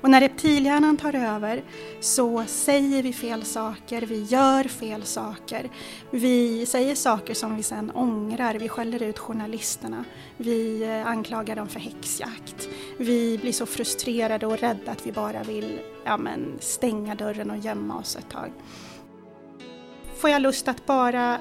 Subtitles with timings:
[0.00, 1.62] Och när reptilhjärnan tar över
[2.00, 5.70] så säger vi fel saker, vi gör fel saker.
[6.10, 10.04] Vi säger saker som vi sen ångrar, vi skäller ut journalisterna,
[10.36, 12.68] vi eh, anklagar dem för häxjakt.
[12.98, 17.58] Vi blir så frustrerade och rädda att vi bara vill ja, men, stänga dörren och
[17.58, 18.52] gömma oss ett tag.
[20.20, 21.38] Får jag lust att bara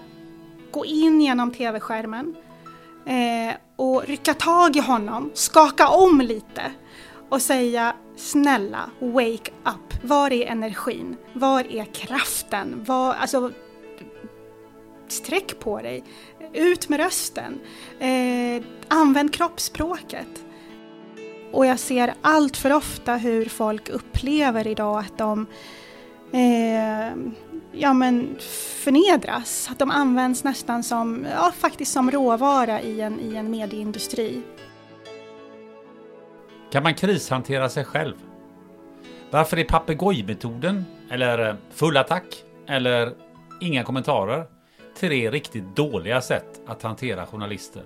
[0.72, 2.35] gå in genom tv-skärmen
[3.05, 6.72] eh, och rycka tag i honom, skaka om lite
[7.29, 10.03] och säga snälla, wake up.
[10.03, 11.17] Var är energin?
[11.34, 12.84] Var är kraften?
[12.88, 13.51] Var, alltså,
[15.07, 16.03] sträck på dig.
[16.53, 17.59] Ut med rösten.
[18.00, 20.45] Eh, använd kroppsspråket.
[21.51, 25.46] Och jag ser allt för ofta hur folk upplever idag att de
[26.31, 27.13] eh,
[27.72, 28.35] ja, men
[28.84, 29.67] förnedras.
[29.72, 34.41] Att de används nästan som, ja, faktiskt som råvara i en, i en medieindustri.
[36.72, 38.13] Kan man krishantera sig själv?
[39.30, 43.13] Varför är papegojmetoden, eller eh, full attack, eller
[43.62, 44.46] inga kommentarer
[45.00, 47.84] tre riktigt dåliga sätt att hantera journalister?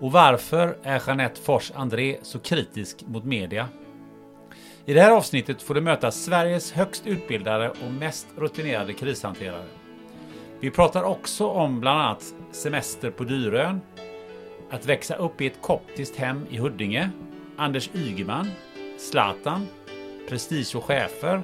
[0.00, 3.68] Och varför är Jeanette Fors André så kritisk mot media?
[4.84, 9.66] I det här avsnittet får du möta Sveriges högst utbildade och mest rutinerade krishanterare.
[10.60, 13.80] Vi pratar också om bland annat semester på Dyrön,
[14.70, 17.10] att växa upp i ett koptiskt hem i Huddinge
[17.56, 18.50] Anders Ygeman,
[18.98, 19.66] Zlatan,
[20.28, 21.42] Prestige och chefer,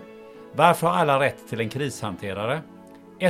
[0.55, 2.63] Varför har alla rätt till en krishanterare?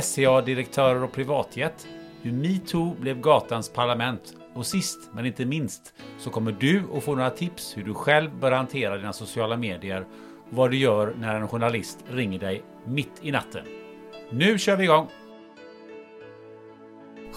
[0.01, 1.87] SCA-direktörer och privatjet,
[2.21, 7.15] hur metoo blev gatans parlament och sist men inte minst så kommer du att få
[7.15, 10.05] några tips hur du själv bör hantera dina sociala medier
[10.49, 13.65] och vad du gör när en journalist ringer dig mitt i natten.
[14.29, 15.07] Nu kör vi igång!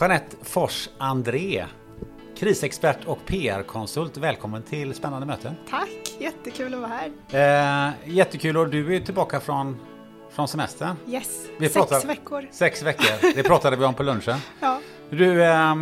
[0.01, 1.65] Jeanette Fors André
[2.37, 4.17] Krisexpert och PR-konsult.
[4.17, 5.55] Välkommen till Spännande möten.
[5.71, 6.93] Tack, jättekul att vara
[7.31, 7.89] här.
[7.89, 9.77] Eh, jättekul och du är tillbaka från,
[10.31, 10.97] från semestern.
[11.09, 12.49] Yes, vi sex pratar, veckor.
[12.51, 14.39] Sex veckor, det pratade vi om på lunchen.
[14.61, 14.81] ja.
[15.11, 15.75] Du, eh,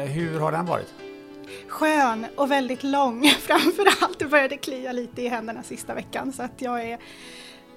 [0.00, 0.94] hur har den varit?
[1.68, 4.18] Skön och väldigt lång framförallt.
[4.18, 6.98] Det började klia lite i händerna sista veckan så att jag är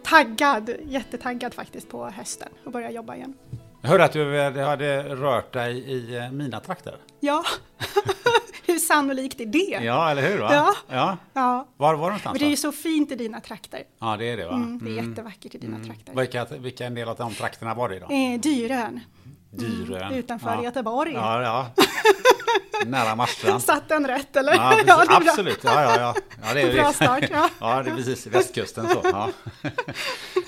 [0.03, 3.33] taggad, jättetaggad faktiskt på hösten och börja jobba igen.
[3.81, 6.95] Jag hörde att du hade rört dig i eh, mina trakter.
[7.19, 7.43] Ja,
[8.65, 9.85] hur sannolikt är det?
[9.85, 10.39] Ja, eller hur?
[10.39, 10.53] Va?
[10.53, 10.75] Ja.
[10.89, 11.17] ja.
[11.33, 11.67] ja.
[11.77, 12.33] Var var någonstans?
[12.33, 13.83] Men det är ju så fint i dina trakter.
[13.99, 14.53] Ja, det är det va?
[14.53, 15.09] Mm, det är mm.
[15.09, 15.87] jättevackert i dina mm.
[15.87, 16.13] trakter.
[16.15, 18.05] Vilka, vilka del av de trakterna var det då?
[18.05, 18.99] Eh, Dyrön.
[19.51, 20.01] Dyrön.
[20.01, 20.63] Mm, utanför ja.
[20.63, 21.13] Göteborg.
[21.13, 21.83] Ja, ja.
[22.85, 23.63] Nära Marstrand.
[23.63, 24.53] Satt den rätt eller?
[24.55, 25.63] Ja, ja absolut.
[25.63, 26.15] Ja, ja, ja.
[26.43, 27.23] ja det är bra start.
[27.31, 27.49] Ja.
[27.59, 29.01] ja, det är precis västkusten så.
[29.03, 29.29] Ja.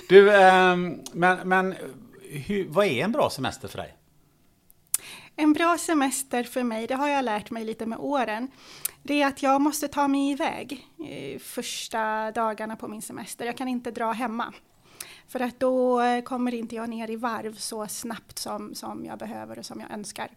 [0.09, 0.75] Du, eh,
[1.13, 1.75] men, men
[2.29, 3.95] hur, vad är en bra semester för dig?
[5.41, 8.51] En bra semester för mig, det har jag lärt mig lite med åren,
[9.03, 13.45] det är att jag måste ta mig iväg eh, första dagarna på min semester.
[13.45, 14.53] Jag kan inte dra hemma.
[15.27, 19.59] För att då kommer inte jag ner i varv så snabbt som, som jag behöver
[19.59, 20.29] och som jag önskar.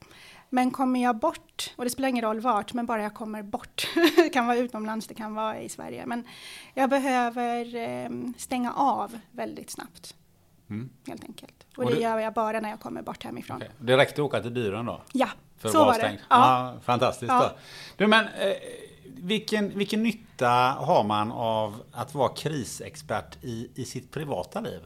[0.50, 3.88] Men kommer jag bort, och det spelar ingen roll vart, men bara jag kommer bort,
[4.16, 6.24] det kan vara utomlands, det kan vara i Sverige, men
[6.74, 10.14] jag behöver eh, stänga av väldigt snabbt.
[10.72, 10.90] Mm.
[11.06, 11.66] Helt enkelt.
[11.76, 12.02] Och, och det du...
[12.02, 13.56] gör jag bara när jag kommer bort hemifrån.
[13.56, 13.68] Okay.
[13.78, 15.02] Det räckte att åka till Dyren då?
[15.12, 15.28] Ja,
[15.58, 16.12] för så var det.
[16.12, 16.18] Ja.
[16.28, 17.32] ja fantastiskt.
[17.32, 17.52] Ja.
[17.96, 18.52] Du, men, eh,
[19.04, 20.48] vilken, vilken nytta
[20.78, 24.80] har man av att vara krisexpert i, i sitt privata liv?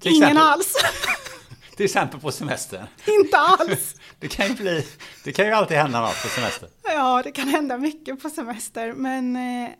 [0.00, 0.74] Till Ingen exempel, alls.
[1.76, 2.86] Till exempel på semestern.
[3.06, 3.94] Inte alls.
[4.20, 4.86] Det kan ju bli,
[5.24, 6.68] det kan ju alltid hända något på semester.
[6.82, 9.70] Ja, det kan hända mycket på semester, men eh,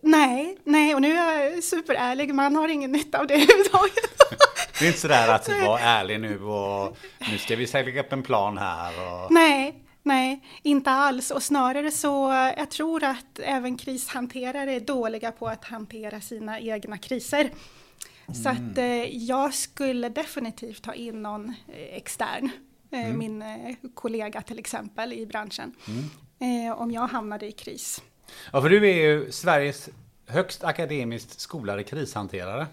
[0.00, 4.22] nej, nej, och nu är jag superärlig, man har ingen nytta av det överhuvudtaget.
[4.78, 6.96] Det är inte sådär att vara ärlig nu och
[7.30, 8.92] nu ska vi lägga upp en plan här.
[9.06, 9.32] Och...
[9.32, 11.30] Nej, nej, inte alls.
[11.30, 16.98] Och snarare så, jag tror att även krishanterare är dåliga på att hantera sina egna
[16.98, 17.50] kriser.
[18.42, 19.02] Så att mm.
[19.02, 22.50] eh, jag skulle definitivt ta in någon eh, extern,
[22.90, 23.18] eh, mm.
[23.18, 23.44] min
[23.94, 26.10] kollega till exempel i branschen, mm.
[26.38, 28.02] Eh, om jag hamnade i kris.
[28.52, 29.88] Ja, för du är ju Sveriges
[30.26, 32.66] högst akademiskt skolade krishanterare.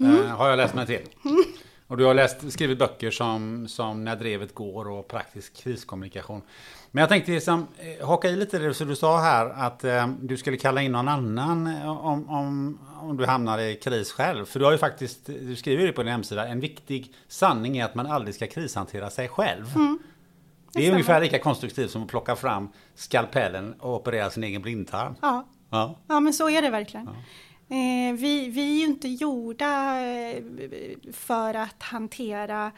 [0.00, 0.20] Mm.
[0.20, 1.08] Eh, har jag läst mig till.
[1.24, 1.44] Mm.
[1.86, 6.42] Och du har läst, skrivit böcker som, som När drevet går och Praktisk kriskommunikation.
[6.90, 10.08] Men jag tänkte liksom, eh, haka i lite det som du sa här att eh,
[10.20, 14.44] du skulle kalla in någon annan eh, om, om, om du hamnar i kris själv.
[14.44, 17.84] För du har ju faktiskt, du skriver ju på din hemsida, en viktig sanning är
[17.84, 19.66] att man aldrig ska krishantera sig själv.
[19.74, 19.98] Mm.
[20.72, 25.14] Det, är ungefär lika konstruktivt som att plocka fram skalpellen och operera sin egen blindtarm.
[25.20, 25.98] Ja, ja.
[26.08, 27.06] ja men så är det verkligen.
[27.06, 27.12] Ja.
[27.76, 30.42] Eh, vi, vi är ju inte gjorda eh,
[31.12, 32.72] för att hantera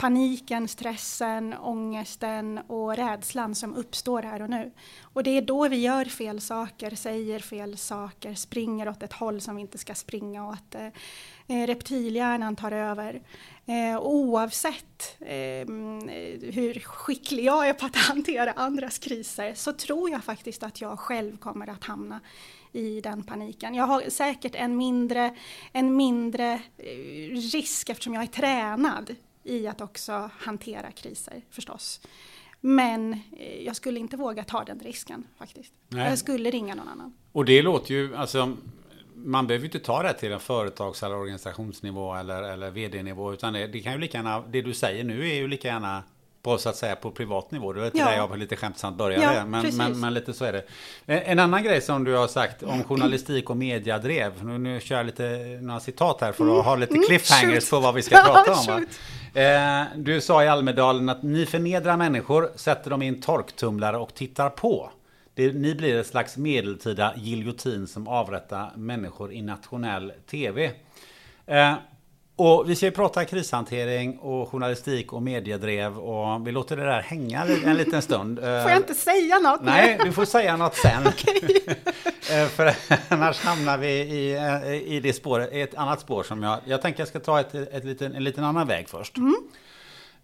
[0.00, 4.72] paniken, stressen, ångesten och rädslan som uppstår här och nu.
[5.02, 9.40] Och det är då vi gör fel saker, säger fel saker, springer åt ett håll
[9.40, 10.74] som vi inte ska springa åt.
[10.74, 10.86] Eh,
[11.46, 13.22] eh reptilhjärnan tar över.
[13.66, 15.66] Eh, oavsett eh,
[16.52, 20.98] hur skicklig jag är på att hantera andras kriser så tror jag faktiskt att jag
[20.98, 22.20] själv kommer att hamna
[22.72, 23.74] i den paniken.
[23.74, 25.36] Jag har säkert en mindre,
[25.72, 29.14] en mindre eh, risk eftersom jag är tränad
[29.50, 32.00] i att också hantera kriser förstås.
[32.60, 35.72] Men eh, jag skulle inte våga ta den risken faktiskt.
[35.88, 36.08] Nej.
[36.08, 37.14] Jag skulle ringa någon annan.
[37.32, 38.56] Och det låter ju, alltså
[39.14, 43.52] man behöver ju inte ta det till en företags eller organisationsnivå eller, eller vd-nivå utan
[43.52, 46.02] det, det kan ju lika gärna, det du säger nu är ju lika gärna
[46.42, 47.72] på så att säga på privat nivå.
[47.72, 48.04] Det var ja.
[48.04, 49.34] där jag lite skämtsamt började.
[49.34, 50.64] Ja, men, men, men, lite så är det.
[51.06, 54.44] En annan grej som du har sagt om journalistik och mediadrev.
[54.44, 56.64] Nu, nu kör jag lite några citat här för att mm.
[56.64, 57.06] ha lite mm.
[57.08, 58.86] cliffhangers på vad vi ska prata om.
[59.34, 64.14] Eh, du sa i Almedalen att ni förnedrar människor, sätter dem i en torktumlare och
[64.14, 64.90] tittar på.
[65.34, 70.72] Det, ni blir ett slags medeltida giljotin som avrättar människor i nationell tv.
[71.46, 71.74] Eh,
[72.40, 77.00] och vi ska ju prata krishantering och journalistik och mediedrev och vi låter det där
[77.00, 78.38] hänga en liten stund.
[78.40, 79.62] Får jag inte säga något?
[79.62, 81.02] Nej, du får säga något sen.
[82.32, 82.74] Eh, för
[83.08, 86.58] annars hamnar vi i, eh, i det spåret, ett annat spår som jag...
[86.64, 89.16] Jag tänker jag ska ta ett, ett liten, en liten annan väg först.
[89.16, 89.34] Mm.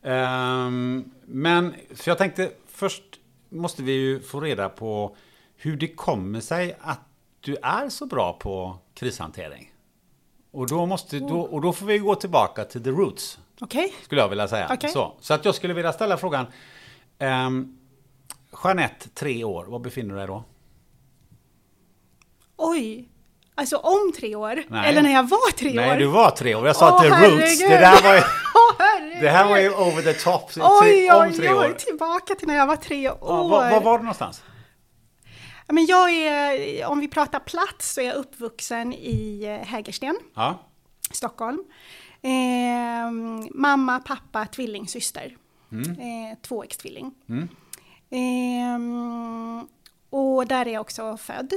[0.02, 3.02] Um, men, för jag tänkte först
[3.48, 5.16] måste vi ju få reda på
[5.56, 7.00] hur det kommer sig att
[7.40, 9.73] du är så bra på krishantering.
[10.56, 13.38] Och då, måste, då, och då får vi gå tillbaka till the roots.
[13.60, 13.88] Okay.
[14.04, 14.75] Skulle jag vilja säga.
[14.75, 14.90] Okay.
[14.90, 16.46] Så, så att jag skulle vilja ställa frågan.
[17.18, 17.78] Um,
[18.64, 20.44] Jeanette, tre år, var befinner du dig då?
[22.56, 23.08] Oj,
[23.54, 24.62] Alltså om tre år?
[24.68, 24.88] Nej.
[24.88, 25.88] Eller när jag var tre Nej, år?
[25.88, 26.66] Nej, du var tre år.
[26.66, 27.58] Jag sa oh, till Roots.
[27.58, 28.20] Det, där var ju,
[28.54, 30.50] oh, det här var ju over the top.
[30.56, 31.72] Oj, om tre oj, år.
[31.78, 33.18] tillbaka till när jag var tre år.
[33.20, 34.42] Ja, var, var var du någonstans?
[35.66, 40.58] Men jag är, om vi pratar plats, så är jag uppvuxen i eh, Hägersten, ja.
[41.11, 41.64] Stockholm.
[42.23, 43.11] Eh,
[43.50, 45.37] mamma, pappa, tvillingsyster.
[45.73, 45.90] Mm.
[45.90, 47.14] Eh, tvåäggstvilling.
[47.28, 47.49] Mm.
[48.11, 49.64] Eh,
[50.11, 51.52] och där är jag också född.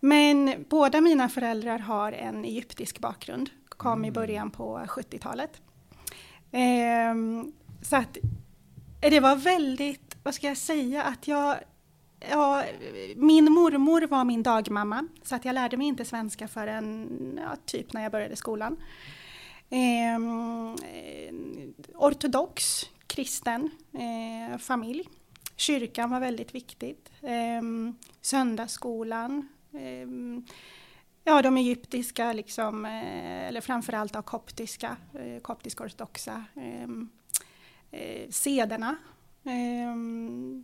[0.00, 3.50] Men båda mina föräldrar har en egyptisk bakgrund.
[3.68, 4.04] Kom mm.
[4.04, 5.60] i början på 70-talet.
[6.52, 7.14] Eh,
[7.82, 8.18] så att
[9.00, 11.56] det var väldigt, vad ska jag säga, att jag
[12.30, 12.64] Ja,
[13.16, 17.92] min mormor var min dagmamma, så att jag lärde mig inte svenska förrän ja, typ
[17.92, 18.76] när jag började skolan.
[19.70, 20.18] Eh,
[21.94, 25.08] ortodox, kristen eh, familj.
[25.56, 27.10] Kyrkan var väldigt viktigt.
[27.22, 27.62] Eh,
[28.20, 29.48] söndagsskolan.
[29.72, 30.08] Eh,
[31.24, 37.08] ja, de egyptiska, liksom, eh, eller framförallt koptiska, eh, koptisk ortodoxa ehm,
[37.90, 38.96] eh, sederna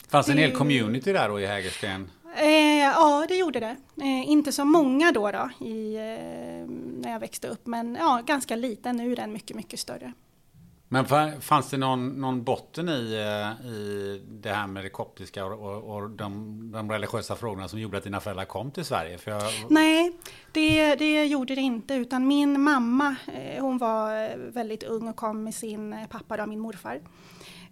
[0.08, 2.10] Fanns det en hel community där då i Hägersten?
[2.36, 3.76] Eh, ja, det gjorde det.
[3.96, 6.70] Eh, inte så många då, då i, eh,
[7.02, 8.96] när jag växte upp, men ja, ganska liten.
[8.96, 10.12] Nu är den mycket, mycket större.
[10.92, 11.06] Men
[11.40, 15.96] fanns det någon, någon botten i, eh, i det här med det koptiska och, och,
[15.96, 19.18] och de, de, religiösa frågorna som gjorde att dina föräldrar kom till Sverige?
[19.24, 19.42] Jag...
[19.68, 20.12] Nej,
[20.52, 21.94] det, det gjorde det inte.
[21.94, 26.60] Utan min mamma, eh, hon var väldigt ung och kom med sin pappa, då, min
[26.60, 27.00] morfar.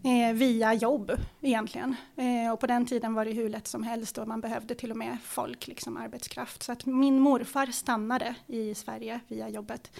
[0.04, 1.94] Eh, via jobb egentligen.
[2.16, 4.90] Eh, och på den tiden var det hur lätt som helst och man behövde till
[4.90, 6.62] och med folk, liksom arbetskraft.
[6.62, 9.90] Så att min morfar stannade i Sverige via jobbet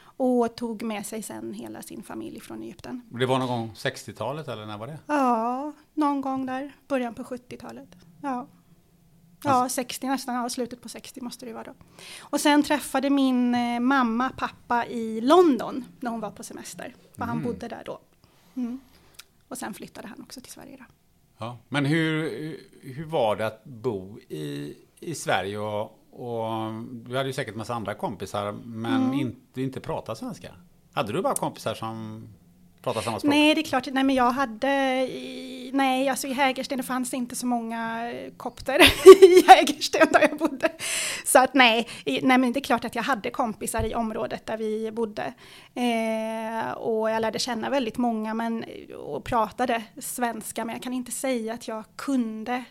[0.00, 3.02] och tog med sig sen hela sin familj från Egypten.
[3.10, 4.98] Det var någon gång 60-talet eller när var det?
[5.06, 7.88] Ja, någon gång där, början på 70-talet.
[8.22, 8.46] Ja.
[9.44, 11.72] Ja, 60 nästan, ja, slutet på 60 måste det vara då.
[12.20, 16.94] Och sen träffade min eh, mamma pappa i London när hon var på semester.
[17.16, 17.44] För han Mm.
[17.52, 18.00] bodde där då.
[18.54, 18.80] Mm.
[19.48, 20.84] Och sen flyttade han också till Sverige då.
[21.38, 21.58] Ja.
[21.68, 22.30] Men hur,
[22.82, 27.74] hur var det att bo i, i Sverige och, och du hade ju säkert massa
[27.74, 29.14] andra kompisar men Mm.
[29.20, 30.54] inte, inte prata svenska?
[30.92, 32.28] Hade du bara kompisar som
[32.92, 33.30] prata samma språk?
[33.30, 33.88] Nej, det är klart.
[33.92, 34.68] Nej, men jag hade...
[35.06, 38.80] I, nej, alltså i Hägersten det fanns inte så många eh, kopter
[39.24, 40.68] i Hägersten där jag bodde.
[41.24, 44.46] Så att nej, i, nej, men det är klart att jag hade kompisar i området
[44.46, 45.34] där vi bodde.
[45.74, 50.92] Eh, och jag lärde känna väldigt många men, eh, och pratade svenska, men jag kan
[50.92, 52.64] inte säga att jag kunde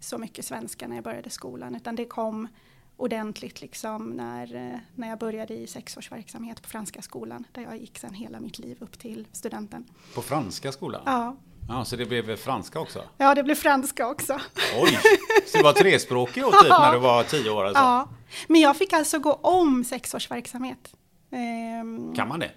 [0.00, 2.48] så mycket svenska när jag började skolan, utan det kom
[2.96, 7.98] ordentligt liksom när, eh, när jag började i sexårsverksamhet på Franska skolan, där jag gick
[7.98, 9.84] sen hela mitt liv upp till studenten.
[10.14, 11.02] På franska skolan?
[11.06, 11.36] Ja,
[11.68, 13.02] Ja, så det blev franska också?
[13.16, 14.40] ja det blev franska också.
[14.82, 14.98] Oj!
[15.46, 17.82] Så du var trespråkig då typ när du var tio år alltså?
[17.82, 18.08] Ja,
[18.48, 20.94] men jag fick alltså gå om sexårsverksamhet.
[21.30, 22.50] Ehm, Kan man det?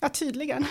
[0.00, 0.66] Ja, tydligen.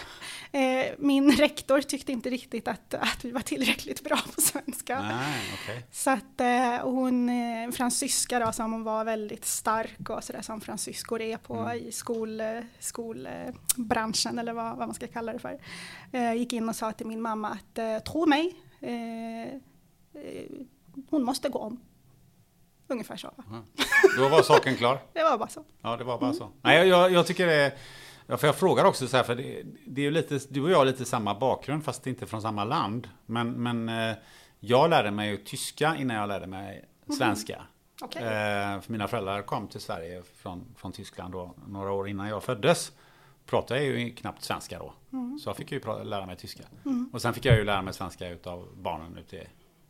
[0.56, 5.02] Eh, min rektor tyckte inte riktigt att, att vi var tillräckligt bra på svenska.
[5.02, 5.84] Nej, okej.
[5.92, 11.22] Så att eh, hon, eh, fransyska då, som var väldigt stark och sådär som fransyskor
[11.22, 11.78] är på Mm.
[11.88, 12.48] i skol, eh,
[12.80, 15.60] skolbranschen eller vad, vad man ska kalla det för.
[16.12, 19.60] Eh, gick in och sa till min mamma att eh, tro mig, eh,
[21.10, 21.80] hon måste gå om.
[22.88, 23.34] Ungefär så.
[23.36, 23.44] va?
[24.18, 25.00] Då var saken klar?
[25.14, 25.64] Det var bara så.
[25.82, 26.50] Ja, det var bara så.
[26.62, 27.72] Nej, jag- jag, jag tycker det är...
[28.27, 30.70] Ja, för jag frågar också så här, för det, det är ju lite, du och
[30.70, 33.10] jag har lite samma bakgrund fast inte från samma land.
[33.25, 34.15] Men, men eh,
[34.60, 36.86] jag lärde mig ju tyska innan jag lärde mig
[37.17, 37.62] svenska.
[38.01, 38.22] Okej.
[38.22, 42.44] Eh, för mina föräldrar kom till Sverige från, från Tyskland då, några år innan jag
[42.44, 42.91] föddes.
[43.46, 44.94] Pratade jag ju knappt svenska då.
[45.44, 46.63] Så jag fick ju lära mig tyska.
[47.13, 49.48] Och sen fick jag ju lära mig svenska utav barnen ute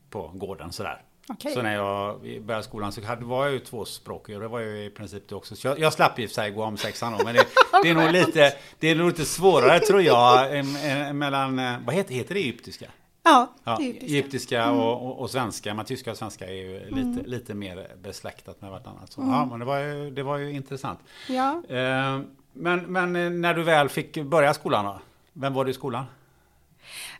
[0.09, 1.01] på gården sådär.
[1.29, 1.53] Okej.
[1.53, 4.85] Så när jag började skolan så hade, var jag ju tvåspråkig och det var ju
[4.85, 5.55] i princip det också.
[5.55, 7.45] Så jag, jag slapp i och för sig gå om sexan då, men det,
[7.83, 11.75] det, är nog lite, det är nog lite svårare tror jag em, em, mellan, eh,
[11.85, 12.85] vad heter, heter det egyptiska?
[13.23, 14.05] Ja, Ja, egyptiska.
[14.13, 18.61] egyptiska och, och, och svenska, men tyska och svenska är ju lite, lite mer besläktat
[18.61, 19.11] med vartannat.
[19.11, 20.99] Så, Ja, men det var ju, det var ju intressant.
[21.29, 21.63] Ja.
[21.69, 22.19] Eh,
[22.53, 24.99] men, men eh, när du väl fick börja skolan då?
[25.33, 26.05] Vem var du i skolan?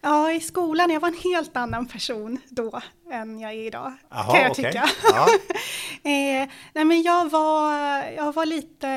[0.01, 3.93] Ja, i skolan, jag var en helt annan person då än jag är idag.
[4.09, 4.65] Jaha, kan jag okej.
[4.65, 4.89] tycka.
[5.03, 5.27] Ja.
[6.11, 8.87] eh, nej men jag var, jag var lite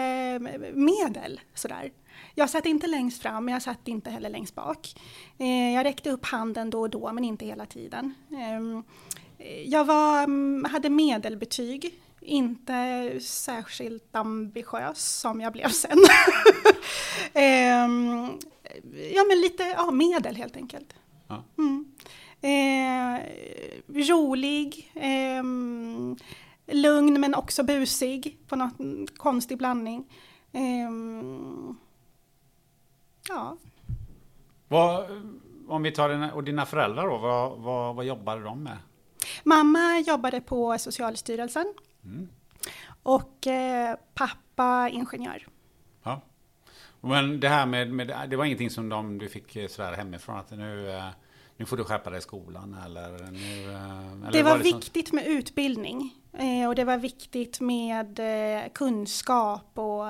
[0.75, 1.91] medel sådär.
[2.35, 4.95] Jag satt inte längst fram, men jag satt inte heller längst bak.
[5.39, 8.15] Eh, jag räckte upp handen då och då, men inte hela tiden.
[8.31, 8.85] Eh,
[9.65, 15.99] jag var, mm, hade medelbetyg, inte särskilt ambitiös som jag blev sen.
[17.35, 18.39] Ehm,
[19.15, 20.95] ja, men lite ja, medel helt enkelt.
[21.29, 21.45] Ja.
[21.59, 21.93] Mm.
[22.41, 23.21] Eh,
[23.95, 26.17] rolig, ehm,
[26.67, 28.73] lugn men också busig på något
[29.17, 30.05] konstig blandning.
[30.53, 31.77] Ehm,
[33.29, 33.57] ja,
[34.69, 35.07] Vad,
[35.69, 38.77] om vi tar dina, och dina föräldrar då, vad, vad, vad jobbade de med?
[39.45, 41.75] mamma jobbade på Socialstyrelsen
[42.05, 42.29] Mm.
[43.03, 45.47] och eh, pappa ingenjör.
[47.01, 50.37] Men det här med, med, det var ingenting som de, du fick eh, sådär hemifrån
[50.39, 51.05] att nu, eh,
[51.57, 53.73] nu får du skärpa dig i skolan eller nu...
[53.73, 56.15] eh, Eller Det var liksom- viktigt med utbildning
[56.69, 58.21] och det var viktigt med
[58.75, 60.05] kunskap och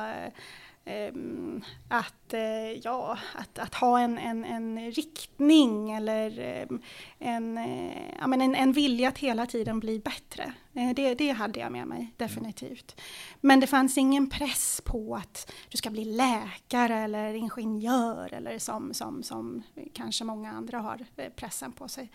[1.88, 6.82] att, eh, ja, att, att ha en, en, en riktning eller em,
[7.18, 10.52] en, eh, ja, men en, en vilja att hela tiden bli bättre.
[10.74, 13.00] Eh, Det, det hade jag med mig, definitivt.
[13.40, 18.94] Men det fanns ingen press på att du ska bli läkare eller ingenjör eller som,
[18.94, 22.10] som, som kanske många andra har pressen på sig.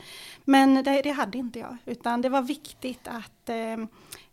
[0.46, 3.77] Men det, det hade inte jag, utan det var viktigt att eh,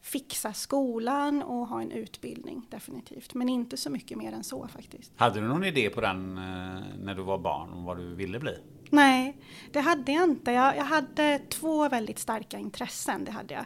[0.03, 3.35] fixa skolan och ha en utbildning, definitivt.
[3.35, 5.13] Men inte så mycket mer än så faktiskt.
[5.17, 8.39] Hade du någon idé på den eh, när du var barn om vad du ville
[8.39, 8.57] bli?
[8.91, 9.37] Nej,
[9.73, 10.53] det hade jag inte.
[10.53, 13.65] Jag, jag hade två väldigt starka intressen, det hade jag.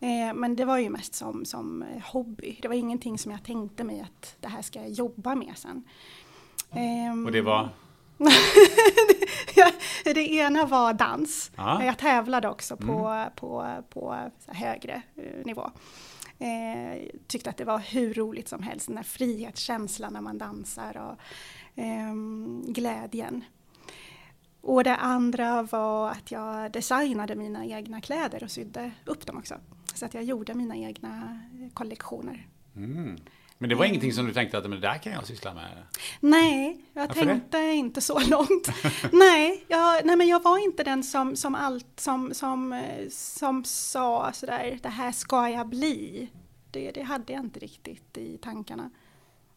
[0.00, 2.58] Eh, men det var ju mest som, som eh, hobby.
[2.62, 5.84] Det var ingenting som jag tänkte mig att det här ska jag jobba med sen.
[6.70, 7.68] Ehm, Och det var?
[10.04, 11.50] Det ena var dans.
[11.56, 11.84] Ja.
[11.84, 14.12] Jag tävlade också på, på, på
[14.46, 15.70] här högre eh, nivå.
[16.38, 20.96] Eh, tyckte att det var hur roligt som helst, den där frihetskänslan när man dansar
[20.96, 21.16] och
[21.76, 23.44] ehm, glädjen.
[24.60, 29.54] Och det andra var att jag designade mina egna kläder och sydde upp dem också.
[29.94, 31.40] Så att jag gjorde mina egna
[31.74, 32.46] kollektioner.
[32.76, 33.16] Mm.
[33.58, 35.82] Men det var ingenting som du tänkte att men det där kan jag syssla med?
[36.20, 37.74] Nej, jag Varför tänkte det?
[37.74, 38.68] inte så långt.
[39.12, 44.32] nej, jag, nej, men jag var inte den som, som allt som, som, som sa
[44.32, 46.28] sådär, det här ska jag bli.
[46.70, 48.90] Det, det hade jag inte riktigt i tankarna.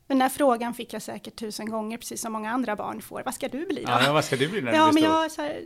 [0.08, 3.24] Den där frågan fick jag säkert tusen gånger, precis som många andra barn får.
[3.25, 3.91] Vad ska du bli då?
[3.91, 5.63] Ja, vad ska du bli när ja, du blir men jag, så här,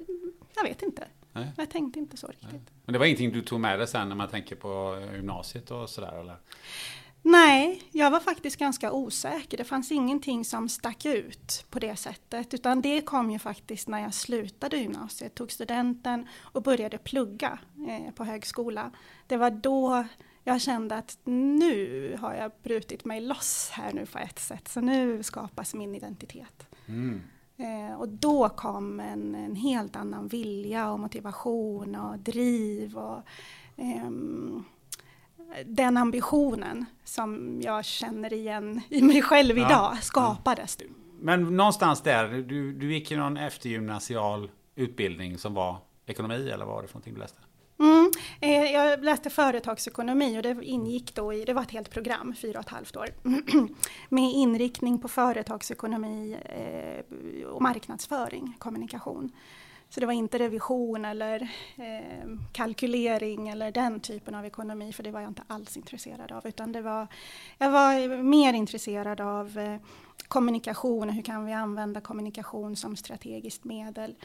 [0.55, 1.07] jag vet inte.
[1.33, 1.51] Nej.
[1.57, 2.51] Jag tänkte inte så riktigt.
[2.51, 2.61] Nej.
[2.85, 5.89] Men det var ingenting du tog med dig sen när man tänker på gymnasiet och
[5.89, 6.35] sådär eller?
[7.27, 9.57] Nej, jag var faktiskt ganska osäker.
[9.57, 12.53] Det fanns ingenting som stack ut på det sättet.
[12.53, 18.13] Utan det kom ju faktiskt när jag slutade gymnasiet, tog studenten och började plugga eh,
[18.13, 18.91] på högskola.
[19.27, 20.05] Det var då
[20.43, 24.67] jag kände att nu har jag brutit mig loss här nu på ett sätt.
[24.67, 26.67] Så nu skapas min identitet.
[26.85, 27.21] Mm.
[27.57, 33.21] Eh, och då kom en, en, helt annan vilja och motivation och driv och
[33.75, 34.09] eh,
[35.65, 40.77] den ambitionen som jag känner igen i mig själv idag ja, skapades.
[40.79, 40.85] Ja.
[41.19, 46.75] Men någonstans där, du, du gick ju någon eftergymnasial utbildning som var ekonomi eller vad
[46.75, 47.39] var det för någonting du läste?
[47.79, 48.11] Mm,
[48.41, 52.59] eh, jag läste företagsekonomi och det ingick då i, det var ett helt program, fyra
[52.59, 53.07] och ett halvt år,
[54.09, 59.31] med inriktning på företagsekonomi eh, och marknadsföring, kommunikation.
[59.95, 61.41] Så det var inte revision eller
[61.75, 66.47] eh, kalkylering eller den typen av ekonomi, för det var jag inte alls intresserad av,
[66.47, 67.07] utan det var,
[67.57, 69.77] jag var mer intresserad av eh,
[70.27, 74.15] kommunikation hur kan vi använda kommunikation som strategiskt medel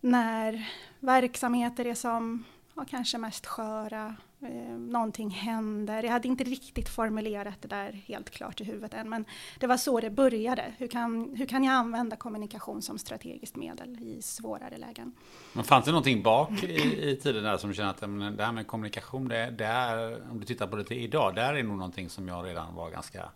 [0.00, 0.68] när
[1.00, 2.44] verksamheter är som
[2.74, 6.02] ja, kanske mest sköra, eh, någonting händer.
[6.02, 9.24] Jag hade inte riktigt formulerat det där helt klart i huvudet än, men
[9.60, 10.74] det var så det började.
[10.78, 15.12] Hur kan, hur kan jag använda kommunikation som strategiskt medel i svårare lägen?
[15.52, 18.44] Men fanns det någonting bak i, i tiden där som du känner att men, det
[18.44, 21.62] här med kommunikation, det, det är, om du tittar på det till idag, det är
[21.62, 23.30] nog någonting som jag redan var ganska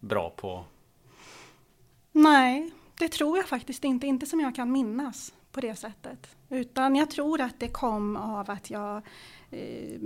[0.00, 0.64] bra på?
[2.12, 6.36] Nej, det tror jag faktiskt inte, inte som jag kan minnas på det sättet.
[6.48, 9.02] Utan jag tror att det kom av att jag
[9.50, 10.00] Eh,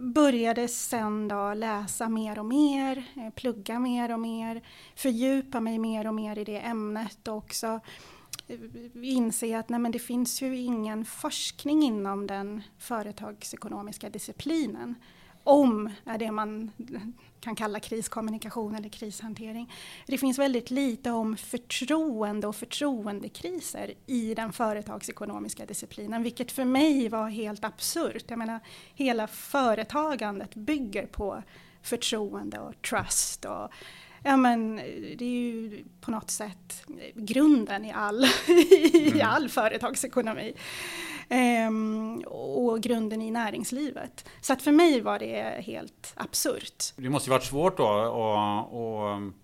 [0.00, 4.62] började sen då läsa mer och mer, eh, plugga mer och mer,
[4.96, 7.80] fördjupa mig mer och mer i det ämnet och också
[8.46, 8.58] eh,
[9.02, 14.94] inse att nej, men det finns ju ingen forskning inom den företagsekonomiska disciplinen
[15.48, 16.70] om är det man
[17.40, 19.72] kan kalla kriskommunikation eller krishantering.
[20.06, 27.08] Det finns väldigt lite om förtroende och förtroendekriser i den företagsekonomiska disciplinen, vilket för mig
[27.08, 28.24] var helt absurt.
[28.26, 28.60] Jag menar,
[28.94, 31.42] hela företagandet bygger på
[31.82, 33.68] förtroende och trust och
[34.22, 34.76] Ja men
[35.16, 38.24] det är ju på något sätt grunden i all,
[38.92, 39.26] i mm.
[39.28, 40.54] all företagsekonomi.
[41.28, 44.28] Ehm, och grunden i näringslivet.
[44.40, 46.84] Så att för mig var det helt absurt.
[46.96, 49.34] Det måste ju varit svårt då att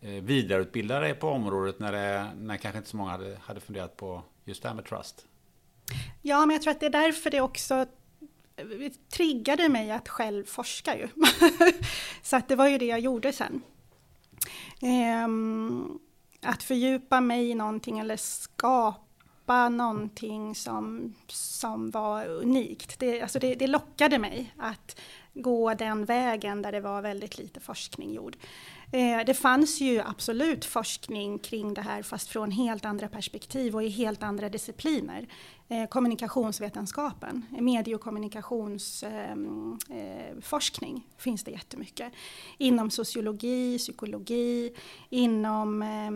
[0.00, 3.96] eh, vidareutbilda dig på området när, det, när kanske inte så många hade, hade funderat
[3.96, 5.26] på just det här med trust.
[6.22, 7.86] Ja, men jag tror att det är därför det också
[9.12, 11.08] triggade mig att själv forska ju.
[12.22, 13.62] så att det var ju det jag gjorde sen.
[15.24, 15.98] Um,
[16.42, 19.09] att fördjupa mig i någonting eller skapa
[19.50, 22.98] skapa någonting som, som var unikt.
[22.98, 25.00] Det, alltså det, det lockade mig att
[25.34, 28.36] gå den vägen där det var väldigt lite forskning gjord.
[28.92, 33.82] Eh, det fanns ju absolut forskning kring det här fast från helt andra perspektiv och
[33.82, 35.26] i helt andra discipliner.
[35.72, 42.12] Eh, kommunikationsvetenskapen, medie och kommunikationsforskning eh, eh, finns det jättemycket.
[42.58, 44.74] Inom sociologi, psykologi,
[45.10, 46.10] inom, eh,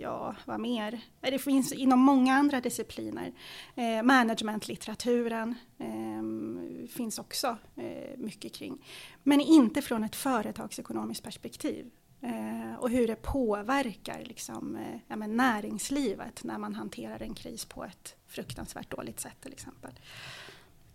[0.00, 1.00] ja vad mer?
[1.20, 3.32] Det finns inom många andra discipliner.
[4.02, 5.54] Managementlitteraturen
[6.90, 7.56] finns också
[8.16, 8.84] mycket kring.
[9.22, 11.90] Men inte från ett företagsekonomiskt perspektiv.
[12.26, 17.84] Eh, och hur det påverkar liksom, eh, ja, näringslivet när man hanterar en kris på
[17.84, 19.90] ett fruktansvärt dåligt sätt till exempel.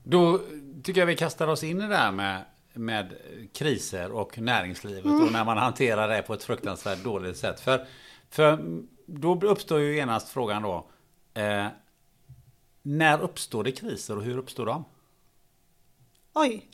[0.04, 0.40] Då
[0.84, 3.14] tycker jag vi kastar oss in i det här med, med
[3.54, 5.24] kriser och näringslivet mm.
[5.24, 7.60] och när man hanterar det på ett fruktansvärt dåligt sätt.
[7.60, 7.86] För,
[8.30, 8.60] för
[9.06, 10.90] då uppstår ju genast frågan då.
[11.34, 11.68] Eh,
[12.82, 14.86] när uppstår det kriser och hur uppstår de?
[16.34, 16.70] Oj!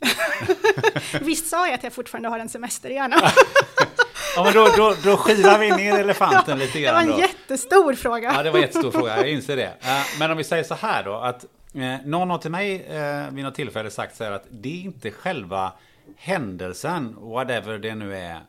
[1.20, 3.16] Visst sa jag att jag fortfarande har en semesterhjärna?
[4.36, 6.94] ja, men då, då, då skivar vi ner elefanten ja, lite grann.
[6.94, 7.26] Det var en då.
[7.26, 8.32] jättestor fråga.
[8.32, 9.72] ja, det var en jättestor fråga, jag inser det.
[10.18, 13.44] Men om vi säger så här då, att eh, någon har till mig eh, vid
[13.44, 15.72] något tillfälle sagt så här att det är inte själva
[16.16, 18.40] händelsen, whatever det nu är,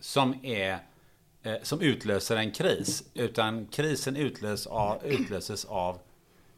[0.00, 0.78] som är
[1.42, 3.02] eh, som utlöser en kris.
[3.14, 5.98] Utan krisen utlös av, utlöses av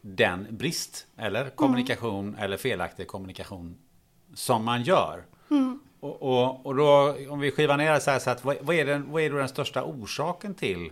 [0.00, 3.78] den brist eller kommunikation eller felaktig kommunikation
[4.35, 5.24] som man gör.
[6.20, 8.85] Och, och, då om vi skivar ner det så här, så att vad, vad, är
[8.85, 10.90] den, vad är då den största orsaken till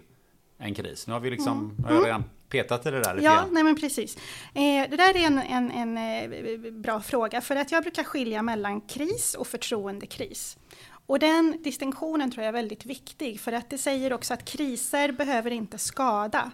[0.58, 1.06] en kris?
[1.06, 3.48] Nu har vi liksom, har jag redan petat i det där lite Ja, grann.
[3.52, 4.16] nej men precis.
[4.54, 8.42] Eh, det där är en, en, en eh, bra fråga, för att jag brukar skilja
[8.42, 10.58] mellan kris och förtroendekris.
[11.06, 15.12] Och den distinktionen tror jag är väldigt viktig, för att det säger också att kriser
[15.12, 16.50] behöver inte skada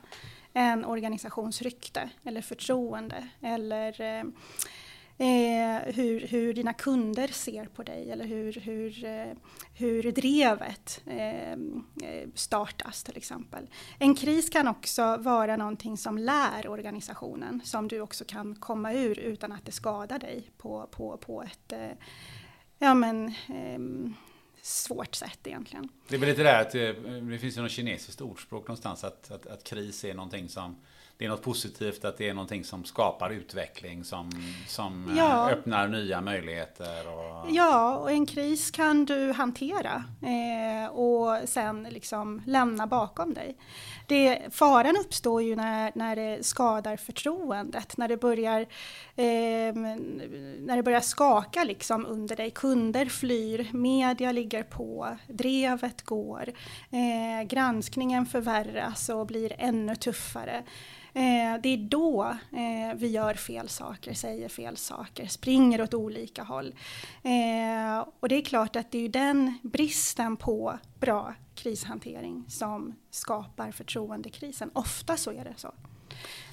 [0.53, 4.25] en organisations rykte eller förtroende eller eh,
[5.19, 9.33] eh, hur, hur dina kunder ser på dig eller hur, hur, eh,
[9.75, 13.67] hur drevet eh, eh, startas till exempel.
[13.99, 19.19] En kris kan också vara någonting som lär organisationen som du också kan komma ur
[19.19, 21.91] utan att det skadar dig på, på, på ett eh,
[22.79, 24.15] ja, men, ehm,
[24.63, 25.89] svårt sätt egentligen.
[26.09, 26.89] Det är väl lite det att eh,
[27.31, 30.77] det finns ju något kinesiskt ordspråk någonstans att, att, att kris är någonting som
[31.23, 34.31] det är något positivt, att det är någonting som skapar utveckling, som,
[34.69, 35.51] som eh, Ja.
[35.51, 37.09] öppnar nya möjligheter.
[37.09, 37.51] Och...
[37.51, 43.57] Ja, och en kris kan du hantera eh, och sen liksom lämna bakom dig.
[44.07, 48.61] Det, faran uppstår ju när, när det skadar förtroendet, när det börjar,
[49.17, 49.75] eh,
[50.59, 52.51] när det börjar skaka liksom under dig.
[52.51, 56.49] Kunder flyr, media ligger på, drevet går,
[56.91, 60.63] eh, granskningen förvärras och blir ännu tuffare.
[61.15, 66.43] Eh, det är då eh, vi gör fel saker, säger fel saker, springer åt olika
[66.43, 66.75] håll.
[67.23, 72.95] Eh, och det är klart att det är ju den bristen på bra krishantering som
[73.11, 74.71] skapar förtroendekrisen.
[74.73, 75.73] Ofta så är det så.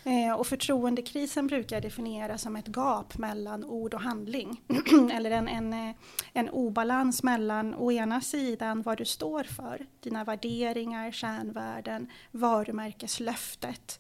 [0.04, 4.62] Eh, och förtroendekrisen brukar jag definiera som ett gap mellan ord och handling.
[5.14, 5.94] Eller en, en,
[6.34, 14.00] en obalans mellan å ena sidan vad du står för, dina värderingar, kärnvärden, varumärkeslöftet.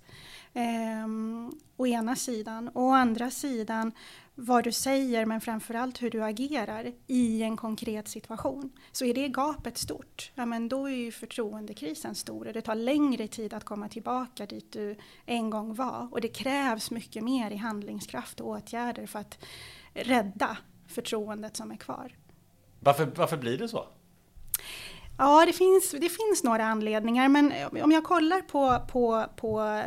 [0.53, 2.67] Um, å ena sidan.
[2.67, 3.91] Och å andra sidan
[4.35, 8.71] vad du säger men framförallt hur du agerar i en konkret situation.
[8.91, 12.75] Så är det gapet stort, ja men då är ju förtroendekrisen stor och det tar
[12.75, 16.07] längre tid att komma tillbaka dit du en gång var.
[16.12, 19.38] Och det krävs mycket mer i handlingskraft och åtgärder för att
[19.93, 20.57] rädda
[20.88, 22.15] förtroendet som är kvar.
[22.79, 23.85] Varför, varför blir det så?
[25.17, 29.81] Ja, det finns, det finns några anledningar, men om jag kollar på, på, på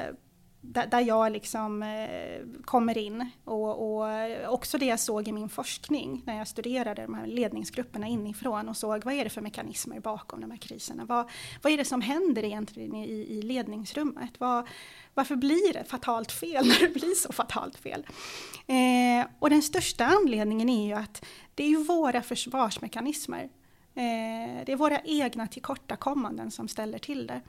[0.65, 4.09] där, där jag liksom eh, kommer in och, och
[4.49, 8.77] också det jag såg i min forskning när jag studerade de här ledningsgrupperna inifrån och
[8.77, 11.05] såg vad är det för mekanismer bakom de här kriserna?
[11.05, 11.31] Vad,
[11.63, 14.31] vad är det som händer egentligen i, i ledningsrummet?
[14.39, 14.69] Vad,
[15.15, 18.07] varför blir det fatalt fel när det blir så fatalt fel?
[18.67, 23.49] Eh, och den största anledningen är ju att det är ju våra försvarsmekanismer
[23.95, 27.41] Eh, det är våra egna tillkortakommanden som ställer till det.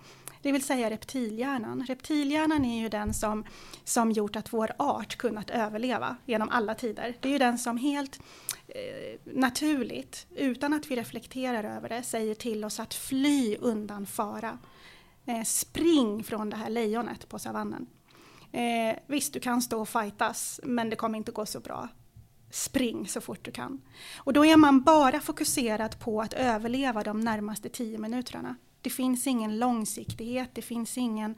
[0.43, 1.85] Det vill säga reptilhjärnan.
[1.87, 3.45] Reptilhjärnan är ju den som,
[3.83, 7.17] som gjort att vår art kunnat överleva genom alla tider.
[7.19, 8.19] Det är ju den som helt
[8.67, 14.57] eh, naturligt, utan att vi reflekterar över det, säger till oss att fly undan fara.
[15.25, 17.87] Eh, spring från det här lejonet på savannen.
[18.51, 21.89] Eh, visst, du kan stå och fightas, men det kommer inte gå så bra
[22.51, 23.81] spring så fort du kan.
[24.17, 28.55] Och då är man bara fokuserad på att överleva de närmaste tio minuterna.
[28.83, 31.35] Det finns ingen långsiktighet, det finns, ingen,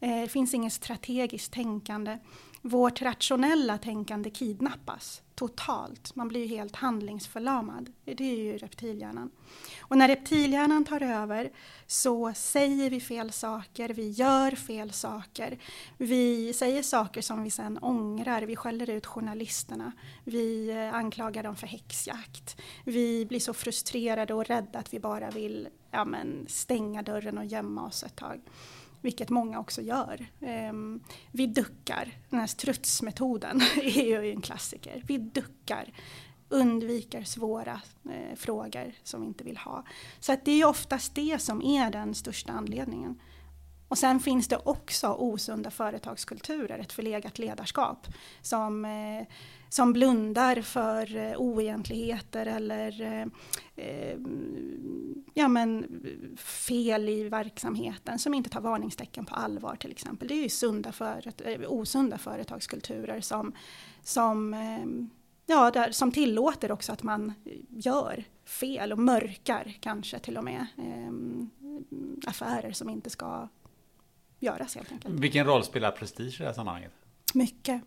[0.00, 2.18] eh, det finns ingen strategiskt tänkande.
[2.66, 6.14] Vårt rationella tänkande kidnappas totalt.
[6.14, 7.92] Man blir ju helt handlingsförlamad.
[8.04, 9.30] Det är ju reptilhjärnan.
[9.80, 11.50] Och när reptilhjärnan tar över
[11.86, 15.58] så säger vi fel saker, vi gör fel saker.
[15.98, 19.92] Vi säger saker som vi sen ångrar, vi skäller ut journalisterna,
[20.24, 22.60] vi eh, anklagar dem för häxjakt.
[22.84, 27.46] Vi blir så frustrerade och rädda att vi bara vill ja, men, stänga dörren och
[27.46, 28.40] gömma oss ett tag.
[29.06, 30.26] Vilket många också gör.
[30.40, 31.00] Ehm,
[31.32, 32.18] vi duckar.
[32.30, 35.02] Den här strutsmetoden är ju en klassiker.
[35.06, 35.92] Vi duckar
[36.48, 39.84] undviker svåra eh, frågor som vi inte vill ha.
[40.20, 43.20] Så att det är oftast det som är den största anledningen.
[43.88, 48.06] Och sen finns det också osunda företagskulturer, ett förlegat ledarskap
[48.42, 49.26] som, eh,
[49.68, 53.26] som blundar för eh, oegentligheter eller eh,
[53.86, 54.16] eh
[55.34, 56.02] ja, men,
[56.36, 60.28] fel i verksamheten som inte tar varningstecken på allvar till exempel.
[60.28, 63.52] Det är ju sunda för, eh, osunda företagskulturer som,
[64.02, 64.86] som eh,
[65.46, 67.32] ja, där, som tillåter också att man
[67.68, 71.12] gör fel och mörkar kanske till och med eh,
[72.26, 73.48] affärer som inte ska
[74.38, 75.14] göras helt enkelt.
[75.20, 76.92] Vilken roll spelar prestige i det här sammanhanget?
[77.34, 77.82] Mycket,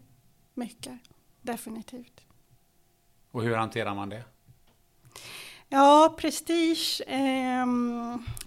[0.54, 1.00] mycket,
[1.42, 2.22] definitivt.
[3.32, 4.24] Och hur hanterar man det?
[5.70, 7.02] Ja, prestige.
[7.08, 7.66] Eh,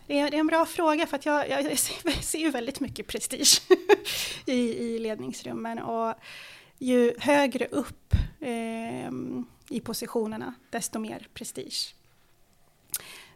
[0.07, 1.79] Det är, det är en bra fråga för att jag, jag
[2.25, 3.63] ser ju väldigt mycket prestige
[4.47, 6.15] i, i ledningsrummen och
[6.79, 9.11] ju högre upp eh,
[9.69, 11.95] i positionerna desto mer prestige.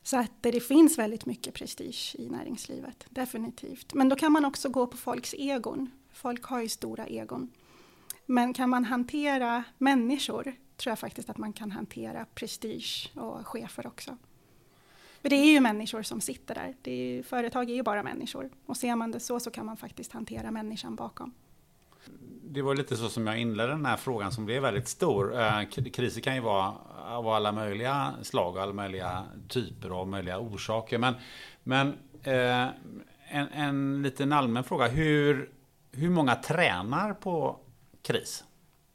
[0.07, 3.95] Så att det finns väldigt mycket prestige i näringslivet, definitivt.
[3.95, 5.91] Men då kan man också gå på folks egon.
[6.13, 7.51] Folk har ju stora egon.
[8.27, 10.43] Men kan man hantera människor
[10.77, 14.17] tror jag faktiskt att man kan hantera prestige och chefer också.
[15.23, 16.75] För det är ju människor som sitter där.
[16.83, 18.51] Det är ju, företag är ju bara människor.
[18.67, 21.35] Och ser man det så så kan man faktiskt hantera människan bakom.
[22.43, 25.41] Det var lite så som jag inledde den här frågan som blev väldigt stor.
[25.41, 26.75] Eh, kriser kan ju vara
[27.07, 30.99] av alla möjliga slag och alla möjliga typer och möjliga orsaker.
[30.99, 31.15] Men,
[31.63, 31.89] men
[32.23, 32.69] eh,
[33.29, 34.89] en, en liten allmän fråga.
[34.89, 35.51] Hur,
[35.93, 37.61] hur många tränar på
[38.03, 38.45] kris?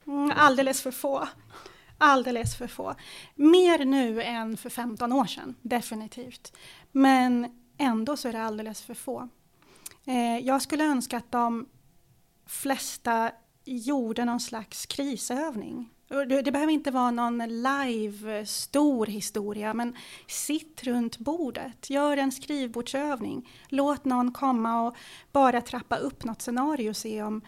[0.08, 1.28] Mm, alldeles för få.
[1.98, 2.96] Alldeles för få.
[3.36, 6.54] Mer nu än för 15 år sedan, definitivt.
[6.92, 9.30] Men ändå så är det alldeles för få.
[10.06, 11.66] Eh, jag skulle önska att de
[12.52, 13.32] flesta
[13.66, 15.90] gjorde någon slags krisövning.
[16.28, 19.96] Det behöver inte vara någon live stor historia, men
[20.28, 23.50] sitt runt bordet, gör en skrivbordsövning.
[23.70, 24.96] Låt någon komma och
[25.32, 27.42] bara trappa upp något scenario och se om,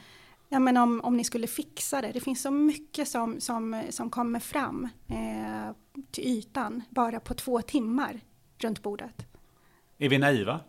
[0.50, 2.12] ja, men om, om ni skulle fixa det.
[2.12, 5.76] Det finns så mycket som, som, som kommer fram eh,
[6.12, 8.20] till ytan bara på två timmar
[8.58, 9.26] runt bordet.
[9.98, 10.60] Är vi naiva?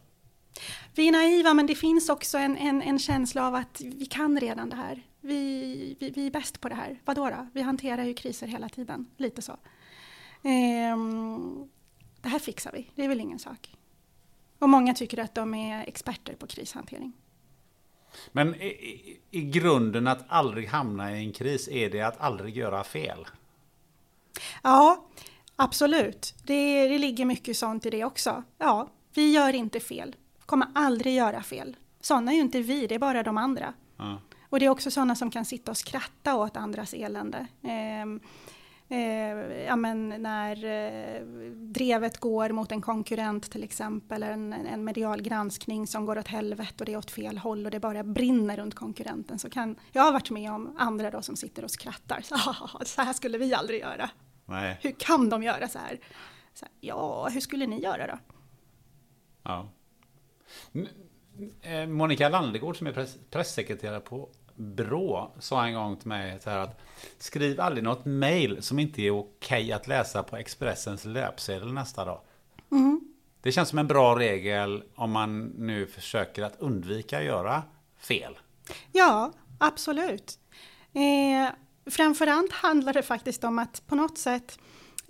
[0.94, 4.40] Vi är naiva, men det finns också en, en, en känsla av att vi kan
[4.40, 5.02] redan det här.
[5.20, 7.00] Vi, vi, vi är bäst på det här.
[7.04, 7.48] Vadå då?
[7.52, 9.56] Vi hanterar ju kriser hela tiden, lite så.
[10.42, 11.68] Ehm,
[12.20, 13.76] det här fixar vi, det är väl ingen sak.
[14.58, 17.12] Och många tycker att de är experter på krishantering.
[18.32, 22.56] Men i, i, i grunden att aldrig hamna i en kris, är det att aldrig
[22.56, 23.26] göra fel?
[24.62, 25.04] Ja,
[25.56, 26.34] absolut.
[26.44, 28.42] Det, det ligger mycket sånt i det också.
[28.58, 31.76] Ja, vi gör inte fel kommer aldrig göra fel.
[32.00, 33.74] Sådana är ju inte vi, det är bara de andra.
[34.00, 34.16] Mm.
[34.54, 37.46] Och det är också sådana som kan sitta och skratta åt andras elände.
[37.62, 38.02] Eh,
[38.98, 44.84] eh, ja, men när eh, drevet går mot en konkurrent till exempel, eller en, en
[44.84, 48.04] medial granskning som går åt helvete och det är åt fel håll och det bara
[48.04, 49.38] brinner runt konkurrenten.
[49.38, 52.20] Så kan, jag har varit med om andra då som sitter och skrattar.
[52.20, 52.36] Så,
[52.84, 54.10] så här skulle vi aldrig göra.
[54.46, 54.78] Nej.
[54.82, 55.98] Hur kan de göra så här?
[56.54, 56.72] så här?
[56.80, 58.18] Ja, hur skulle ni göra då?
[59.42, 59.68] Ja.
[61.62, 66.58] Eh, Monica Landegård som är pressekreterare på Brå sa en gång till mig så här
[66.58, 66.80] att
[67.18, 72.20] skriv aldrig något mail som inte är okej att läsa på Expressens löpsedel nästa dag.
[72.72, 73.00] Mm.
[73.40, 77.62] Det känns som en bra regel om man nu försöker att undvika att göra
[77.98, 78.38] fel.
[78.92, 80.38] Ja, absolut.
[80.92, 81.54] Eh,
[81.90, 84.58] framförallt handlar det faktiskt om att på något sätt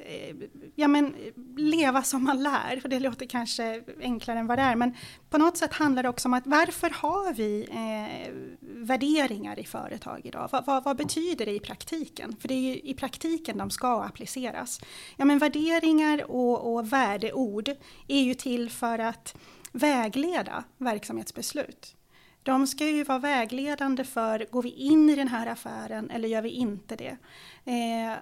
[0.06, 0.36] Eh,
[0.74, 1.16] ja, men,
[1.56, 4.94] leva som man lär, för det låter kanske enklare än vad det är, men
[5.30, 10.20] på något sätt handlar det också om att varför har vi eh, värderingar i företag
[10.24, 10.48] idag?
[10.52, 12.36] Va, va, vad betyder det i praktiken?
[12.40, 14.80] För det är ju i praktiken de ska appliceras.
[15.16, 17.68] Ja, men värderingar och, och värdeord
[18.08, 19.36] är ju till för att
[19.72, 21.96] vägleda verksamhetsbeslut.
[22.42, 26.42] De ska ju vara vägledande för, går vi in i den här affären eller gör
[26.42, 27.16] vi inte det?
[27.64, 28.18] Eh,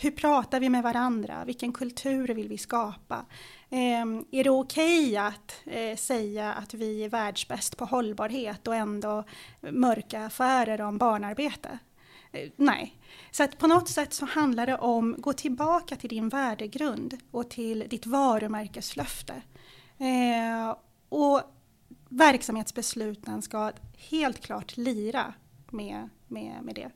[0.00, 1.44] hur pratar vi med varandra?
[1.44, 3.26] Vilken kultur vill vi skapa?
[3.70, 8.74] Eh, är det okej okay att eh, säga att vi är världsbäst på hållbarhet och
[8.74, 9.24] ändå
[9.60, 11.78] mörka affärer om barnarbete?
[12.32, 12.94] Eh, nej.
[13.30, 17.16] Så att på något sätt så handlar det om att gå tillbaka till din värdegrund
[17.30, 19.42] och till ditt varumärkeslöfte.
[19.98, 20.76] Eh,
[21.08, 21.42] och
[22.08, 25.34] verksamhetsbesluten ska helt klart lira
[25.70, 26.90] med, med, med det.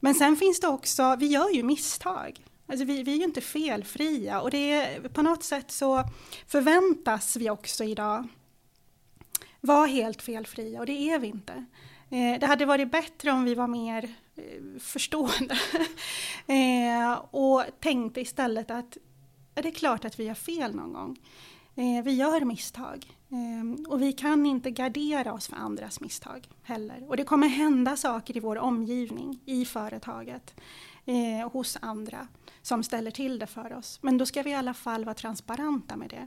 [0.00, 2.44] Men sen finns det också, vi gör ju misstag.
[2.66, 6.04] Alltså vi, vi är ju inte felfria och det är, på något sätt så
[6.46, 8.28] förväntas vi också idag
[9.60, 11.64] vara helt felfria och det är vi inte.
[12.10, 15.58] Eh, det hade varit bättre om vi var mer eh, förstående
[16.46, 18.96] eh, och tänkte istället att
[19.54, 21.18] det är klart att vi har fel någon gång.
[21.74, 23.06] Eh, vi gör misstag
[23.88, 27.08] och vi kan inte gardera oss för andras misstag heller.
[27.08, 30.54] Och det kommer hända saker i vår omgivning, i företaget,
[31.04, 32.28] eh, hos andra
[32.62, 33.98] som ställer till det för oss.
[34.02, 36.26] Men då ska vi i alla fall vara transparenta med det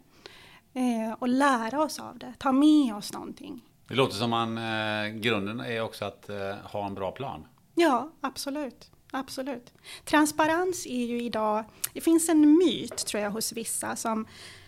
[0.80, 3.62] eh, och lära oss av det, ta med oss någonting.
[3.88, 7.46] Det låter som att eh, grunden är också att eh, ha en bra plan.
[7.76, 8.92] Ja, absolut.
[9.12, 9.74] Absolut.
[10.06, 11.64] Transparens är ju idag,
[11.94, 14.26] det finns en myt tror jag hos vissa som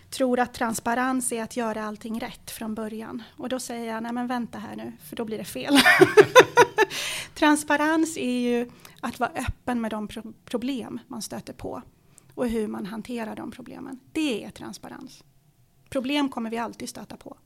[0.10, 3.24] tror att transparens är att göra allting rätt från början.
[3.38, 5.78] Och då säger jag, nej men vänta här nu, för då blir det fel.
[7.34, 11.82] transparens är ju att vara öppen med de pro problem man stöter på
[12.36, 14.00] och hur man hanterar de problemen.
[14.12, 15.24] Det är transparens.
[15.89, 17.38] Problem kommer vi alltid stöta på.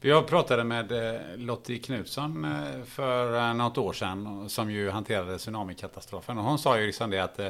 [0.00, 5.38] Jag pratade med eh, Lottie Knutsson eh, för eh, något år sedan som ju hanterade
[5.38, 6.38] tsunamikatastrofen.
[6.38, 7.40] Och hon sa ju liksom det att,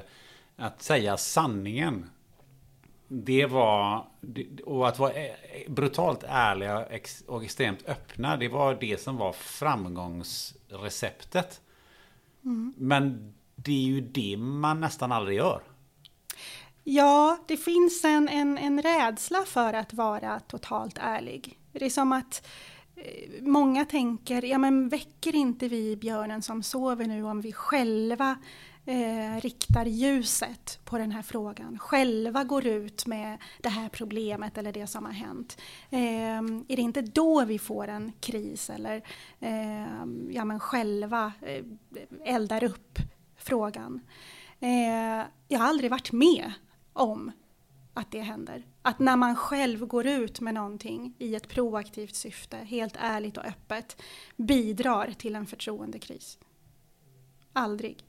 [0.56, 2.10] att säga sanningen
[3.08, 4.06] det var,
[4.64, 5.12] och att vara
[5.68, 6.86] brutalt ärliga
[7.26, 11.60] och extremt öppna, det var det som var framgångsreceptet.
[12.44, 12.74] Mm.
[12.76, 15.62] Men det är ju det man nästan aldrig gör.
[16.84, 21.58] Ja, det finns en, en, en rädsla för att vara totalt ärlig.
[21.72, 22.46] Det är som att
[22.96, 28.36] eh, många tänker, ja men väcker inte vi björnen som sover nu om vi själva
[28.88, 34.72] eh, riktar ljuset på den här frågan, själva går ut med det här problemet eller
[34.72, 35.60] det som har hänt.
[35.90, 39.02] Eh, är det inte då vi får en kris eller
[39.40, 41.64] eh, ja, men själva eh,
[42.24, 42.98] eldar upp
[43.36, 44.00] frågan?
[44.60, 46.52] Eh, jag har aldrig varit med
[46.92, 47.32] om
[47.94, 48.66] att det händer.
[48.82, 53.44] Att när man själv går ut med någonting i ett proaktivt syfte, helt ärligt och
[53.44, 54.02] öppet,
[54.36, 56.38] bidrar till en förtroendekris.
[57.52, 58.07] Aldrig.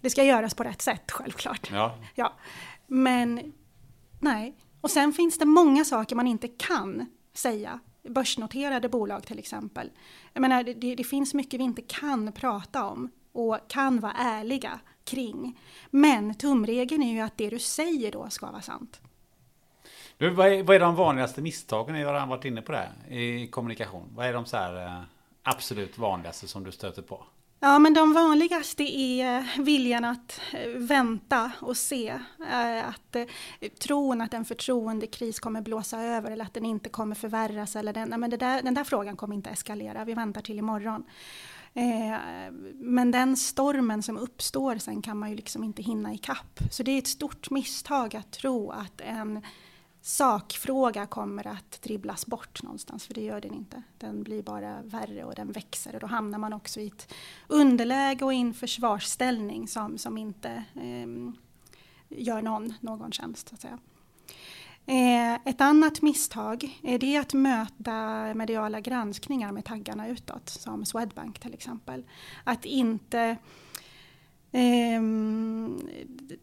[0.00, 1.70] Det ska göras på rätt sätt självklart.
[1.72, 1.94] Ja.
[2.14, 2.32] ja.
[2.86, 3.52] Men
[4.20, 4.54] nej.
[4.80, 7.80] Och sen finns det många saker man inte kan säga.
[8.08, 9.90] Börsnoterade bolag till exempel.
[10.32, 14.80] Jag menar, det, det finns mycket vi inte kan prata om och kan vara ärliga
[15.04, 15.58] kring.
[15.90, 19.00] Men tumregeln är ju att det du säger då ska vara sant.
[20.18, 21.96] Du, vad, är, vad är de vanligaste misstagen?
[21.96, 24.08] Jag har varit inne på det i kommunikation.
[24.14, 25.02] Vad är de så här, eh,
[25.42, 27.24] absolut vanligaste som du stöter på?
[27.60, 32.08] Ja, men de vanligaste är eh, viljan att eh, vänta och se.
[32.50, 33.16] Eh, att
[33.78, 37.76] tron att en förtroendekris kommer blåsa över eller att den inte kommer förvärras.
[37.76, 41.04] Eller den, men där, den där frågan kommer inte eskalera, vi väntar till imorgon.
[42.74, 46.60] Men den stormen som uppstår sen kan man ju liksom inte hinna ikapp.
[46.70, 49.42] Så det är ett stort misstag att tro att en
[50.08, 53.82] sakfråga kommer att dribblas bort någonstans, för det gör den inte.
[53.98, 57.14] Den blir bara värre och den växer och då hamnar man också i ett
[57.46, 61.32] underläge och i en försvarsställning som, som inte eh,
[62.08, 63.48] gör någon någon tjänst.
[63.48, 63.78] Så att säga.
[64.86, 67.94] Eh, ett annat misstag är det att möta
[68.34, 72.04] mediala granskningar med taggarna utåt, som Swedbank till exempel.
[72.44, 73.36] Att inte
[74.52, 75.02] eh,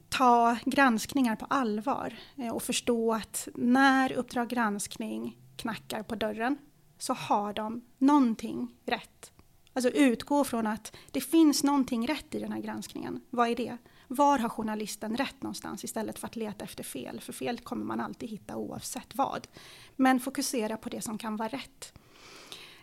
[0.09, 6.57] ta granskningar på allvar eh, och förstå att när Uppdrag granskning knackar på dörren
[6.97, 9.31] så har de någonting rätt.
[9.73, 13.21] Alltså utgå från att det finns någonting rätt i den här granskningen.
[13.29, 13.77] Vad är det?
[14.07, 17.19] Var har journalisten rätt någonstans istället för att leta efter fel?
[17.19, 19.47] För fel kommer man alltid hitta oavsett vad.
[19.95, 21.93] Men fokusera på det som kan vara rätt.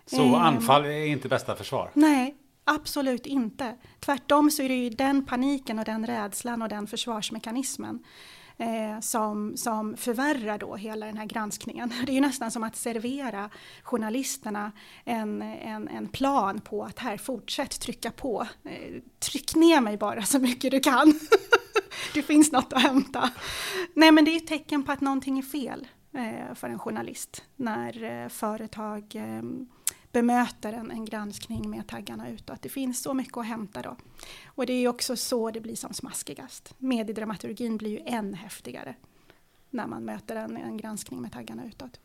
[0.07, 1.91] Så eh, anfall är inte bästa försvar?
[1.95, 3.77] Nej, absolut inte.
[4.01, 8.05] Tvärtom så är det ju den paniken och den rädslan och den försvarsmekanismen
[8.57, 11.93] eh, som, som förvärrar då hela den här granskningen.
[12.07, 13.51] Det är ju nästan som att servera
[13.83, 14.73] journalisterna
[15.05, 18.47] en, en, en plan på att här, fortsätt trycka på.
[18.65, 21.21] Eh, tryck ner mig bara så mycket du kan.
[22.15, 23.31] det finns något att hämta.
[23.95, 27.45] Nej men det är ett tecken på att någonting är fel eh, för en journalist
[27.57, 29.43] när eh, företag eh,
[30.13, 32.63] bemöter en, en granskning med taggarna utåt.
[32.63, 33.97] Det finns så mycket att hämta då.
[34.47, 36.75] Och det är också så det blir som smaskigast.
[36.79, 38.95] Mediedramaturgin blir ju än häftigare
[39.71, 42.01] när man möter en, en granskning med taggarna utåt.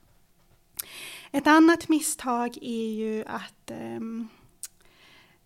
[1.32, 4.28] Ett annat misstag är ju att um,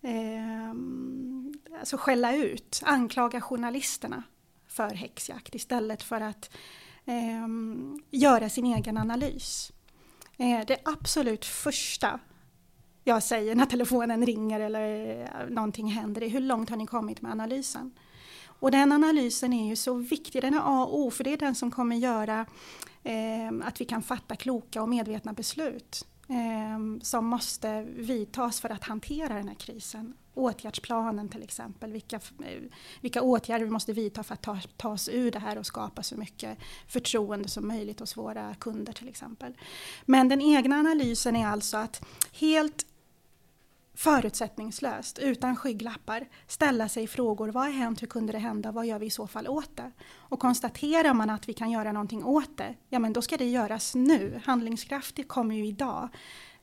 [0.02, 4.24] um, alltså skälla ut, anklaga journalisterna
[4.67, 6.50] för häxjakt istället för att
[7.06, 9.71] um, göra sin egen analys.
[10.38, 12.20] Eh, det absolut första
[13.04, 17.91] jag säger när telefonen ringer eller någonting händer, hur långt har ni kommit med analysen?
[18.62, 21.38] Och den analysen är ju så viktig, den är A och O, för det är
[21.38, 22.45] den som kommer göra
[23.04, 28.84] eh, att vi kan fatta kloka och medvetna beslut eh, som måste vidtas för att
[28.84, 30.14] hantera den här krisen.
[30.34, 32.20] Åtgärdsplanen till exempel, vilka,
[33.02, 36.04] vilka åtgärder vi måste vidta för att ta, ta oss ur det här och skapa
[36.04, 39.58] så mycket förtroende som möjligt hos våra kunder till exempel.
[40.06, 42.86] Men den egna analysen är alltså att helt
[44.02, 47.49] förutsättningslöst, utan skygglappar, ställa sig frågor.
[47.49, 48.02] Vad har hänt?
[48.02, 48.72] Hur kunde det hända?
[48.72, 49.91] Vad gör vi i så fall åt det?
[50.18, 53.49] Och konstaterar man att vi kan göra någonting åt det, ja men då ska det
[53.49, 54.41] göras nu.
[54.45, 56.10] Handlingskraft kommer ju idag.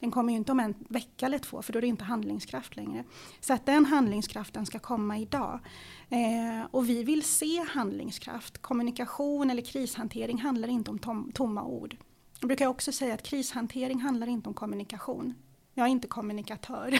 [0.01, 2.77] Den kommer ju inte om en vecka eller två, för då är det inte handlingskraft
[2.77, 3.05] längre.
[3.41, 5.61] Så att den handlingskraften ska komma idag.
[6.09, 8.59] Eh, och vi vill se handlingskraft.
[8.59, 11.97] Kommunikation eller krishantering handlar inte om tom, tomma ord.
[12.41, 15.35] Jag brukar också säga att krishantering handlar inte om kommunikation.
[15.79, 16.99] Jag är inte kommunikatör.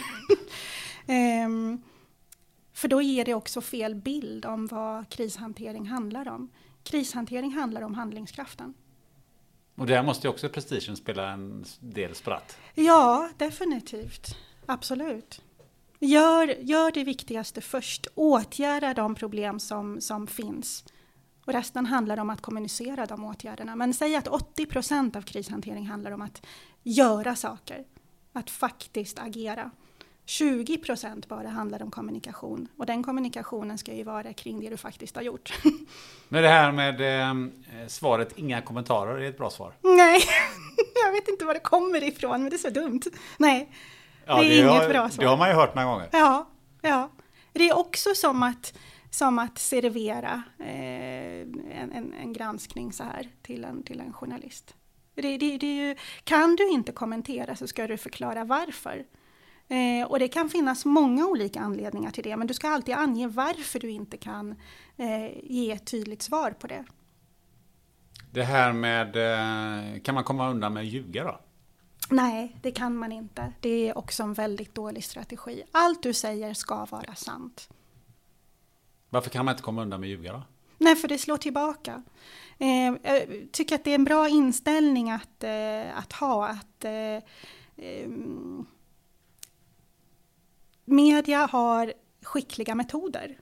[1.45, 1.81] um,
[2.73, 6.49] för då ger det också fel bild om vad krishantering handlar om.
[6.83, 8.73] Krishantering handlar om handlingskraften.
[9.75, 12.57] Och där måste ju också prestigen spela en del spratt.
[12.75, 14.37] Ja, definitivt.
[14.65, 15.41] Absolut.
[15.99, 18.07] Gör, gör det viktigaste först.
[18.15, 20.85] Åtgärda de problem som, som finns.
[21.45, 23.75] Och resten handlar om att kommunicera de åtgärderna.
[23.75, 26.45] Men säg att 80 procent av krishantering handlar om att
[26.83, 27.85] göra saker.
[28.33, 29.71] Att faktiskt agera.
[30.25, 32.67] 20 procent bara handlar om kommunikation.
[32.77, 35.53] Och den kommunikationen ska ju vara kring det du faktiskt har gjort.
[36.29, 39.73] Men det här med eh, svaret inga kommentarer är ett bra svar.
[39.81, 40.21] Nej,
[41.05, 43.01] jag vet inte var det kommer ifrån, men det är så dumt.
[43.37, 43.69] Nej,
[44.29, 45.23] Ja, det är inget har, bra svar.
[45.23, 46.09] Det har man ju hört några gånger.
[46.11, 46.49] Ja,
[46.81, 47.09] ja.
[47.53, 48.73] Det är också som att,
[49.09, 51.41] som att servera eh,
[51.81, 54.75] en, en, en granskning så här till en, till en journalist.
[55.21, 59.05] Det, det, det ju, kan du inte kommentera så ska du förklara varför.
[59.67, 63.27] Eh, och det kan finnas många olika anledningar till det, men du ska alltid ange
[63.27, 64.55] varför du inte kan
[64.97, 66.85] eh, ge ett tydligt svar på det.
[68.31, 71.39] Det här med, eh, kan man komma undan med att ljuga då?
[72.09, 73.53] Nej, det kan man inte.
[73.59, 75.63] Det är också en väldigt dålig strategi.
[75.71, 77.69] Allt du säger ska vara sant.
[79.09, 80.41] Varför kan man inte komma undan med att ljuga då?
[80.77, 82.03] Nej, för det slår tillbaka.
[82.59, 86.47] Eh, jag tycker att det är en bra inställning att, eh, att ha.
[86.47, 87.23] Att, eh,
[87.77, 88.65] ehm,
[90.85, 93.39] media har skickliga metoder.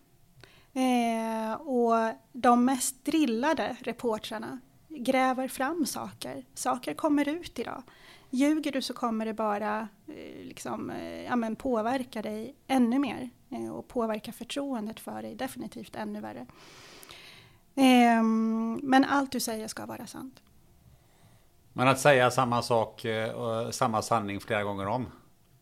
[0.73, 4.59] Eh, och de mest drillade reportrarna
[4.89, 6.45] gräver fram saker.
[6.53, 7.83] Saker kommer ut idag.
[8.29, 13.29] Ljuger du så kommer det bara eh, liksom, eh, ja, men påverka dig ännu mer
[13.49, 16.45] eh, och påverka förtroendet för dig definitivt ännu värre.
[17.77, 20.35] Ehm, men allt du säger ska vara sant.
[21.73, 25.05] Men att säga samma sak eh, och samma sanning flera gånger om.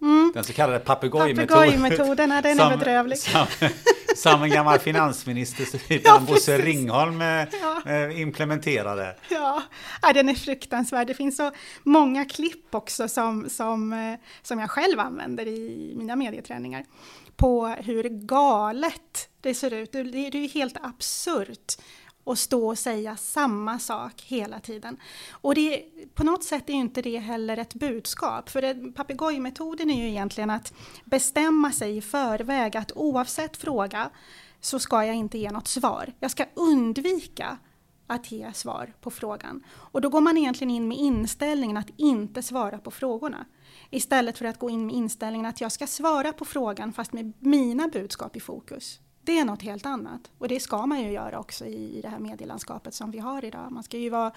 [0.02, 0.32] Mm.
[0.34, 1.48] Den så kallade papegojmetoden.
[1.48, 3.18] Papegojmetoden, den är bedrövlig.
[3.18, 3.46] Som,
[4.16, 6.58] som en gammal finansminister Ja, Bosse.
[6.58, 7.48] Ringholm Ja.
[7.86, 9.16] eh, implementerade.
[9.30, 9.64] Ja,
[10.02, 11.08] ja, den är fruktansvärd.
[11.08, 11.52] Det finns så
[11.84, 16.86] många klipp också som, som, eh, som jag själv använder i mina medieträningar
[17.36, 19.92] på hur galet det ser ut.
[19.92, 21.74] Det, det är ju helt absurt
[22.26, 24.98] och stå och säga samma sak hela tiden.
[25.32, 30.02] Och det, på något sätt är ju inte det heller ett budskap, för papegojmetoden är
[30.02, 30.74] ju egentligen att
[31.06, 34.10] bestämma sig i förväg att oavsett fråga
[34.62, 36.14] så ska jag inte ge något svar.
[36.20, 37.58] Jag ska undvika
[38.08, 39.64] att ge svar på frågan.
[39.72, 43.46] Och då går man egentligen in med inställningen att inte svara på frågorna.
[43.90, 47.34] Istället för att gå in med inställningen att jag ska svara på frågan fast med
[47.40, 49.00] mina budskap i fokus.
[49.26, 50.32] Det är något helt annat.
[50.38, 53.46] Och det ska man ju göra också i, i det här medielandskapet som vi har
[53.46, 53.72] idag.
[53.72, 54.32] Man ska ju vara,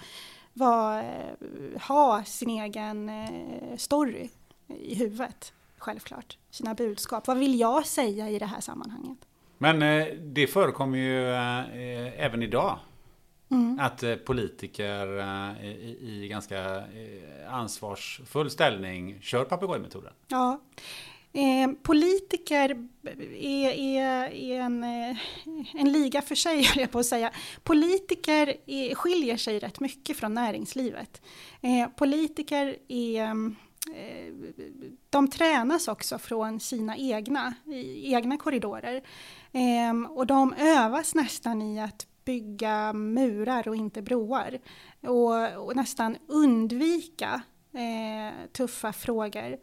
[0.53, 4.29] vara, eh, ha sin egen eh, story
[4.67, 6.37] i huvudet, självklart.
[6.51, 7.27] Sina budskap.
[7.27, 9.17] Vad vill jag säga i det här sammanhanget?
[9.57, 11.33] Men eh, det förekommer ju
[12.15, 12.79] även idag.
[13.51, 13.79] Mm.
[13.79, 15.21] Att politiker
[16.01, 16.83] i, ganska
[17.49, 20.13] ansvarsfull ställning kör papegojmetoden.
[20.27, 20.59] Ja.
[21.33, 25.17] Eh, politiker är, är, är en, eh,
[25.73, 27.31] en liga för sig, höll jag på att säga.
[27.63, 31.21] Politiker är, skiljer sig rätt mycket från näringslivet.
[31.61, 33.33] Eh, politiker är eh,
[35.09, 37.53] de tränas också från sina egna,
[38.03, 39.01] egna korridorer.
[39.51, 44.59] Eh, och de övas nästan i att bygga murar och inte broar.
[45.01, 47.41] Och, och nästan undvika
[47.73, 49.57] eh, tuffa frågor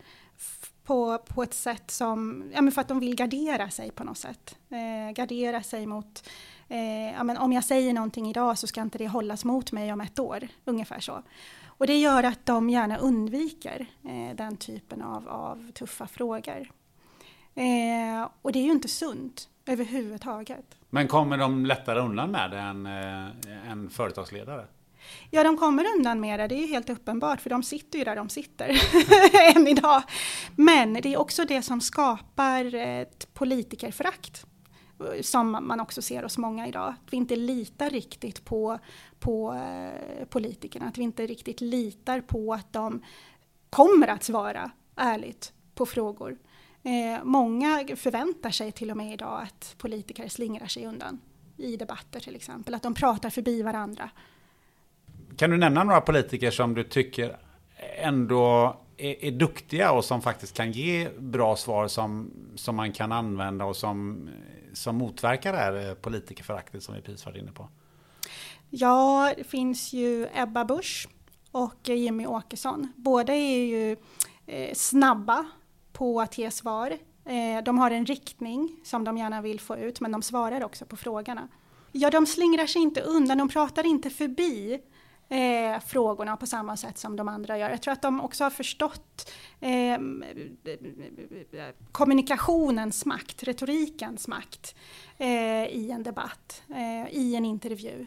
[0.87, 4.18] på, på ett sätt som, ja men för att de vill gardera sig på något
[4.18, 4.59] sätt.
[4.68, 6.28] Eh, gardera sig mot,
[6.68, 9.93] eh, ja men om jag säger någonting idag så ska inte det hållas mot mig
[9.93, 11.22] om ett år, ungefär så.
[11.66, 16.70] Och det gör att de gärna undviker eh, den typen av, av tuffa frågor.
[17.55, 20.76] Eh, och det är ju inte sunt överhuvudtaget.
[20.91, 24.66] Men kommer de lättare undan med det än eh, en företagsledare?
[25.30, 28.04] Ja, de kommer undan med det, det är ju helt uppenbart, för de sitter ju
[28.04, 28.80] där de sitter
[29.57, 30.02] än idag.
[30.57, 34.46] Men det är också det som skapar ett politikerförakt
[35.22, 36.88] som man också ser hos många idag.
[36.88, 38.78] Att vi inte litar riktigt på,
[39.18, 43.02] på eh, politikerna, att vi inte riktigt litar på att de
[43.70, 46.38] kommer att svara ärligt på frågor.
[46.82, 51.20] Eh, många förväntar sig till och med idag att politiker slingrar sig undan
[51.57, 54.11] i debatter till exempel, att de pratar förbi varandra.
[55.37, 57.37] Kan du nämna några politiker som du tycker
[57.97, 63.12] ändå är, är duktiga och som faktiskt kan ge bra svar som, som man kan
[63.12, 64.28] använda och som,
[64.72, 67.68] som motverkar det här eh, politikerföraktet som vi precis varit inne på?
[68.70, 71.09] Ja, det finns ju Ebba Busch
[71.51, 72.93] och Jimmy Åkesson.
[72.97, 73.97] Båda är ju
[74.47, 75.47] eh, snabba
[75.93, 76.91] på att ge svar.
[77.24, 80.84] Eh, de har en riktning som de gärna vill få ut, men de svarar också
[80.84, 81.49] på frågorna.
[81.93, 84.80] Ja, de slingrar sig inte undan, de pratar inte förbi
[85.29, 87.70] eh, frågorna på samma sätt som de andra gör.
[87.70, 89.99] Jag tror att de också har förstått eh,
[91.93, 94.74] kommunikationens makt, retorikens makt
[95.18, 98.07] eh, i en debatt, eh, i en intervju.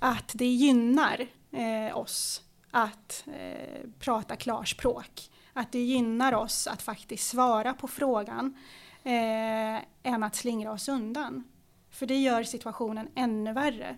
[0.00, 5.30] Att det gynnar eh, oss att eh, prata klarspråk.
[5.52, 8.56] Att det gynnar oss att faktiskt svara på frågan
[9.04, 11.44] eh, än att slingra oss undan.
[11.90, 13.96] För det gör situationen ännu värre.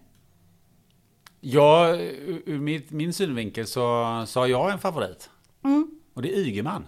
[1.41, 5.31] Ja, ur min, min synvinkel så, så har jag en favorit.
[5.65, 5.91] Mm.
[6.15, 6.87] Och det är Ygeman.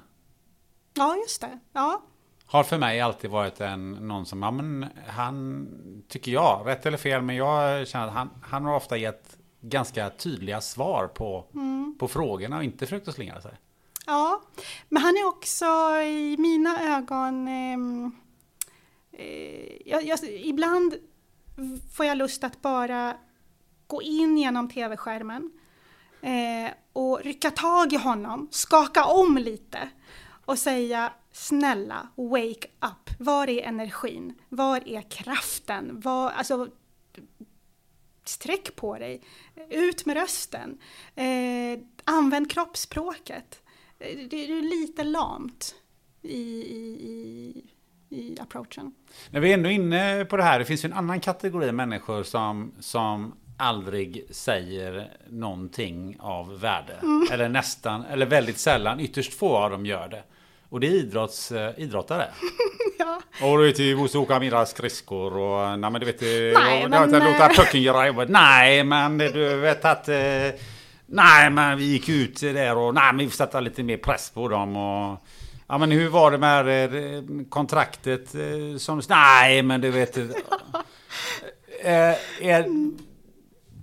[0.94, 1.59] Ja, just det.
[1.72, 2.03] Ja.
[2.46, 5.68] Har för mig alltid varit en, någon som, ja, men han,
[6.09, 10.11] tycker jag, rätt eller fel, men jag känner att han, han har ofta gett ganska
[10.11, 11.96] tydliga svar på, Mm.
[11.98, 13.53] på frågorna och inte försökt att slingra sig.
[14.07, 14.42] ja,
[14.88, 15.64] men han är också
[16.05, 18.12] i mina ögon ehm,
[19.12, 20.94] eh, jag, jag, ibland
[21.96, 23.16] får jag lust att bara
[23.91, 25.51] gå in genom tv-skärmen
[26.20, 29.88] eh, och rycka tag i honom, skaka om lite
[30.45, 33.11] och säga snälla, wake up.
[33.18, 34.34] Var är energin?
[34.49, 36.01] Var är kraften?
[36.01, 36.68] Var, alltså,
[38.24, 39.22] sträck på dig.
[39.70, 40.78] Ut med rösten.
[41.14, 43.62] Eh, använd kroppsspråket.
[43.99, 45.74] Eh, det är lite lamt
[46.22, 47.64] i, i, i,
[48.09, 48.95] i approachen.
[49.30, 52.22] När vi är ändå inne på det här, det finns ju en annan kategori människor
[52.22, 56.92] som, som aldrig säger någonting av värde.
[57.02, 57.28] Mm.
[57.32, 60.22] Eller nästan, eller väldigt sällan, ytterst få av dem gör det.
[60.68, 62.28] Och det är idrotts, eh, idrottare.
[62.98, 63.20] ja.
[63.42, 66.88] Och du vet, vi måste åka mina skridskor och nej men du vet, Nej, nej,
[66.88, 68.28] men, men, låta eh, pucken göra jobbet.
[68.28, 70.16] Nej men du vet att eh,
[71.12, 74.30] Nej men vi gick ut där och nej men vi får sätta lite mer press
[74.30, 75.26] på dem och
[75.68, 80.16] Ja men hur var det med eh, kontraktet eh, som Nej men du vet
[81.82, 82.64] eh, eh,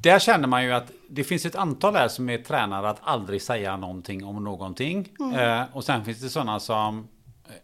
[0.01, 3.41] Där känner man ju att det finns ett antal här som är tränare att aldrig
[3.41, 5.09] säga någonting om någonting.
[5.37, 7.07] Eh, och sen finns det sådana som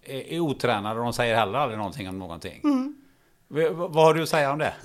[0.04, 2.62] är, är otränade och de säger heller aldrig någonting om någonting.
[3.48, 4.74] V- vad har du att säga om det?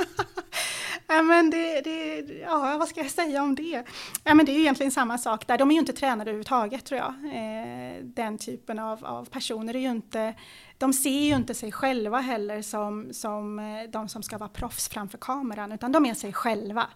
[1.11, 3.85] Ja, men det, det, ja, vad ska jag säga om det?
[4.25, 5.59] Ja, men det är ju egentligen samma sak där.
[5.59, 7.09] De är ju inte tränade överhuvudtaget tror jag.
[7.25, 10.35] Eh, den typen av, av personer är ju inte,
[10.79, 14.89] de ser ju inte sig själva heller som, som eh, de som ska vara proffs
[14.89, 16.87] framför kameran, utan de är sig själva.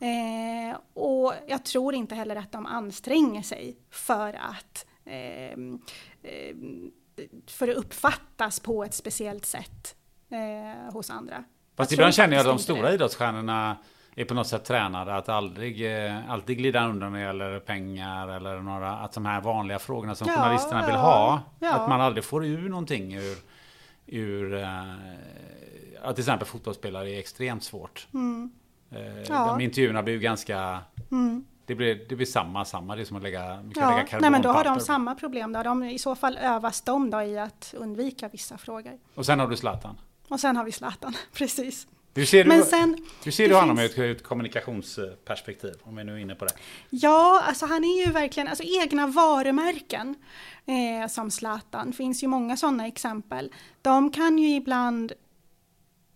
[0.00, 5.58] Eh, och jag tror inte heller att de anstränger sig för att eh,
[7.46, 9.96] för att uppfattas på ett speciellt sätt
[10.30, 11.44] eh, hos andra.
[11.76, 12.94] Fast Jag ibland känner jag att de stora det.
[12.94, 13.76] idrottsstjärnorna
[14.16, 18.28] är på något sätt tränade att aldrig, eh, alltid glida undan när det gäller pengar
[18.28, 21.74] eller några, att de här vanliga frågorna som Ja, journalisterna vill ja, ha, ja.
[21.74, 23.36] att man aldrig får ur någonting ur,
[24.06, 24.84] ur eh,
[26.02, 28.08] ja, till exempel fotbollsspelare är extremt svårt.
[28.14, 28.50] Mm.
[28.90, 29.46] Eh, Ja.
[29.46, 30.78] De intervjuerna blir ju ganska,
[31.10, 31.44] Mm.
[31.66, 34.18] det blir, det blir samma, samma, det är som att lägga, vi kan Ja, lägga
[34.20, 35.52] nej men då har de samma problem.
[35.52, 35.62] Då.
[35.62, 38.98] De, I så fall övas de då i att undvika vissa frågor.
[39.14, 39.98] Och sen har du Zlatan.
[40.28, 41.86] Och sen har vi Zlatan, precis.
[42.14, 45.74] Hur ser du, Men sen, hur ser du honom finns- ur ett kommunikationsperspektiv?
[45.82, 46.52] Om vi nu är inne på det.
[46.90, 50.14] Ja, alltså han är ju verkligen, alltså egna varumärken
[50.66, 53.52] eh, som Zlatan, finns ju många sådana exempel.
[53.82, 55.12] De kan ju ibland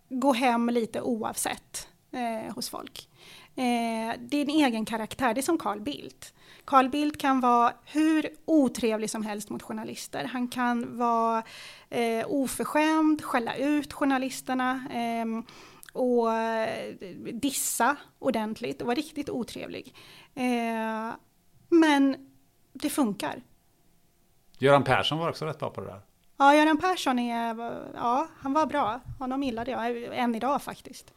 [0.09, 3.09] gå hem lite oavsett eh, hos folk.
[3.55, 6.33] Eh, det är en egen karaktär, det är som Carl Bildt.
[6.65, 10.23] Carl Bildt kan vara hur otrevlig som helst mot journalister.
[10.23, 11.43] Han kan vara
[11.89, 15.25] eh, oförskämd, skälla ut journalisterna eh,
[15.93, 16.27] och
[17.33, 19.95] dissa ordentligt och vara riktigt otrevlig.
[20.35, 21.13] Eh,
[21.69, 22.29] men
[22.73, 23.41] det funkar.
[24.57, 26.01] Göran Persson var också rätt bra på det där.
[26.37, 27.55] Ja, Göran Persson är,
[27.95, 28.99] ja, han var bra.
[29.19, 31.13] Honom gillade jag, än idag faktiskt.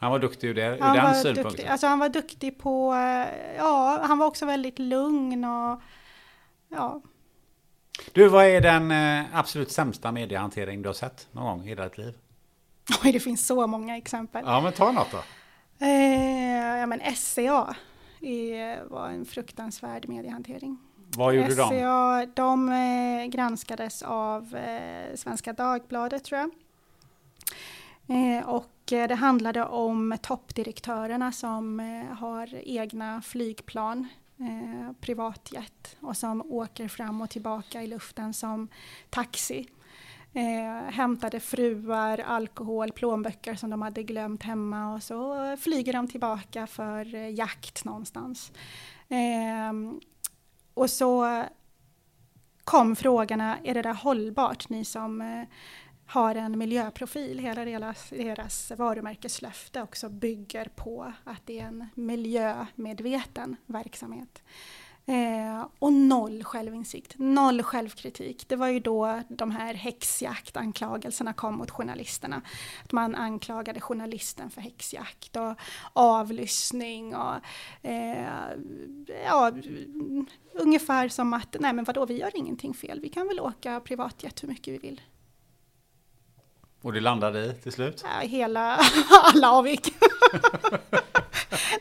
[0.00, 1.68] Han var duktig ur, det, ur Han den synpunkten.
[1.68, 5.80] alltså han var duktig på, eh, ja, han var också väldigt lugn och
[6.68, 7.02] ja.
[8.12, 11.98] Du, vad är den eh, absolut sämsta mediehantering du har sett någon gång i ditt
[11.98, 12.14] liv?
[13.04, 14.44] Oj, det finns så många exempel.
[14.46, 15.18] Ja, men ta något då.
[15.86, 17.76] Eh, ja, men SCA
[18.88, 20.78] var en fruktansvärd mediehantering.
[21.16, 21.68] Vad gjorde de?
[21.68, 24.56] SCA, de eh, granskades av
[25.14, 26.50] Svenska Dagbladet tror jag.
[28.08, 34.08] Eh, och eh, det handlade om toppdirektörerna som eh, har egna flygplan,
[35.00, 38.68] privatjet, och som åker fram och tillbaka i luften som
[39.10, 39.68] taxi.
[40.32, 46.66] Eh, hämtade fruar, alkohol, plånböcker som de hade glömt hemma och så flyger de tillbaka
[46.66, 48.52] för jakt någonstans.
[49.08, 49.72] Eh,
[50.74, 51.44] och så
[52.64, 54.68] kom frågorna, är det där hållbart?
[54.68, 55.42] Ni som eh,
[56.08, 57.38] har en miljöprofil.
[57.38, 64.42] Hela deras, deras varumärkeslöfte också bygger på att det är en miljömedveten verksamhet.
[65.06, 68.48] Eh, och noll självinsikt, noll självkritik.
[68.48, 72.42] Det var ju då de här häxjaktanklagelserna kom mot journalisterna.
[72.84, 75.54] Att man anklagade journalisten för häxjakt och
[75.92, 77.34] avlyssning och
[77.82, 78.26] eh,
[79.26, 79.52] ja,
[80.52, 84.42] ungefär som att nej men vadå, vi gör ingenting fel, vi kan väl åka privatjet
[84.42, 85.00] hur mycket vi vill.
[86.88, 88.04] Och det landade i till slut?
[88.20, 88.80] Hela,
[89.34, 89.94] alla avgick.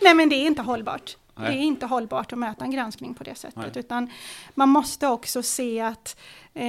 [0.01, 1.17] nej men det är inte hållbart.
[1.35, 1.51] Nej.
[1.51, 3.55] Det är inte hållbart att möta en granskning på det sättet.
[3.55, 3.71] Nej.
[3.75, 4.09] Utan
[4.55, 6.17] man måste också se att,
[6.53, 6.63] eh,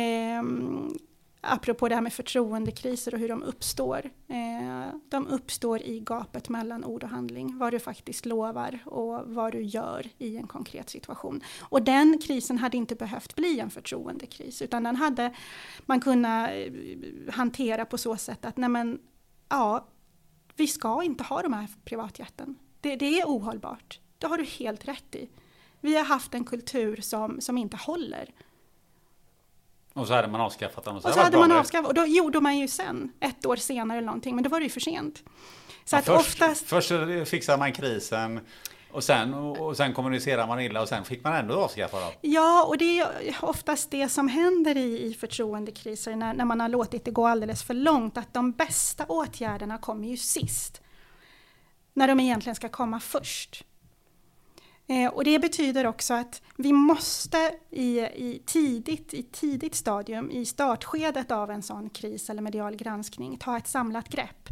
[1.40, 4.10] apropå det här med förtroendekriser och hur de uppstår.
[4.28, 7.58] Eh, de uppstår i gapet mellan ord och handling.
[7.58, 11.40] Vad du faktiskt lovar och vad du gör i en konkret situation.
[11.60, 14.62] Och den krisen hade inte behövt bli en förtroendekris.
[14.62, 15.34] Utan den hade
[15.86, 16.72] man kunnat eh,
[17.32, 19.00] hantera på så sätt att, nej men,
[19.48, 19.88] ja,
[20.56, 22.56] vi ska inte ha de här privatjätten.
[22.80, 24.00] Det, det är ohållbart.
[24.18, 25.28] Det har du helt rätt i.
[25.80, 28.34] Vi har haft en kultur som, som inte håller.
[29.98, 30.96] Och så hade man avskaffat den.
[30.96, 33.56] Och så, och så hade man avskaffat, och då gjorde man ju sen, ett år
[33.56, 35.22] senare eller någonting, men då var det ju för sent.
[35.84, 36.66] Så ja, att först, oftast...
[36.66, 36.92] först
[37.26, 38.40] fixade man krisen,
[38.92, 42.10] och sen, och sen kommunicerar man illa och sen fick man ändå avskaffa dem.
[42.20, 46.68] Ja, och det är oftast det som händer i, i förtroendekriser när, när man har
[46.68, 50.80] låtit det gå alldeles för långt, att de bästa åtgärderna kommer ju sist.
[51.94, 53.64] När de egentligen ska komma först.
[54.88, 60.46] Eh, och det betyder också att vi måste i, i, tidigt, i tidigt stadium, i
[60.46, 64.48] startskedet av en sån kris eller medial granskning, ta ett samlat grepp.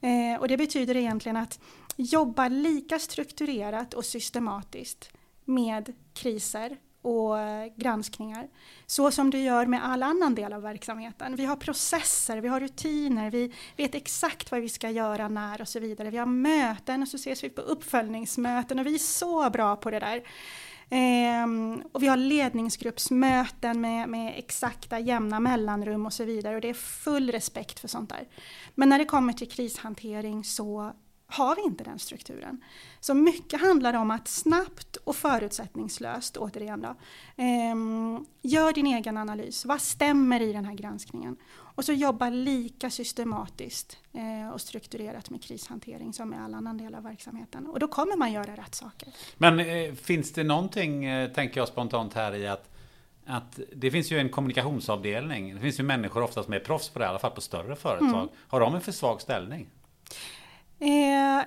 [0.00, 1.60] Eh, och det betyder egentligen att
[1.96, 5.10] jobba lika strukturerat och systematiskt
[5.44, 8.48] med kriser och eh, granskningar.
[8.86, 11.36] Så som du gör med all annan del av verksamheten.
[11.36, 15.68] Vi har processer, vi har rutiner, vi vet exakt vad vi ska göra när och
[15.68, 16.10] så vidare.
[16.10, 19.90] Vi har möten och så ses vi på uppföljningsmöten och vi är så bra på
[19.90, 20.22] det där.
[20.90, 26.68] Ehm, och vi har ledningsgruppsmöten med, med exakta jämna mellanrum och så vidare och det
[26.68, 28.28] är full respekt för sånt där.
[28.74, 30.92] Men när det kommer till krishantering så
[31.34, 32.64] har vi inte den strukturen.
[33.00, 36.88] Så mycket handlar om att snabbt och förutsättningslöst, återigen då,
[37.42, 37.74] eh,
[38.42, 39.64] gör din egen analys.
[39.64, 41.36] Vad stämmer i den här granskningen?
[41.76, 46.94] Och så jobba lika systematiskt eh, och strukturerat med krishantering som med all annan del
[46.94, 47.66] av verksamheten.
[47.66, 49.08] Och då kommer man göra rätt saker.
[49.36, 52.70] Men eh, finns det någonting, eh, tänker jag spontant här i att
[53.26, 55.54] att det finns ju en kommunikationsavdelning.
[55.54, 57.76] Det finns ju människor ofta som är proffs på det, i alla fall på större
[57.76, 58.08] företag.
[58.08, 58.28] Mm.
[58.48, 59.66] Har de en för svag ställning?
[60.84, 61.44] Eh,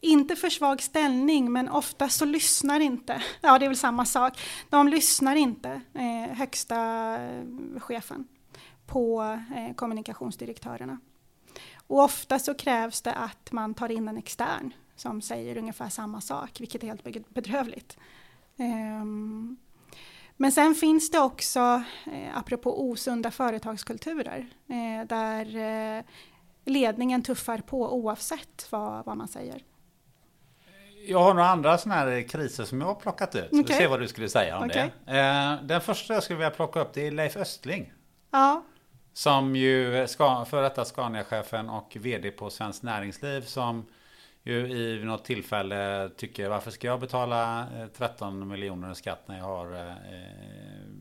[0.00, 4.40] inte för svag ställning, men ofta så lyssnar inte, ja det är väl samma sak,
[4.70, 6.78] de lyssnar inte, eh, högsta
[7.22, 7.44] eh,
[7.80, 8.28] chefen,
[8.86, 10.98] på eh, kommunikationsdirektörerna.
[11.86, 16.20] Och ofta så krävs det att man tar in en extern som säger ungefär samma
[16.20, 17.96] sak, vilket är helt bedrövligt.
[18.56, 19.56] Um,
[20.36, 21.82] men sen finns det också,
[22.12, 26.04] eh, apropå osunda företagskulturer, eh, där eh,
[26.64, 29.62] ledningen tuffar på oavsett vad, vad man säger.
[31.06, 33.52] Jag har några andra sådana här kriser som jag har plockat ut.
[33.52, 33.62] Okay.
[33.62, 34.90] Vi ser vad du skulle säga om okay.
[35.04, 35.18] det.
[35.18, 37.92] Eh, den första jag skulle vilja plocka upp det är Leif Östling.
[38.30, 38.62] Ja.
[39.12, 43.86] Som ju ska, för detta Scania-chefen och vd på Svenskt Näringsliv som
[44.42, 49.38] ju i något tillfälle tycker varför ska jag betala 13 eh, miljoner i skatt när
[49.38, 49.94] jag har eh,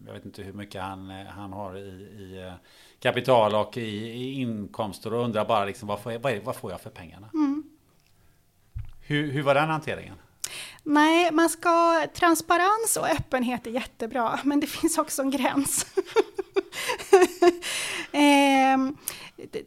[0.06, 2.54] jag vet inte hur mycket han, han har i, i
[3.00, 6.56] kapital och i, i inkomster och undrar bara liksom vad får jag, vad, är, vad
[6.56, 7.30] får jag för pengarna?
[7.34, 7.64] Mm.
[9.02, 10.16] Hur, hur var den hanteringen?
[10.84, 15.86] Nej, man ska, transparens och öppenhet är jättebra, men det finns också en gräns.
[18.12, 18.78] eh,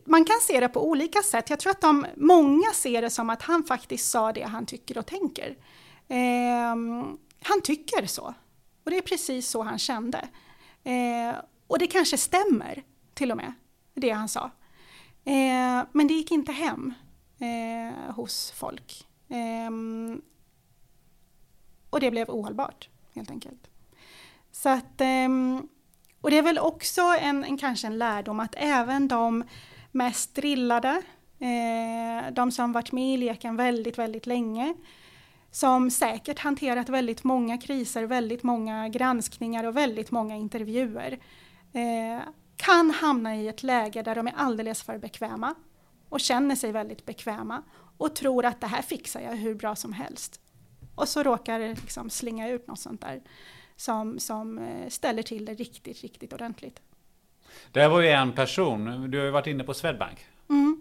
[0.05, 1.51] man kan se det på olika sätt.
[1.51, 4.99] Jag tror att de, många ser det som att han faktiskt sa det han tycker
[4.99, 5.57] och tänker.
[6.09, 6.77] Eh,
[7.43, 8.35] han tycker så.
[8.85, 10.29] Och det är precis så han kände.
[10.85, 12.83] Eh, och det kanske stämmer
[13.15, 13.53] till och med,
[13.95, 14.51] det han sa.
[15.25, 16.95] Eh, men det gick inte hem
[17.39, 19.07] eh, hos folk.
[19.29, 19.71] Eh,
[21.91, 23.69] och det blev ohållbart, helt enkelt.
[24.53, 25.69] Så att, ehm,
[26.21, 29.45] och det är väl också en, en, kanske en lärdom att även de
[29.93, 31.03] mest drillade,
[31.39, 34.75] eh, de som varit med i leken väldigt, väldigt länge,
[35.51, 41.19] som säkert hanterat väldigt många kriser, väldigt många granskningar och väldigt många intervjuer,
[41.73, 42.23] eh,
[42.57, 45.55] kan hamna i ett läge där de är alldeles för bekväma
[46.09, 47.63] och känner sig väldigt bekväma
[47.97, 50.41] och tror att det här fixar jag hur bra som helst.
[50.95, 53.23] Och så råkar det liksom slinga ut något sånt där
[53.77, 56.81] som, som eh, ställer till det riktigt, riktigt ordentligt.
[57.73, 60.27] Det var ju en person, du har ju varit inne på Swedbank.
[60.51, 60.81] Mm.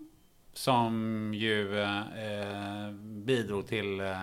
[0.53, 4.15] Som ju eh, bidrog till eh,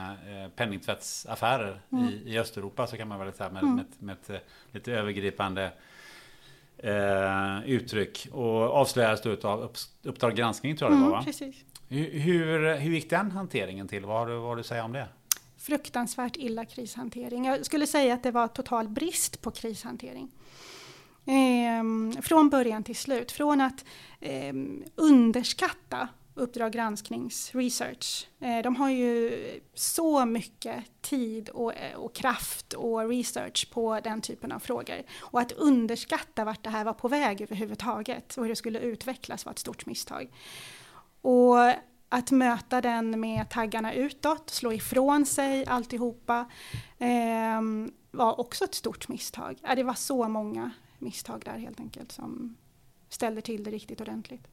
[0.57, 2.05] penningtvättsaffärer Mm.
[2.09, 4.36] i, i Östeuropa så kan man väl säga med, med, med ett eh,
[4.72, 5.72] lite övergripande
[6.78, 8.28] eh, uttryck.
[8.32, 11.24] Och avslöjades då av upp, Uppdrag granskning tror jag det var Mm, va?
[11.24, 11.56] precis.
[11.88, 14.04] Hur, hur, hur gick den hanteringen till?
[14.04, 15.08] Vad har du, vad har du att säga om det?
[15.58, 17.44] Fruktansvärt illa krishantering.
[17.44, 20.30] Jag skulle säga att det var total brist på krishantering.
[21.26, 23.32] Ehm, från början till slut.
[23.32, 23.84] Från att
[24.20, 26.08] ehm, underskatta
[26.39, 28.28] Uppdrag gransknings research.
[28.41, 29.41] Eh, de har ju
[29.74, 35.03] så mycket tid och, eh, och kraft och research på den typen av frågor.
[35.20, 39.45] Och att underskatta vart det här var på väg överhuvudtaget och hur det skulle utvecklas
[39.45, 40.30] var ett stort misstag.
[41.20, 41.57] Och
[42.09, 46.47] att möta den med taggarna utåt, slå ifrån sig alltihopa
[46.99, 47.62] eh,
[48.11, 49.59] var också ett stort misstag.
[49.76, 52.57] Det var så många misstag där helt enkelt som
[53.09, 54.49] ställde till det riktigt ordentligt.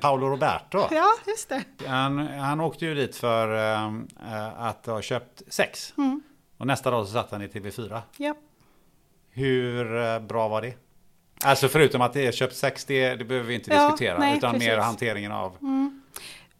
[0.00, 0.88] Paolo Roberto.
[0.90, 1.64] Ja, just det.
[1.86, 5.94] Han, han åkte ju dit för eh, att ha köpt sex.
[5.98, 6.22] Mm.
[6.58, 8.00] Och nästa dag så satt han i TV4.
[8.16, 8.34] Ja.
[9.30, 10.74] Hur eh, bra var det?
[11.44, 14.18] Alltså förutom att det är köpt sex, det, det behöver vi inte Ja, diskutera.
[14.18, 14.84] nej, utan mer precis.
[14.84, 15.56] hanteringen av...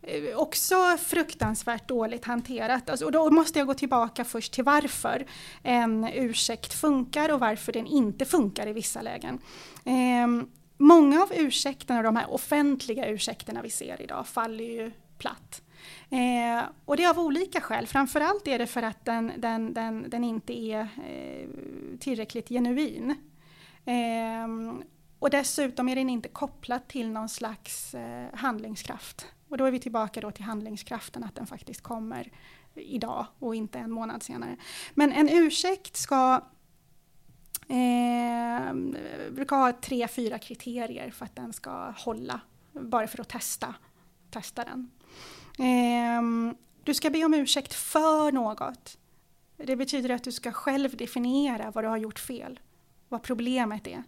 [0.02, 0.74] Eh, Också
[1.06, 2.90] fruktansvärt dåligt hanterat.
[2.90, 5.26] Alltså, och då måste jag gå tillbaka först till varför
[5.62, 9.38] en ursäkt funkar och varför den inte funkar i vissa lägen.
[9.84, 10.48] Ehm,
[10.78, 15.62] många av ursäkterna, de här offentliga ursäkterna vi ser idag, faller ju platt.
[16.10, 17.86] Eh, och det är av olika skäl.
[17.86, 21.48] Framförallt är det för att den, den, den, den inte är eh,
[22.00, 23.14] tillräckligt genuin.
[23.84, 24.48] Eh,
[25.18, 29.26] och dessutom är den inte kopplad till någon slags eh, handlingskraft.
[29.48, 32.30] Och då är vi tillbaka då till handlingskraften, att den faktiskt kommer
[32.74, 34.56] idag och inte en månad senare.
[34.94, 36.40] Men en ursäkt ska
[37.68, 38.72] eh,
[39.30, 42.40] brukar ha tre, fyra kriterier för att den ska hålla.
[42.72, 43.74] Bara för att testa,
[44.30, 44.90] testa den.
[45.58, 46.54] Eh,
[46.84, 48.98] du ska be om ursäkt för något.
[49.56, 52.60] Det betyder att du ska själv definiera vad du har gjort fel.
[53.08, 54.02] Vad problemet är.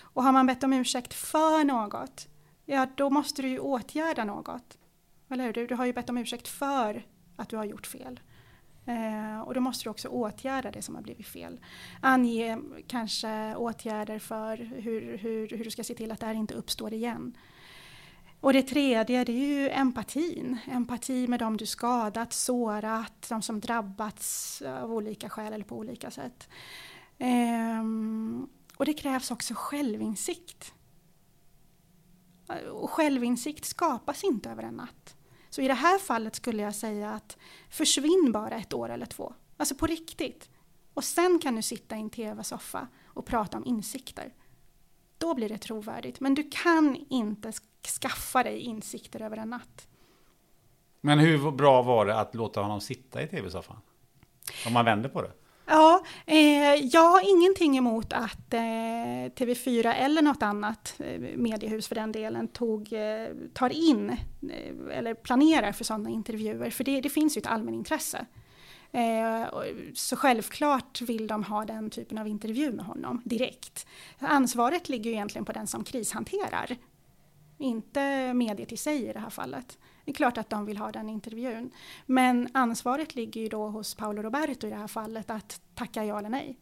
[0.00, 2.28] Och har man bett om ursäkt för något,
[2.64, 4.78] ja då måste du ju åtgärda något.
[5.30, 5.52] Eller hur?
[5.52, 8.20] Du, du har ju bett om ursäkt för att du har gjort fel.
[8.86, 11.60] Eh, och då måste du också åtgärda det som har blivit fel.
[12.00, 16.54] Ange kanske åtgärder för hur, hur, hur du ska se till att det här inte
[16.54, 17.36] uppstår igen.
[18.40, 20.58] Och det tredje det är ju empatin.
[20.66, 26.10] Empati med dem du skadat, sårat, de som drabbats av olika skäl eller på olika
[26.10, 26.48] sätt.
[27.18, 30.74] Ehm, och det krävs också självinsikt.
[32.72, 35.15] Och självinsikt skapas inte över en natt.
[35.56, 37.36] Så i det här fallet skulle jag säga att
[37.70, 39.34] försvinn bara ett år eller två.
[39.56, 40.50] Alltså på riktigt.
[40.94, 44.34] Och sen kan du sitta i en tv-soffa och prata om insikter.
[45.18, 46.20] Då blir det trovärdigt.
[46.20, 47.52] Men du kan inte
[48.00, 49.88] skaffa dig insikter över en natt.
[51.00, 53.80] Men hur bra var det att låta honom sitta i tv-soffan?
[54.66, 55.32] Om man vänder på det.
[55.68, 58.58] Ja, eh, jag har ingenting emot att eh,
[59.36, 65.14] TV4 eller något annat eh, mediehus för den delen tog, eh, tar in eh, eller
[65.14, 66.70] planerar för sådana intervjuer.
[66.70, 68.26] För det, det finns ju ett allmänintresse.
[68.92, 69.46] Eh,
[69.94, 73.86] så självklart vill de ha den typen av intervju med honom direkt.
[74.18, 76.76] Ansvaret ligger ju egentligen på den som krishanterar.
[77.58, 79.78] Inte mediet i sig i det här fallet.
[80.06, 81.70] Det är klart att de vill ha den intervjun.
[82.06, 86.18] Men ansvaret ligger ju då hos Paolo Roberto i det här fallet att tacka ja
[86.18, 86.58] eller nej.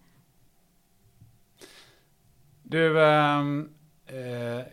[2.63, 3.69] Du, ehm,
[4.07, 4.67] eh,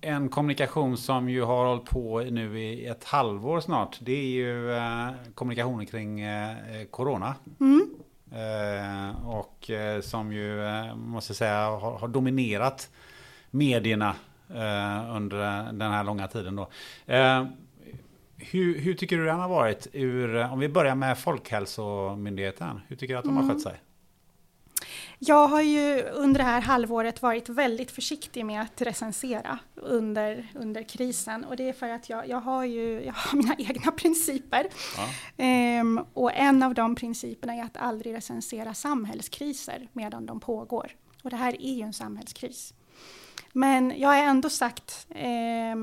[0.00, 3.98] en kommunikation som ju har hållit på nu i ett halvår snart.
[4.00, 7.34] Det är ju eh, kommunikationen kring eh, Corona.
[7.60, 7.90] Mm.
[8.32, 12.90] Eh, och eh, som ju, eh, måste säga, har, har dominerat
[13.50, 14.14] medierna
[15.14, 16.56] under den här långa tiden.
[16.56, 16.68] Då.
[18.38, 22.96] Eh, hur, hur tycker du den har varit ur, om vi börjar med Folkhälsomyndigheten, hur
[22.96, 23.80] tycker du att de har skött sig?
[25.18, 30.82] Jag har ju under det här halvåret varit väldigt försiktig med att recensera under, under
[30.82, 34.66] krisen och det är för att jag, jag, har ju jag har mina egna principer.
[34.96, 35.08] Ja.
[35.36, 40.90] Ehm, och en av de principerna är att aldrig recensera samhällskriser medan de pågår.
[41.22, 42.74] Och det här är ju en samhällskris.
[43.52, 45.76] Men jag har ändå sagt, eh,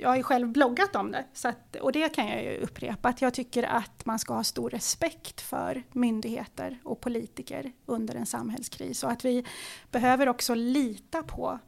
[0.00, 3.08] jag har ju själv bloggat om det, så att, och det kan jag ju upprepa,
[3.08, 8.26] att jag tycker att man ska ha stor respekt för myndigheter och politiker under en
[8.26, 9.44] samhällskris och att vi
[9.90, 11.58] behöver också lita på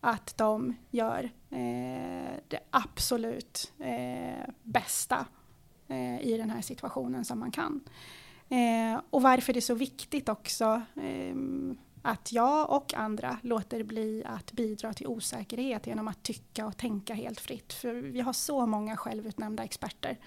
[0.00, 5.26] att de gör eh, det absolut eh, bästa
[5.88, 7.80] eh, i den här situationen som man kan.
[8.48, 11.34] Eh, och varför det är så viktigt också eh,
[12.02, 17.14] att jag och andra låter bli att bidra till osäkerhet genom att tycka och tänka
[17.14, 17.72] helt fritt.
[17.72, 20.18] För vi har så många självutnämnda experter.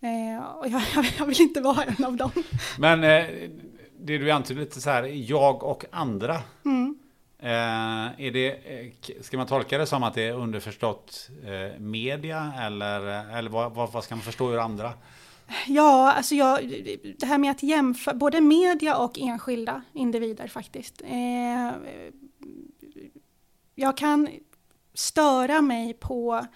[0.00, 0.82] Eh, och jag,
[1.18, 2.30] jag, vill inte vara en av dem.
[2.78, 3.24] Men eh,
[4.00, 6.40] det du antyder lite så här, jag och andra.
[6.64, 6.98] Mm.
[7.40, 8.86] Eh, är det, eh,
[9.20, 13.00] ska man tolka det som att det är underförstått eh, media eller,
[13.38, 14.92] eller vad, vad, vad, ska man förstå ur andra?
[15.66, 16.68] Ja, alltså jag,
[17.18, 21.02] det här med att jämföra både media och enskilda individer faktiskt.
[21.04, 21.72] Eh,
[23.74, 24.28] jag kan
[24.94, 26.46] störa mig på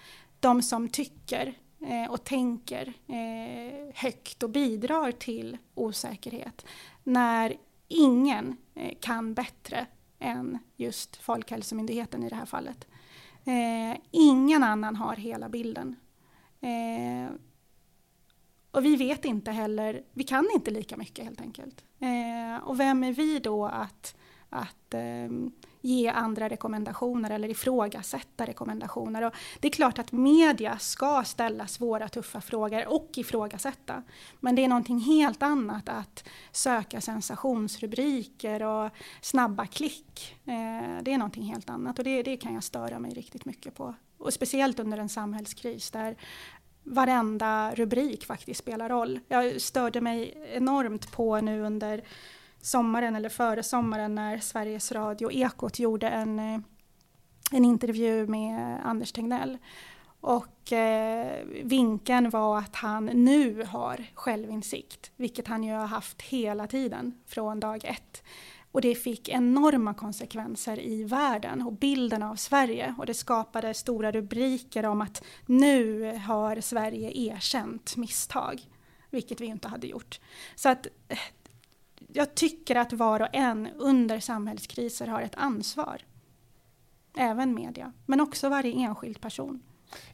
[0.40, 6.66] de som tycker eh, och tänker eh, högt och bidrar till osäkerhet
[7.05, 7.57] när
[7.88, 9.86] ingen eh, kan bättre
[10.18, 12.86] än just Folkhälsomyndigheten i det här fallet.
[13.45, 15.97] Eh, ingen annan har hela bilden.
[16.61, 17.32] Eh,
[18.73, 21.85] och vi vet inte heller, vi kan inte lika mycket helt enkelt.
[22.01, 24.16] Eh, och vem är vi då att,
[24.51, 25.29] att eh,
[25.81, 29.23] ge andra rekommendationer eller ifrågasätta rekommendationer?
[29.23, 34.03] Och det är klart att media ska ställa svåra, tuffa frågor och ifrågasätta.
[34.41, 40.37] Men det är någonting helt annat att söka sensationsrubriker och snabba klick.
[40.45, 43.75] Eh, det är någonting helt annat och det, det kan jag störa mig riktigt mycket
[43.75, 43.95] på.
[44.18, 46.16] Och speciellt under en samhällskris där
[46.85, 49.20] varenda rubrik faktiskt spelar roll.
[49.28, 52.05] Jag störde mig enormt på nu under
[52.61, 56.61] sommaren eller före sommaren när Sveriges Radio Ekot gjorde en, eh,
[57.53, 59.59] en intervju med Anders Tegnell.
[60.20, 66.66] Och eh, vinkeln var att han nu har självinsikt, vilket han ju har haft hela
[66.66, 68.22] tiden från dag ett.
[68.73, 72.95] Och det fick enorma konsekvenser i världen och bilden av Sverige.
[72.99, 78.61] Och det skapade stora rubriker om att nu har Sverige erkänt misstag.
[79.11, 80.20] Vilket vi inte hade gjort.
[80.55, 81.18] Så att eh,
[82.12, 86.03] jag tycker att var och en under samhällskriser har ett ansvar.
[87.16, 89.62] Även media, men också varje enskild person.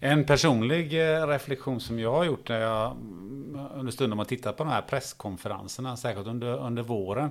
[0.00, 4.56] En personlig eh, reflektion som jag har gjort när jag mm, under stunden har tittat
[4.56, 7.30] på de här presskonferenserna, särskilt under, under våren,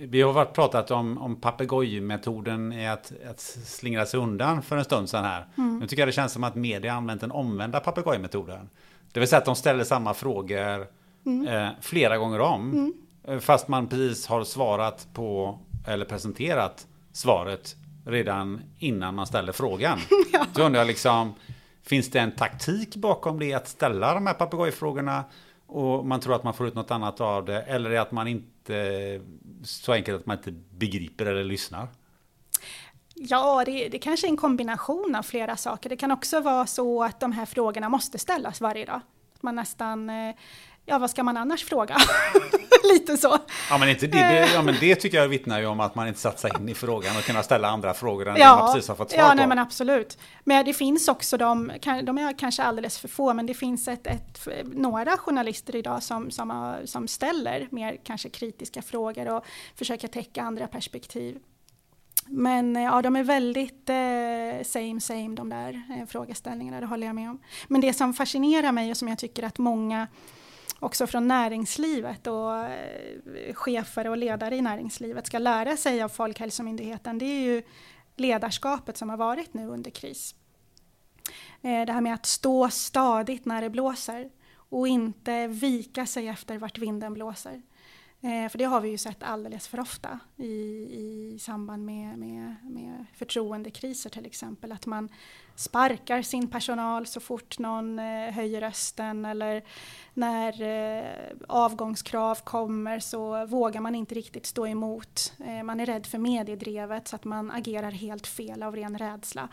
[0.00, 4.84] vi har varit pratat om, om papegojmetoden i att, att slingra sig undan för en
[4.84, 5.46] stund sedan här.
[5.58, 5.78] Mm.
[5.78, 8.68] Nu tycker jag det känns som att media använt den omvända papegojmetoden.
[9.12, 10.86] Det vill säga att de ställer samma frågor
[11.26, 11.46] mm.
[11.46, 12.72] eh, flera gånger om.
[12.72, 12.92] Mm.
[13.24, 17.76] Eh, fast man precis har svarat på, eller presenterat svaret
[18.06, 19.98] redan innan man ställer frågan.
[20.32, 20.46] ja.
[20.56, 21.34] Så undrar jag liksom,
[21.82, 25.24] finns det en taktik bakom det att ställa de här papegojfrågorna?
[25.70, 27.62] Och man tror att man får ut något annat av det.
[27.62, 29.20] Eller är det att man inte
[29.62, 31.88] så enkelt att man inte begriper eller lyssnar?
[33.14, 35.90] Ja, det, det kanske är en kombination av flera saker.
[35.90, 39.00] Det kan också vara så att de här frågorna måste ställas varje dag.
[39.34, 40.34] Att man nästan eh,
[40.90, 41.96] ja vad ska man annars fråga?
[42.92, 43.38] Lite så.
[43.70, 46.20] Ja men, inte det, ja men det tycker jag vittnar ju om att man inte
[46.20, 48.88] satt sig in i frågan och kunna ställa andra frågor än ja, det man precis
[48.88, 49.34] har fått svar ja, på.
[49.34, 50.18] Nej, men absolut.
[50.44, 51.72] Men det finns också de,
[52.02, 56.30] de är kanske alldeles för få, men det finns ett, ett, några journalister idag som,
[56.30, 59.44] som, som ställer mer kanske kritiska frågor och
[59.76, 61.38] försöker täcka andra perspektiv.
[62.26, 67.16] Men ja, de är väldigt eh, same same de där eh, frågeställningarna, det håller jag
[67.16, 67.40] med om.
[67.68, 70.06] Men det som fascinerar mig och som jag tycker att många
[70.80, 77.18] också från näringslivet och eh, chefer och ledare i näringslivet ska lära sig av Folkhälsomyndigheten,
[77.18, 77.62] det är ju
[78.16, 80.34] ledarskapet som har varit nu under kris.
[81.62, 86.58] Eh, det här med att stå stadigt när det blåser och inte vika sig efter
[86.58, 87.62] vart vinden blåser.
[88.22, 90.46] Eh, för det har vi ju sett alldeles för ofta i,
[90.92, 94.72] i samband med, med, med förtroendekriser till exempel.
[94.72, 95.08] Att man
[95.56, 99.62] sparkar sin personal så fort någon eh, höjer rösten eller
[100.14, 105.32] när eh, avgångskrav kommer så vågar man inte riktigt stå emot.
[105.46, 109.48] Eh, man är rädd för mediedrevet så att man agerar helt fel av ren rädsla.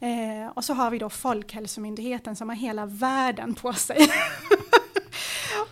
[0.00, 3.98] Eh, och så har vi då Folkhälsomyndigheten som har hela världen på sig.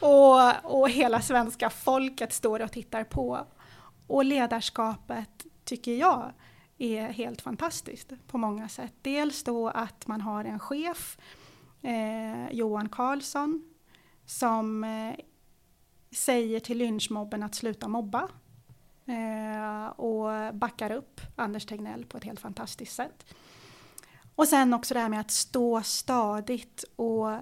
[0.00, 3.46] och, och hela svenska folket står och tittar på.
[4.06, 6.32] Och ledarskapet, tycker jag,
[6.78, 8.94] är helt fantastiskt på många sätt.
[9.02, 11.18] Dels då att man har en chef,
[11.82, 13.62] eh, Johan Karlsson,
[14.26, 15.14] som eh,
[16.10, 18.28] säger till lynchmobben att sluta mobba
[19.06, 23.24] eh, och backar upp Anders Tegnell på ett helt fantastiskt sätt.
[24.34, 27.36] Och sen också det här med att stå stadigt och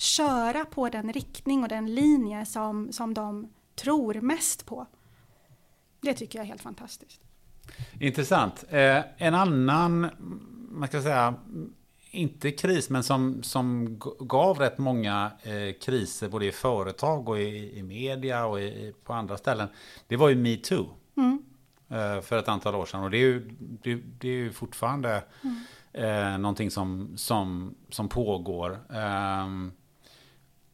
[0.00, 4.86] köra på den riktning och den linje som, som de tror mest på.
[6.00, 7.20] Det tycker jag är helt fantastiskt.
[8.00, 8.64] Intressant.
[8.68, 10.10] Eh, en annan,
[10.70, 11.34] man ska säga,
[12.10, 17.78] inte kris, men som, som gav rätt många eh, kriser både i företag och i,
[17.78, 19.68] i media och i, på andra ställen.
[20.06, 20.88] Det var ju metoo.
[21.16, 21.42] Mm.
[21.88, 23.02] eh, för ett antal år sedan.
[23.02, 25.64] Och det är ju, det, det är ju fortfarande mm.
[25.92, 28.78] eh, någonting som, som, som pågår.
[28.90, 29.46] Eh,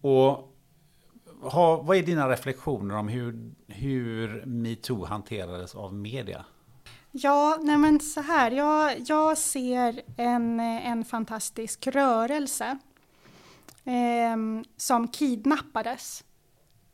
[0.07, 0.53] och
[1.41, 6.45] ha, vad är dina reflektioner om hur, hur metoo hanterades av media?
[7.11, 12.79] Ja, nej men så här, jag, jag ser en, en fantastisk rörelse
[13.85, 16.25] eh, som kidnappades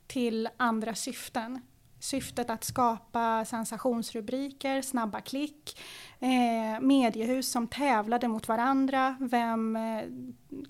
[0.07, 1.61] till andra syften.
[2.03, 5.81] Syftet att skapa sensationsrubriker, snabba klick,
[6.21, 9.17] eh, mediehus som tävlade mot varandra.
[9.21, 10.03] Vem eh,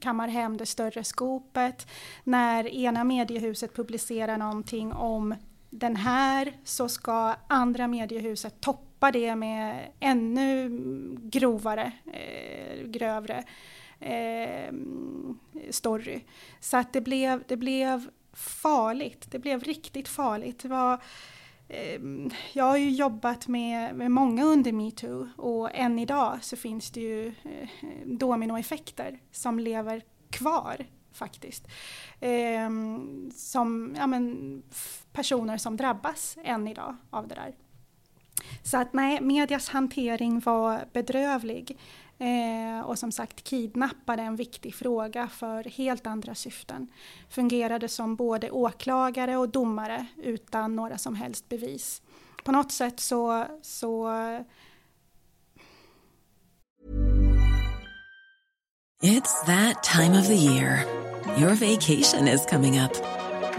[0.01, 1.87] kammar hem det större skopet?
[2.25, 5.35] När ena mediehuset publicerar någonting om
[5.71, 10.71] den här så ska andra mediehuset toppa det med ännu
[11.23, 13.45] grovare, eh, grövre
[14.01, 14.75] eh,
[15.71, 16.21] story.
[16.61, 19.31] Så att det blev, det blev farligt.
[19.31, 20.63] Det blev riktigt farligt.
[20.63, 21.03] Det var,
[21.69, 22.01] eh,
[22.53, 27.01] jag har ju jobbat med, med många under metoo och än idag så finns det
[27.01, 27.69] ju eh,
[28.05, 31.69] dominoeffekter som lever kvar faktiskt.
[32.21, 32.71] Eh,
[33.35, 34.63] som ja, men,
[35.13, 37.55] personer som drabbas än idag av det där.
[38.63, 41.79] Så att nej, medias hantering var bedrövlig.
[42.23, 46.89] Eh, och som sagt kidnappade en viktig fråga för helt andra syften.
[47.29, 52.03] Fungerade som både åklagare och domare utan några som helst bevis.
[52.45, 54.09] På något sätt så, så
[59.03, 60.85] It's that time of the year.
[61.39, 62.93] Your vacation is coming up.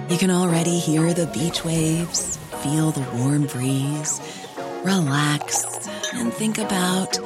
[0.10, 4.22] You can already hear the beach waves, feel the warm breeze,
[4.86, 5.66] relax
[6.14, 7.20] and think about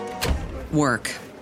[0.71, 1.26] work.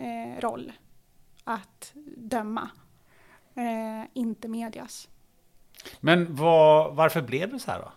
[0.00, 0.72] eh, roll
[1.44, 2.70] att döma,
[3.54, 5.08] eh, inte medias.
[6.00, 7.92] Men vad, varför blev det så här då?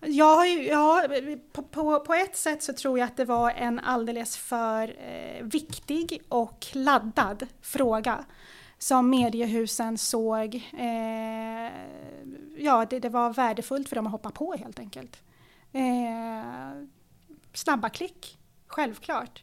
[0.00, 1.04] Ja, ja
[1.52, 5.44] på, på, på, ett sätt så tror jag att det var en alldeles för eh,
[5.44, 8.24] viktig och laddad fråga
[8.78, 11.72] som mediehusen såg, eh,
[12.56, 15.22] ja det, det, var värdefullt för dem att hoppa på helt enkelt.
[15.72, 16.84] Eh,
[17.52, 19.42] snabba klick, självklart.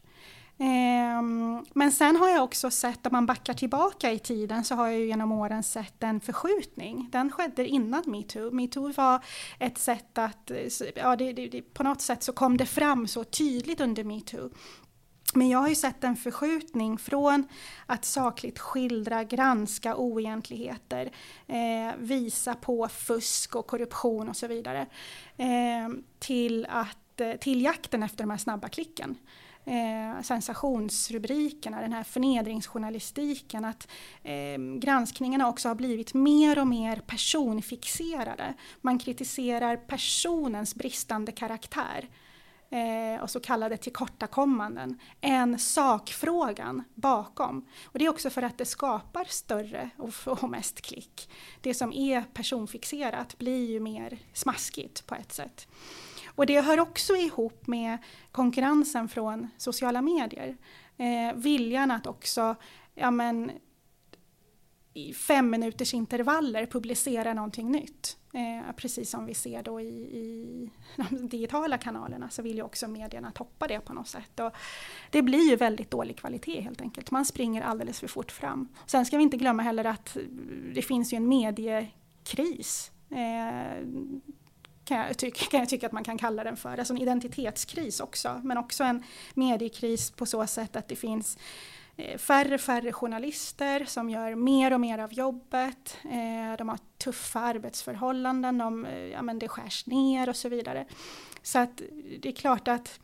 [0.58, 4.86] Ehm, men sen har jag också sett, om man backar tillbaka i tiden, så har
[4.86, 7.08] jag ju genom åren sett en förskjutning.
[7.12, 8.50] Den skedde innan metoo.
[8.50, 9.24] Metoo var
[9.58, 10.50] ett sätt att,
[10.94, 14.50] ja det, det, på något sätt så kom det fram så tydligt under metoo.
[15.34, 17.48] Men jag har ju sett en förskjutning från
[17.86, 21.10] att sakligt skildra, granska oegentligheter,
[21.46, 24.86] eh, visa på fusk och korruption och så vidare,
[25.36, 25.88] eh,
[26.18, 29.16] till, att, eh, till jakten efter de här snabba klicken
[29.66, 33.88] eh, sensationsrubrikerna, den här förnedringsjournalistiken, att
[34.22, 38.54] eh, granskningarna också har blivit mer och mer personfixerade.
[38.80, 42.08] Man kritiserar personens bristande karaktär
[42.70, 47.66] eh, och så kallade tillkortakommanden än sakfrågan bakom.
[47.84, 51.30] Och det är också för att det skapar större och, och mest klick.
[51.60, 55.68] Det som är personfixerat blir ju mer smaskigt på ett sätt.
[56.36, 57.98] Och det hör också ihop med
[58.32, 60.56] konkurrensen från sociala medier.
[60.96, 62.56] Eh, viljan att också
[62.94, 63.50] ja, men,
[64.94, 68.16] i fem minuters intervaller publicera någonting nytt.
[68.32, 69.86] Eh, precis som vi ser då i,
[70.18, 70.70] i,
[71.10, 74.40] de digitala kanalerna så vill ju också medierna toppa det på något sätt.
[74.40, 74.52] Och
[75.10, 77.10] det blir ju väldigt dålig kvalitet helt enkelt.
[77.10, 78.68] Man springer alldeles för fort fram.
[78.86, 80.16] Sen ska vi inte glömma heller att
[80.74, 82.90] det finns ju en mediekris.
[83.10, 83.86] Eh,
[84.86, 86.78] kan jag, tycka, kan jag tycka att man kan kalla den för.
[86.78, 89.02] Alltså en identitetskris också, men också en
[89.34, 91.38] mediekris på så sätt att det finns
[91.96, 95.98] eh, färre färre journalister som gör mer och mer av jobbet.
[96.04, 100.86] Eh, de har tuffa arbetsförhållanden, de, eh, ja, men det skärs ner och så vidare.
[101.42, 101.82] Så att
[102.20, 103.00] det är klart att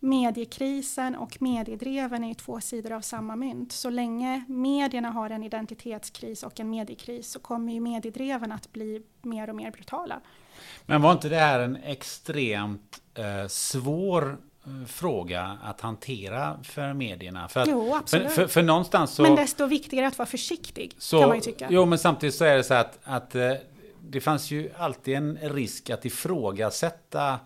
[0.00, 3.72] mediekrisen och mediedreven är två sidor av samma mynt.
[3.72, 9.02] Så länge medierna har en identitetskris och en mediekris så kommer ju mediedreven att bli
[9.22, 10.20] mer och mer brutala.
[10.86, 14.38] Men var inte det här en extremt eh, svår
[14.86, 17.48] fråga att hantera för medierna.
[17.48, 18.26] För, att, jo, absolut.
[18.26, 19.22] För, för, för, någonstans så...
[19.22, 21.66] Men desto viktigare att vara försiktig, så, kan man ju tycka.
[21.70, 23.52] Jo, men samtidigt så är det så att, att eh,
[24.00, 27.38] det fanns ju alltid en risk att ifrågasätta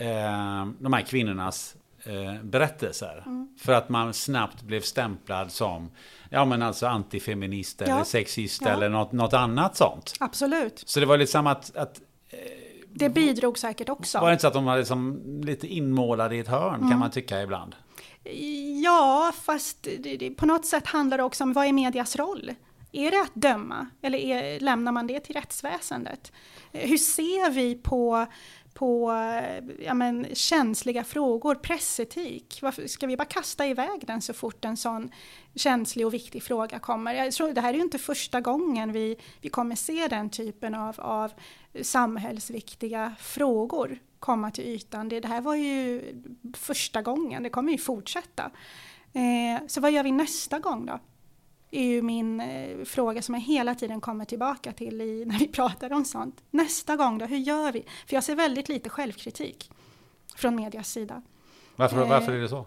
[0.00, 3.22] eh, de här kvinnornas eh, berättelser.
[3.26, 3.48] Mm.
[3.58, 5.90] För att man snabbt blev stämplad som
[6.30, 7.86] ja, men alltså antifeminist ja.
[7.86, 8.70] eller sexist ja.
[8.70, 10.14] eller något, något annat sånt.
[10.20, 10.82] Absolut.
[10.86, 12.00] Så det var liksom att, att
[12.94, 14.18] det bidrog säkert också.
[14.18, 16.90] Var det inte så att de var liksom lite inmålade i ett hörn mm.
[16.90, 17.74] kan man tycka ibland?
[18.82, 22.50] Ja, fast det, det, på något sätt handlar det också om vad är medias roll?
[22.92, 26.32] Är det att döma eller är, lämnar man det till rättsväsendet?
[26.72, 28.26] Hur ser vi på
[28.80, 29.12] på
[29.78, 32.58] ja, men, känsliga frågor, pressetik.
[32.62, 35.10] Varför ska vi bara kasta iväg den så fort en sån
[35.54, 37.14] känslig och viktig fråga kommer?
[37.14, 40.74] Jag tror det här är ju inte första gången vi, vi kommer se den typen
[40.74, 41.32] av, av
[41.82, 45.08] samhällsviktiga frågor komma till ytan.
[45.08, 46.02] Det, det här var ju
[46.56, 48.50] första gången, det kommer ju fortsätta.
[49.12, 51.00] Eh, så vad gör vi nästa gång då?
[51.70, 55.48] Är ju min eh, fråga som jag hela tiden kommer tillbaka till i, när vi
[55.48, 56.42] pratar om sånt.
[56.50, 57.84] Nästa gång då, hur gör vi?
[58.06, 59.70] För jag ser väldigt lite självkritik
[60.36, 61.22] från medias sida.
[61.76, 62.66] Varför, varför är det så?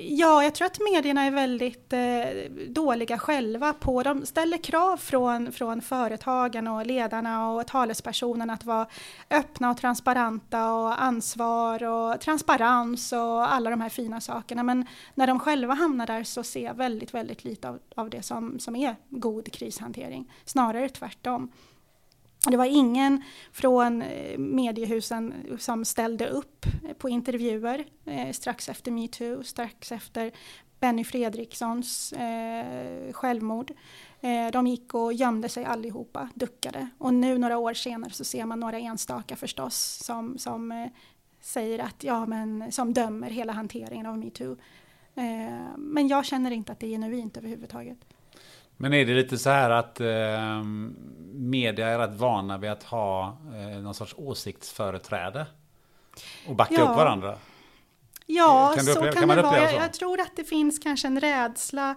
[0.00, 5.52] Ja, jag tror att medierna är väldigt eh, dåliga själva på, de ställer krav från,
[5.52, 8.86] från företagen och ledarna och talespersonerna att vara
[9.30, 14.62] öppna och transparenta och ansvar och transparens och alla de här fina sakerna.
[14.62, 18.22] Men när de själva hamnar där så ser jag väldigt, väldigt lite av, av det
[18.22, 20.32] som, som är god krishantering.
[20.44, 21.50] Snarare tvärtom.
[22.50, 23.22] Det var ingen
[23.52, 30.32] från eh, mediehusen som ställde upp eh, på intervjuer eh, strax efter metoo, strax efter
[30.80, 33.72] Benny Fredrikssons eh, självmord.
[34.20, 36.88] Eh, de gick och gömde sig allihopa, duckade.
[36.98, 40.88] Och nu några år senare så ser man några enstaka förstås som, som eh,
[41.40, 44.56] säger att, ja men, som dömer hela hanteringen av metoo.
[45.76, 47.98] Men jag känner inte att det är genuint överhuvudtaget.
[48.76, 50.62] Men är det lite så här att eh,
[51.32, 55.46] media är rätt vana vid att ha eh, någon sorts åsiktsföreträde?
[56.48, 56.82] Och backa ja.
[56.82, 57.38] upp varandra?
[58.26, 59.72] Ja, kan så kan, kan det vara.
[59.72, 61.94] Jag, tror att det finns kanske en rädsla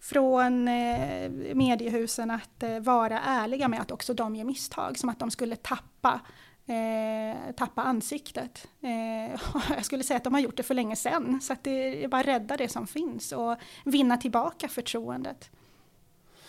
[0.00, 4.98] från eh, mediehusen att eh, vara ärliga med att också de gör misstag.
[4.98, 6.20] Som att de skulle tappa,
[6.66, 8.68] eh, tappa ansiktet.
[8.80, 9.40] Eh,
[9.76, 11.40] jag skulle säga att de har gjort det för länge sedan.
[11.40, 15.50] Så att det är bara rädda det som finns och vinna tillbaka förtroendet.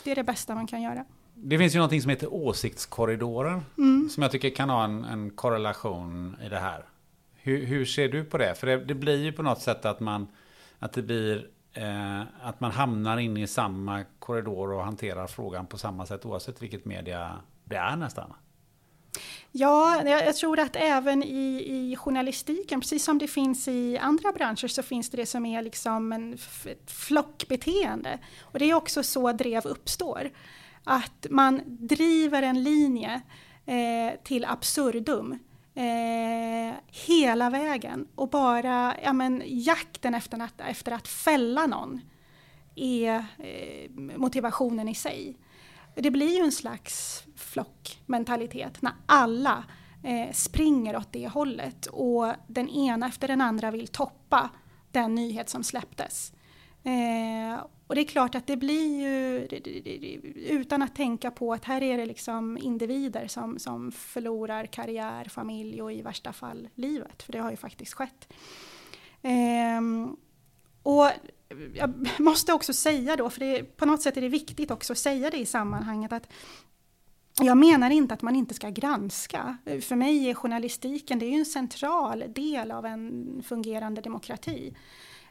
[0.10, 1.06] Det är det bästa man kan göra.
[1.34, 3.62] Det finns ju någonting som heter åsiktskorridorer.
[3.78, 4.10] Mm.
[4.10, 6.86] Som jag tycker kan ha en, en korrelation i det här.
[7.36, 8.56] Hur, hur, ser du på det?
[8.56, 10.28] För det, det, blir ju på något sätt att man,
[10.80, 15.78] att det blir, eh, att man hamnar inne i samma korridor och hanterar frågan på
[15.78, 18.34] samma sätt oavsett vilket media det är nästan.
[19.52, 24.68] Ja, jag, tror att även i, i journalistiken, precis som det finns i andra branscher,
[24.68, 26.38] så finns det det som är liksom en
[26.88, 28.20] flockbeteende.
[28.42, 30.30] Och det är också så drev uppstår.
[30.84, 33.22] Att man driver en linje
[33.66, 35.40] eh, till absurdum.
[35.76, 42.02] Eh, hela vägen och bara ja, men, jakten efter att, efter att fälla någon
[42.76, 45.38] är eh, motivationen i sig.
[46.02, 49.64] Det blir ju en slags flockmentalitet när alla
[50.04, 54.50] eh, springer åt det hållet och den ena efter den andra vill toppa
[54.92, 56.34] den nyhet som släpptes.
[56.84, 59.48] Eh, och det är klart att det blir ju,
[60.50, 65.82] utan att tänka på att här är det liksom individer som, som förlorar karriär, familj
[65.82, 68.34] och i värsta fall livet, för det har ju faktiskt skett.
[69.22, 69.82] Eh,
[70.84, 71.12] och
[71.74, 75.00] jag måste också säga då, för det, på något sätt är det viktigt också att
[75.00, 76.28] säga det i sammanhanget, att
[77.42, 79.58] jag menar inte att man inte ska granska.
[79.82, 84.76] För mig är journalistiken det är en central del av en fungerande demokrati.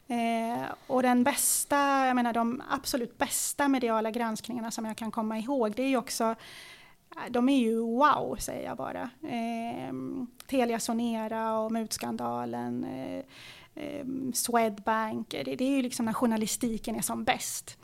[0.07, 5.39] Eh, och den bästa, jag menar de absolut bästa mediala granskningarna som jag kan komma
[5.39, 6.35] ihåg, det är ju också
[7.29, 9.09] de är ju wow, säger jag bara.
[9.21, 9.93] Eh,
[10.47, 13.25] Telia Sonera och mutskandalen, eh,
[13.79, 17.77] eh, Swedbank, det, det, är ju liksom när journalistiken är som bäst.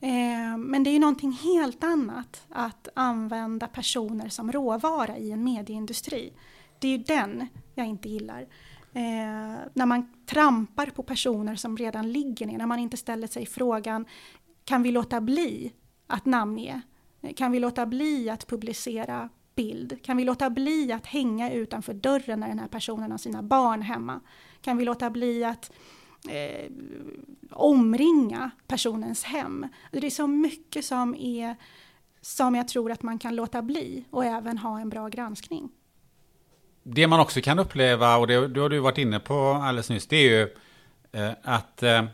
[0.00, 5.44] Eh, men det är ju någonting helt annat att använda personer som råvara i en
[5.44, 6.32] medieindustri.
[6.78, 8.40] Det är ju den jag inte gillar.
[8.92, 13.46] Eh, när man trampar på personer som redan ligger ner, när man inte ställer sig
[13.46, 14.06] frågan
[14.64, 15.72] kan vi låta bli
[16.06, 16.80] att namnge?
[17.36, 20.02] Kan vi låta bli att publicera bild?
[20.02, 23.82] Kan vi låta bli att hänga utanför dörren när den här personen har sina barn
[23.82, 24.20] hemma?
[24.62, 25.72] Kan vi låta bli att
[26.28, 26.70] eh,
[27.50, 29.66] omringa personens hem?
[29.92, 31.56] Det är så mycket som är
[32.20, 35.68] som jag tror att man kan låta bli och även ha en bra granskning.
[36.82, 40.06] Det man också kan uppleva, och det, det har du varit inne på alldeles nyss,
[40.06, 40.54] det är ju
[41.12, 42.04] eh, att eh,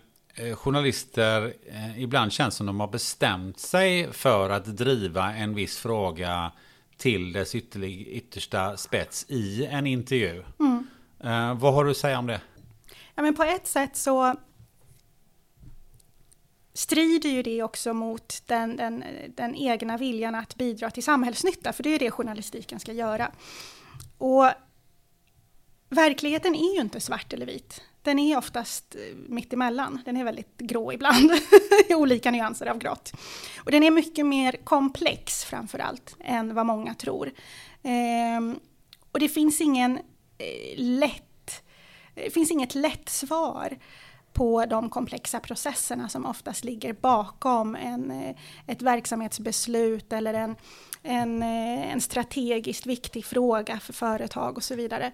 [0.55, 6.53] journalister eh, ibland känns som de har bestämt sig för att driva en viss fråga
[6.97, 10.45] till dess ytterlig, yttersta spets i en intervju.
[10.61, 10.87] Mm.
[11.25, 12.41] Eh, vad har du att säga om det?
[13.15, 14.35] Ja, men på ett sätt så
[16.75, 21.83] strider ju det också mot den, den, den egna viljan att bidra till samhällsnytta, för
[21.83, 23.31] det är ju det journalistiken ska göra.
[24.19, 24.51] Och
[25.89, 27.83] verkligheten är ju inte svart eller vit.
[28.03, 30.03] Den är oftast eh, mitt mittemellan.
[30.05, 31.31] Den är väldigt grå ibland,
[31.89, 33.13] i olika nyanser av grått.
[33.57, 37.33] Och den är mycket mer komplex framför allt än vad många tror.
[37.83, 38.59] Ehm,
[39.13, 39.99] och det finns ingen
[40.39, 41.63] Eh, lätt,
[42.15, 43.79] det finns inget lätt svar
[44.33, 48.37] på de komplexa processerna som oftast ligger bakom en, eh,
[48.67, 50.57] ett verksamhetsbeslut eller en,
[51.03, 55.13] en, en strategiskt viktig fråga för företag och så vidare.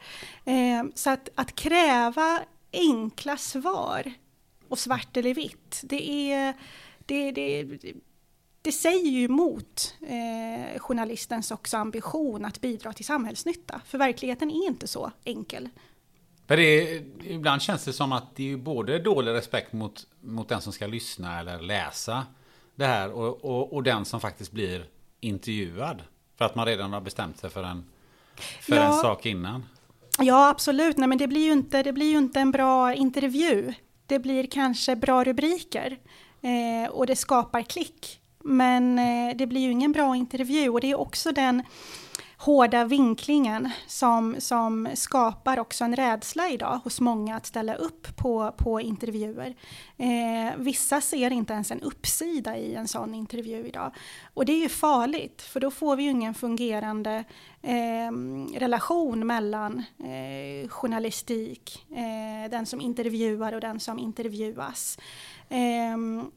[0.94, 2.40] Så att, att kräva
[2.72, 4.12] enkla svar
[4.68, 5.80] och svart eller vitt.
[5.84, 6.55] Det, är,
[7.06, 7.64] det, det,
[8.62, 13.81] det säger ju emot eh, journalistens också ambition att bidra till samhällsnytta.
[13.87, 15.69] För verkligheten är inte så enkel.
[16.47, 20.61] För det ibland känns det som att det är både dålig respekt mot, mot den
[20.61, 22.27] som ska lyssna eller läsa
[22.74, 24.85] det här och, och, och den som faktiskt blir
[25.20, 26.03] intervjuad.
[26.39, 27.85] För att man redan har bestämt sig för en,
[28.61, 29.65] för ja, en sak innan.
[30.19, 30.97] Ja, absolut.
[30.97, 33.74] Nej, men det blir, ju inte, det blir ju inte en bra intervju.
[34.07, 35.99] Det blir kanske bra rubriker
[36.41, 38.19] eh, och det skapar klick.
[38.45, 41.62] Men eh, det blir ju ingen bra intervju och det är också den
[42.41, 48.55] hårda vinklingen som, som skapar också en rädsla idag hos många att ställa upp på,
[48.57, 49.55] på intervjuer.
[49.97, 53.95] Eh, vissa ser inte ens en uppsida i en sån intervju idag.
[54.35, 57.25] Och det är ju farligt, för då får vi ju ingen fungerande
[57.62, 58.11] eh,
[58.59, 64.99] relation mellan eh, journalistik, eh, den som intervjuar och den som intervjuas.
[65.49, 66.31] Ehm,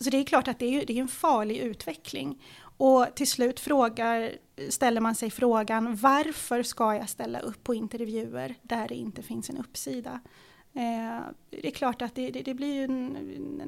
[0.00, 2.42] så det är klart att det är, det är en farlig utveckling.
[2.76, 4.32] Och till slut frågar,
[4.68, 9.50] ställer man sig frågan varför ska jag ställa upp på intervjuer där det inte finns
[9.50, 10.20] en uppsida?
[10.72, 13.16] Eh, det är klart att det, det, det blir ju en,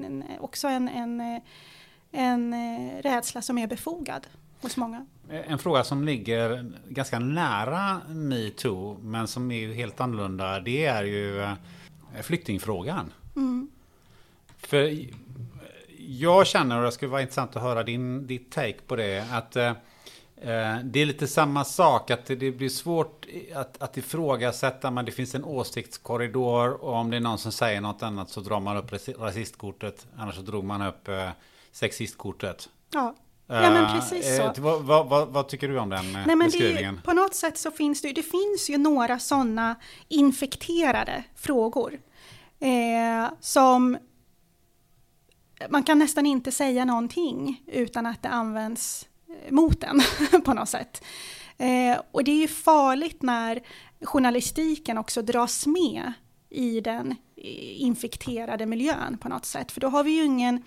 [0.04, 1.40] en, också en, en,
[2.12, 4.26] en eh, rädsla som är befogad
[4.60, 5.06] hos många.
[5.28, 11.40] En fråga som ligger ganska nära metoo men som är helt annorlunda det är ju
[11.40, 11.54] eh,
[12.22, 13.12] flyktingfrågan.
[13.36, 13.70] Mm.
[14.56, 15.06] För
[16.06, 19.56] jag känner, och det skulle vara intressant att höra din, ditt take på det, att
[19.56, 19.68] eh,
[20.36, 25.12] eh, det är lite samma sak, att det blir svårt att, att ifrågasätta, men det
[25.12, 28.76] finns en åsiktskorridor och om det är någon som säger något annat så drar man
[28.76, 31.28] upp rasistkortet, annars så drog man upp eh,
[31.72, 32.68] sexistkortet.
[32.92, 33.14] Ja.
[33.48, 34.42] Ja men precis så.
[34.42, 36.96] Eh, vad, vad, vad, vad, tycker du om den Nej, men beskrivningen?
[36.96, 39.76] Det, på något sätt så finns det, det finns ju några sådana
[40.08, 41.98] infekterade frågor.
[42.60, 43.98] Eh, som
[45.68, 50.00] man kan nästan inte säga någonting utan att det används eh, mot en
[50.44, 51.04] på något sätt.
[51.58, 53.62] Eh, och det är ju farligt när
[54.00, 56.12] journalistiken också dras med
[56.50, 59.72] i den eh, infekterade miljön på något sätt.
[59.72, 60.62] För då har vi ju ingen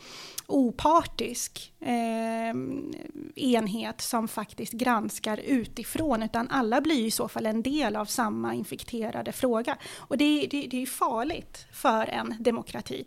[0.48, 2.56] opartisk eh,
[3.36, 8.54] enhet som faktiskt granskar utifrån, utan alla blir i så fall en del av samma
[8.54, 9.78] infekterade fråga.
[9.98, 13.06] Och det, det, det är farligt för en demokrati.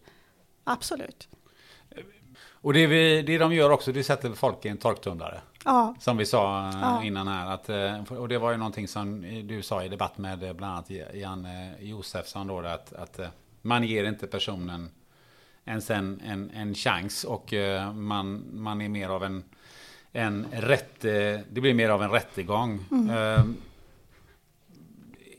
[0.65, 1.29] Absolut.
[2.63, 5.41] Och det, vi, det de gör också, det sätter folk i en torktumlare.
[5.65, 5.95] Ja.
[5.99, 7.05] Som vi sa eh, ja.
[7.05, 7.55] innan här.
[7.55, 10.73] Att, eh, och det var ju någonting som du sa i debatt med eh, bland
[10.73, 11.49] annat Jan
[11.81, 12.47] Josefsson.
[12.47, 13.21] Då, att, att
[13.63, 14.91] man ger inte personen
[15.65, 17.25] ens en, en, en chans.
[17.25, 17.53] Och
[17.95, 19.45] man, man är mer av en,
[20.13, 22.85] en rätt, det blir mer av en rättegång.
[22.91, 23.57] Mm.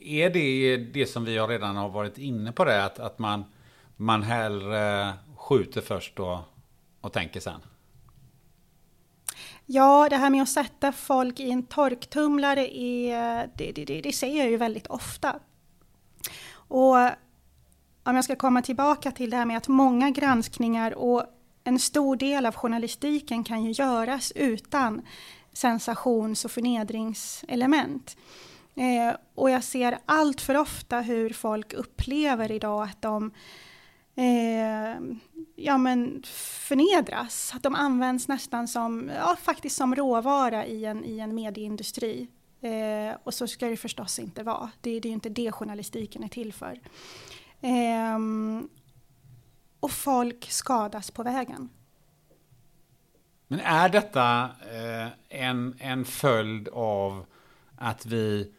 [0.00, 2.84] Är det det som vi redan har varit inne på det?
[2.84, 3.44] Att, att man,
[3.96, 6.38] man hellre skjuter först och
[7.04, 7.60] och tänker sen?
[9.66, 14.38] Ja, det här med att sätta folk i en torktumlare, är, det, det, det ser
[14.38, 15.40] jag ju väldigt ofta.
[16.54, 16.96] Och
[18.02, 21.24] om jag ska komma tillbaka till det här med att många granskningar och
[21.64, 25.02] en stor del av journalistiken kan ju göras utan
[25.52, 28.16] sensations och förnedringselement.
[28.74, 33.30] Eh, och jag ser allt för ofta hur folk upplever idag att de
[34.14, 35.00] eh,
[35.56, 36.22] ja, men
[36.68, 37.52] förnedras.
[37.54, 42.28] Att de används nästan som, ja, faktiskt som råvara i en, i en medieindustri.
[42.60, 44.70] Eh, och så ska det förstås inte vara.
[44.80, 46.80] Det, det är ju inte det journalistiken är till för.
[47.60, 48.18] Eh,
[49.80, 51.68] och folk skadas på vägen.
[53.48, 57.26] Men är detta eh, en, en följd av
[57.76, 58.52] att vi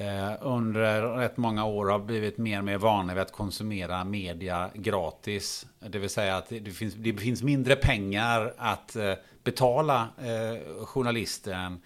[0.00, 4.70] eh, under rätt många år har blivit mer och mer vana vid att konsumera media
[4.74, 5.66] gratis?
[5.78, 11.80] Det vill säga att det finns, det finns mindre pengar att eh, betala eh, journalisten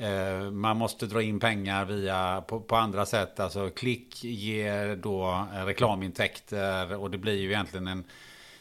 [0.00, 3.40] Eh, man måste dra in pengar via på, på, andra sätt.
[3.40, 8.04] Alltså klick ger då eh, reklamintäkter och det blir ju egentligen en...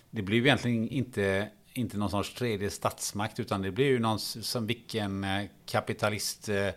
[0.09, 4.19] Det blir ju egentligen inte, inte någon sorts tredje statsmakt utan det blir ju någon
[4.19, 6.69] som vilken eh, kapitalist eh,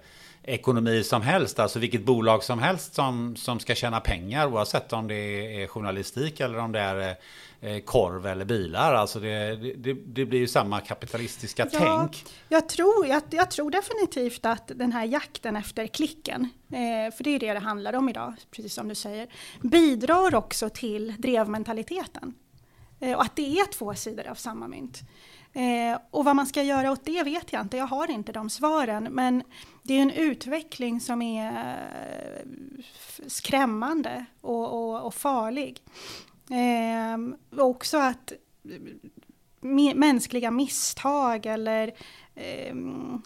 [0.51, 5.09] ekonomi som helst, alltså vilket bolag som helst som, som ska tjäna pengar oavsett om
[5.09, 5.15] det
[5.63, 7.17] är journalistik eller om det är
[7.61, 8.95] eh, korv eller bilar.
[8.95, 12.25] Alltså det, det, det blir ju samma kapitalistiska ja, tänk.
[12.49, 17.31] Jag tror, jag, jag, tror definitivt att den här jakten efter klicken, eh, för det
[17.31, 19.29] är det det handlar om idag, precis som du säger,
[19.61, 22.35] bidrar också till drevmentaliteten.
[23.01, 25.01] Eh, och att det är två sidor av samma mynt.
[25.53, 28.51] Eh, och vad man ska göra åt det vet jag inte, jag har inte de
[28.51, 29.05] svaren.
[29.05, 29.43] Men
[29.91, 32.47] det är en utveckling som är eh,
[33.27, 35.83] skrämmande och, och, och farlig.
[36.51, 37.19] Eh,
[37.61, 38.33] också att
[39.95, 41.93] mänskliga misstag eller
[42.35, 42.75] eh,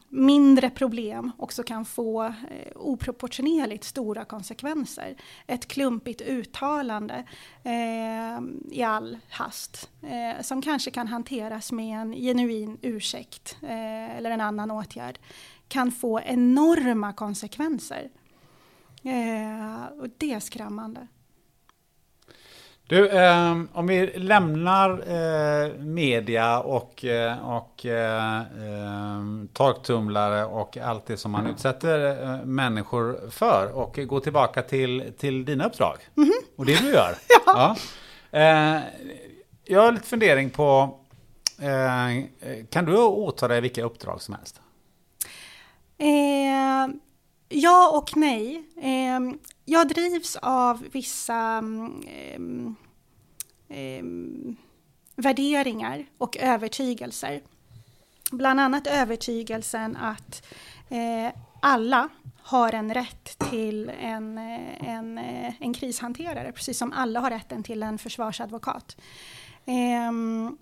[0.08, 2.32] mindre problem också kan få eh,
[2.74, 5.16] oproportionerligt stora konsekvenser.
[5.46, 7.24] Ett klumpigt uttalande
[7.62, 14.30] eh, i all hast eh, som kanske kan hanteras med en genuin ursäkt eh, eller
[14.30, 15.18] en annan åtgärd
[15.68, 18.10] kan få enorma konsekvenser.
[19.02, 21.06] Eh, och det är skrämmande.
[22.86, 31.06] Du, eh, om vi lämnar eh, media och, eh, och eh, ehm, torktumlare och allt
[31.06, 36.28] det som man utsätter eh, människor för och går tillbaka till, till dina uppdrag mm
[36.28, 36.58] -hmm.
[36.58, 37.14] och det du gör.
[37.46, 37.76] ja.
[38.30, 38.38] ja.
[38.38, 38.82] Eh,
[39.64, 40.98] jag har lite fundering på,
[42.70, 44.60] kan du åta dig vilka uppdrag som helst?
[46.04, 46.88] Eh,
[47.48, 48.64] ja och nej.
[48.76, 49.20] Eh,
[49.64, 52.76] jag drivs av vissa mm,
[53.68, 54.04] eh, eh,
[55.16, 57.42] värderingar och övertygelser.
[58.30, 60.46] Bland annat övertygelsen att
[60.88, 62.08] eh, alla
[62.42, 67.62] har en rätt till en, eh, en, eh, en krishanterare, precis som alla har rätten
[67.62, 68.96] till en försvarsadvokat.
[69.64, 70.58] Ehm,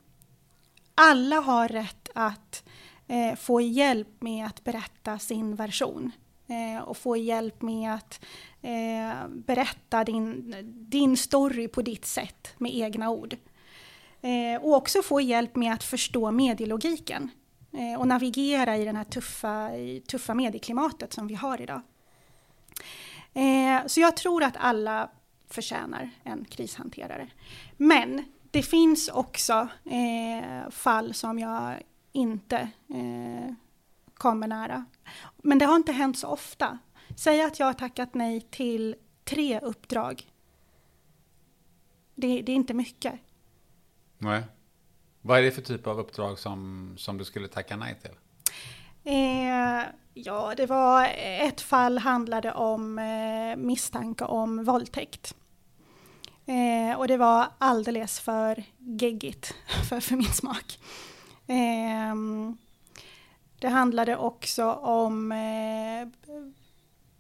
[0.95, 2.65] alla har rätt att
[3.13, 6.13] eh, få hjälp med att berätta sin version
[6.47, 8.25] eh, och få hjälp med att
[8.63, 13.37] eh, berätta din, din story på ditt sätt med egna ord.
[14.21, 17.31] Eh, och också få hjälp med att förstå medielogiken
[17.73, 19.71] eh, och navigera i det här tuffa,
[20.07, 21.81] tuffa medieklimatet som vi har idag.
[23.35, 25.11] Eh, så jag tror att alla
[25.49, 27.29] förtjänar en krishanterare.
[27.77, 31.77] Men det finns också eh, fall som jag
[32.13, 32.57] inte
[32.89, 33.55] eh,
[34.15, 34.85] kommer nära.
[35.37, 36.79] Men det har inte hänt så ofta.
[37.17, 38.95] Säg att jag har tackat nej till
[39.25, 40.29] tre uppdrag.
[42.15, 43.15] Det, det, är inte mycket.
[44.19, 44.43] Nej.
[45.21, 48.11] Vad är det för typ av uppdrag som, som du skulle tacka nej till?
[49.05, 49.83] Eh,
[50.15, 55.35] ja, det var ett fall handlade om eh, misstanke om våldtäkt.
[56.47, 59.55] Eh, och det var alldeles för geggigt
[59.89, 60.79] för, för min smak.
[61.47, 62.15] Eh,
[63.59, 66.09] det handlade också om eh,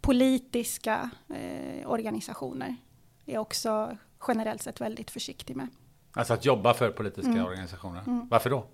[0.01, 2.77] politiska eh, organisationer
[3.27, 3.97] är också
[4.28, 5.69] generellt sett väldigt försiktig med.
[6.12, 7.47] Alltså att jobba för politiska mm.
[7.47, 8.03] organisationer.
[8.07, 8.28] Mm.
[8.28, 8.66] Varför då?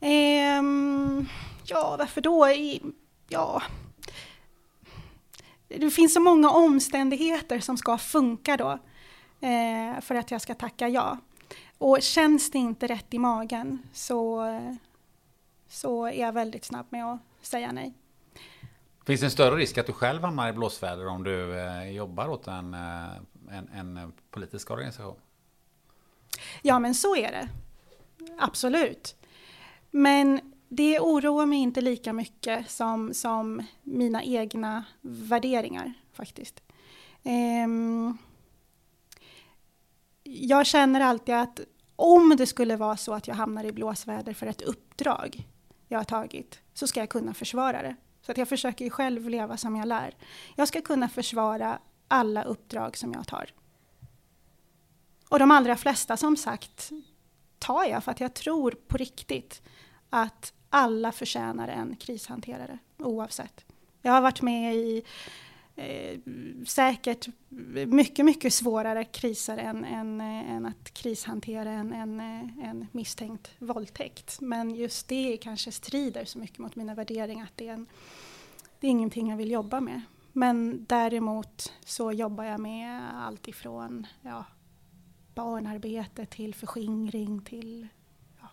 [0.00, 0.62] Eh,
[1.64, 2.46] ja, varför då?
[3.28, 3.62] Ja,
[5.68, 8.78] det finns så många omständigheter som ska funka då
[9.46, 11.18] eh, för att jag ska tacka ja.
[11.82, 14.46] Och känns det inte rätt i magen så,
[15.68, 17.94] så är jag väldigt snabb med att säga nej.
[19.06, 22.28] Finns det en större risk att du själv hamnar i blåsväder om du eh, jobbar
[22.28, 23.10] åt en, eh,
[23.50, 25.16] en, en, politisk organisation?
[26.62, 27.48] Ja, men så är det.
[28.38, 29.16] Absolut.
[29.90, 36.62] Men det oroar mig inte lika mycket som, som mina egna värderingar faktiskt.
[37.64, 38.18] Um,
[40.22, 41.60] jag känner alltid att
[41.96, 45.48] om det skulle vara så att jag hamnar i blåsväder för ett uppdrag
[45.88, 47.96] jag har tagit, så ska jag kunna försvara det.
[48.22, 50.16] Så att jag försöker ju själv leva som jag lär.
[50.56, 51.78] Jag ska kunna försvara
[52.08, 53.50] alla uppdrag som jag tar.
[55.28, 56.90] Och de allra flesta som sagt
[57.58, 59.62] tar jag för att jag tror på riktigt
[60.10, 63.64] att alla förtjänar en krishanterare oavsett.
[64.02, 65.02] Jag har varit med i
[65.82, 66.18] eh,
[66.66, 67.28] säkert
[67.86, 72.20] mycket, mycket svårare kriser än, än, än att krishantera en, en,
[72.62, 74.40] en, misstänkt våldtäkt.
[74.40, 77.86] Men just det kanske strider så mycket mot mina värderingar att det är, en,
[78.80, 80.00] det är ingenting jag vill jobba med.
[80.32, 84.44] Men däremot så jobbar jag med allt ifrån ja,
[85.34, 87.88] barnarbete till förskingring till
[88.40, 88.48] ja,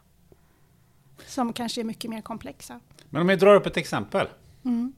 [1.25, 2.79] som kanske är mycket mer komplexa.
[3.09, 4.27] Men om vi drar upp ett exempel.
[4.63, 4.93] Mm.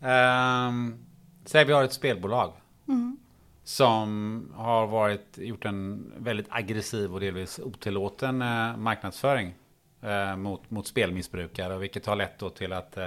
[0.00, 1.04] Um,
[1.44, 2.52] säg vi har ett spelbolag.
[2.88, 3.16] Mm.
[3.64, 9.54] Som har varit, gjort en väldigt aggressiv och delvis otillåten eh, marknadsföring
[10.00, 11.78] eh, mot, mot spelmissbrukare.
[11.78, 13.06] Vilket har lett då till att eh,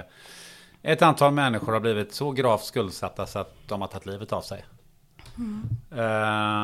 [0.82, 4.40] ett antal människor har blivit så gravt skuldsatta så att de har tagit livet av
[4.40, 4.64] sig.
[5.38, 5.68] Mm.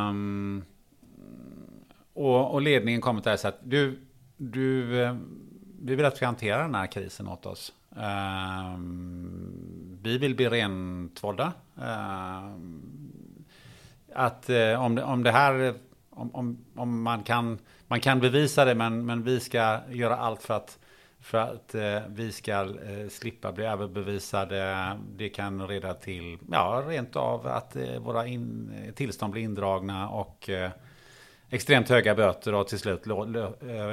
[0.09, 0.65] Um,
[2.15, 4.01] och, och, ledningen kommer till så att du,
[4.37, 5.17] du, eh,
[5.83, 7.73] vi vill att du hanterar den här krisen åt oss.
[8.77, 11.53] Um, vi vill bli rentvådda.
[11.79, 12.51] Eh,
[14.15, 15.75] att eh, om, det, om det här,
[16.11, 20.43] om, om, om, man, kan, man kan bevisa det, men, men vi ska göra allt
[20.43, 20.79] för att
[21.21, 22.69] för att eh, vi ska
[23.11, 24.91] slippa bli överbevisade.
[25.17, 30.51] Det kan leda till, ja, rent av att våra in, tillstånd blir indragna och
[31.51, 33.07] extremt höga böter och till slut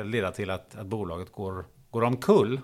[0.05, 2.59] leda till att, att bolaget går, går omkull.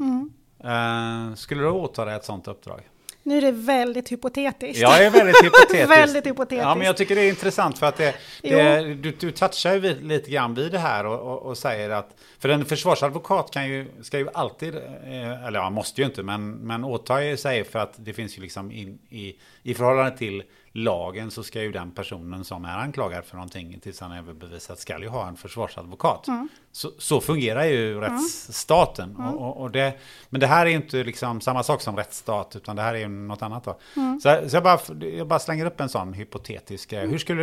[0.00, 0.32] Mm.
[0.64, 2.80] Eh, skulle du åta dig ett sådant uppdrag?
[3.22, 4.82] Nu är det väldigt hypotetiskt.
[4.82, 5.90] Ja, det är väldigt hypotetiskt.
[5.90, 6.62] väldigt hypotetiskt.
[6.62, 10.00] Ja, men jag tycker det är intressant för att det, det du, du touchar ju
[10.00, 13.86] lite grann vid det här och, och, och, säger att för en försvarsadvokat kan ju,
[14.02, 17.94] ska ju alltid, eh, eller ja, måste ju inte, men, men åta sig för att
[17.96, 22.44] det finns ju liksom in, i, i förhållande till lagen så ska ju den personen
[22.44, 26.28] som är anklagad för någonting tills han är överbevisad ska ju ha en försvarsadvokat.
[26.28, 26.48] Mm.
[26.72, 28.00] Så, så, fungerar ju mm.
[28.00, 29.16] rättsstaten.
[29.18, 29.34] Mm.
[29.34, 29.98] Och, och, det,
[30.28, 33.08] men det här är inte liksom samma sak som rättsstat utan det här är ju
[33.08, 33.64] något annat.
[33.64, 33.78] Då.
[33.96, 34.20] Mm.
[34.20, 36.92] Så, så jag, bara, jag bara slänger upp en sån hypotetisk.
[36.92, 37.10] Mm.
[37.10, 37.42] Hur, skulle,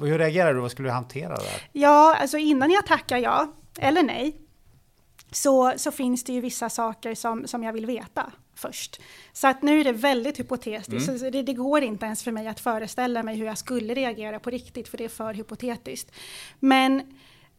[0.00, 0.60] hur reagerar du?
[0.60, 1.62] Vad skulle du hantera där?
[1.72, 4.36] Ja, alltså innan jag tackar ja eller nej
[5.32, 9.00] så, så finns det ju vissa saker som, som jag vill veta först.
[9.32, 11.08] Så att nu är det väldigt hypotetiskt.
[11.08, 11.32] Mm.
[11.32, 14.50] Det, det, går inte ens för mig att föreställa mig hur jag skulle reagera på
[14.50, 16.12] riktigt, för det är för hypotetiskt.
[16.60, 17.00] Men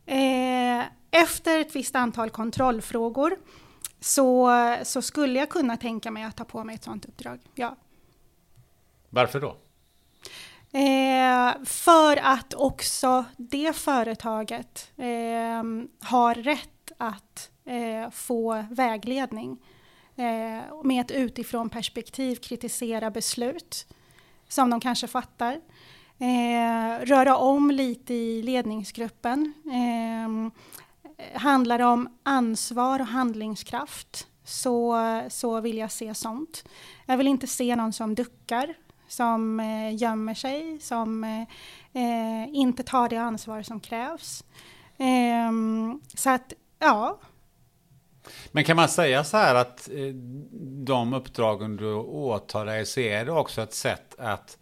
[0.06, 3.38] eh, efter ett visst antal kontrollfrågor
[4.00, 4.52] så,
[4.84, 7.40] så skulle jag kunna tänka mig att ta på mig ett sådant uppdrag.
[7.56, 7.76] Ja.
[9.10, 9.58] Varför då?
[10.72, 15.64] Eh, för att också det företaget eh,
[16.00, 19.58] har rätt att eh, få vägledning
[20.18, 23.88] eh, med ett utifrån perspektiv kritisera beslut
[24.48, 25.62] som de kanske fattar.
[26.20, 29.54] Eh, röra om lite i ledningsgruppen.
[29.66, 30.52] Eh,
[31.40, 34.98] handlar det om ansvar och handlingskraft så,
[35.30, 36.64] så vill jag se sånt.
[37.06, 38.74] Jag vill inte se någon som duckar,
[39.08, 41.42] som eh, gömmer sig, som eh,
[41.94, 44.44] eh inte tar det ansvar som krävs.
[44.98, 45.52] Eh,
[46.16, 47.20] så att, ja,
[48.52, 50.14] men kan man säga så här att eh,
[50.86, 54.58] de uppdragen du åtar dig så är det också ett sätt att,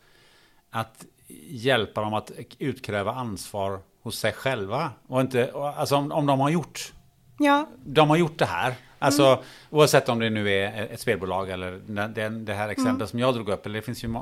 [0.70, 1.06] att
[1.50, 4.92] hjälpa dem att utkräva ansvar hos sig själva?
[5.08, 6.94] Och inte, alltså om, om de har gjort
[7.38, 7.70] Ja.
[7.86, 8.76] De har gjort det här.
[9.00, 9.44] Alltså mm.
[9.70, 11.72] oavsett om det nu är ett spelbolag eller
[12.08, 13.08] det, det här exemplet mm.
[13.08, 13.66] som jag drog upp.
[13.66, 14.16] Eller det finns ju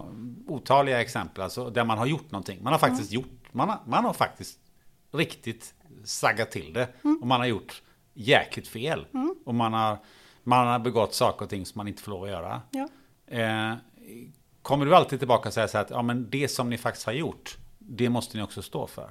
[0.47, 2.63] otaliga exempel alltså, där man har gjort någonting.
[2.63, 3.21] Man har faktiskt mm.
[3.21, 4.59] gjort, man har, man har faktiskt
[5.11, 6.87] riktigt saggat till det.
[7.03, 7.17] Mm.
[7.21, 7.81] Och man har gjort
[8.13, 9.05] jäkligt fel.
[9.13, 9.35] Mm.
[9.45, 9.97] Och man har,
[10.43, 12.61] man har begått saker och ting som man inte får lov att göra.
[12.71, 12.87] Ja.
[13.37, 13.75] Eh,
[14.61, 17.13] kommer du alltid tillbaka och säga så att ja, men det som ni faktiskt har
[17.13, 19.09] gjort, det måste ni också stå för?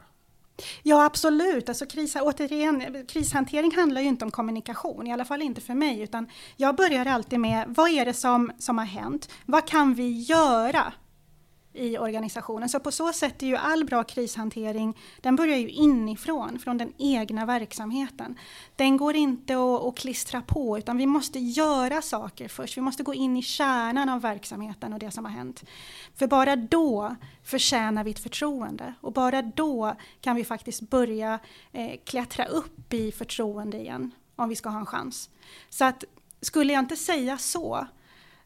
[0.82, 1.68] Ja, absolut.
[1.68, 6.00] Alltså, kris, återigen, krishantering handlar ju inte om kommunikation, i alla fall inte för mig,
[6.00, 9.30] utan jag börjar alltid med vad är det som, som har hänt?
[9.46, 10.92] Vad kan vi göra
[11.74, 12.68] i organisationen.
[12.68, 16.92] Så på så sätt är ju all bra krishantering, den börjar ju inifrån, från den
[16.98, 18.38] egna verksamheten.
[18.76, 22.76] Den går inte att, att klistra på, utan vi måste göra saker först.
[22.76, 25.64] Vi måste gå in i kärnan av verksamheten och det som har hänt.
[26.14, 31.38] För bara då förtjänar vi ett förtroende och bara då kan vi faktiskt börja
[31.72, 34.10] eh, klättra upp i förtroende igen.
[34.36, 35.30] om vi ska ha en chans.
[35.68, 36.04] Så att
[36.40, 37.86] skulle jag inte säga så,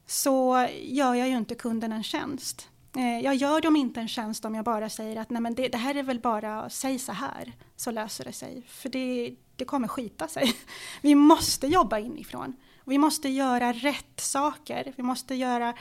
[0.07, 2.69] så gör jag ju inte kunden en tjänst.
[2.97, 5.69] Eh, jag gör dem inte en tjänst om jag bara säger att Nej, men det,
[5.69, 8.63] det här är väl bara, säg så här, så löser det sig.
[8.69, 10.57] För det, det kommer skita sig.
[11.03, 12.57] Vi måste jobba inifrån.
[12.85, 14.93] Vi måste göra rätt saker.
[14.97, 15.75] Vi måste göra,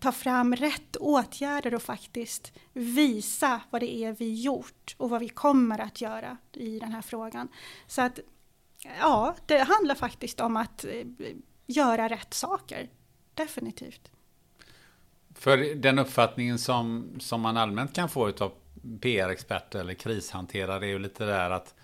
[0.00, 5.28] ta fram rätt åtgärder och faktiskt visa vad det är vi gjort och vad vi
[5.28, 7.48] kommer att göra i den här frågan.
[7.86, 8.18] Så att
[9.00, 11.06] ja, det handlar faktiskt om att eh,
[11.66, 12.90] göra rätt saker.
[13.34, 14.13] Definitivt.
[15.34, 18.52] För den uppfattningen som, som man allmänt kan få av
[19.00, 21.74] PR-experter eller krishanterare är ju lite där att,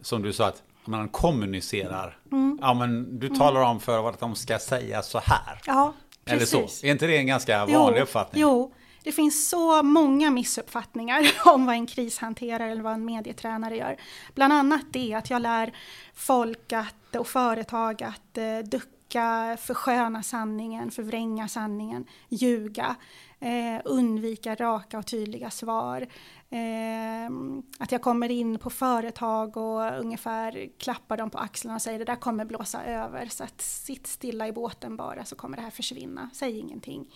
[0.00, 2.18] som du sa, att man kommunicerar.
[2.32, 2.58] Mm.
[2.62, 3.38] Ja, men du mm.
[3.38, 5.60] talar om för att de ska säga så här.
[5.66, 5.94] Ja,
[6.24, 6.54] precis.
[6.54, 6.86] Eller så.
[6.86, 8.42] Är inte det en ganska vanlig jo, uppfattning?
[8.42, 8.72] Jo,
[9.02, 13.96] det finns så många missuppfattningar om vad en krishanterare eller vad en medietränare gör.
[14.34, 15.72] Bland annat det att jag lär
[16.14, 22.96] folk att, och företag att eh, ducka försöka försköna sanningen, förvränga sanningen, ljuga,
[23.40, 26.06] eh, undvika raka och tydliga svar.
[26.50, 27.30] Eh,
[27.78, 32.04] att jag kommer in på företag och ungefär klappar dem på axlarna och säger det
[32.04, 35.70] där kommer blåsa över så att sitt stilla i båten bara så kommer det här
[35.70, 37.06] försvinna, säg ingenting.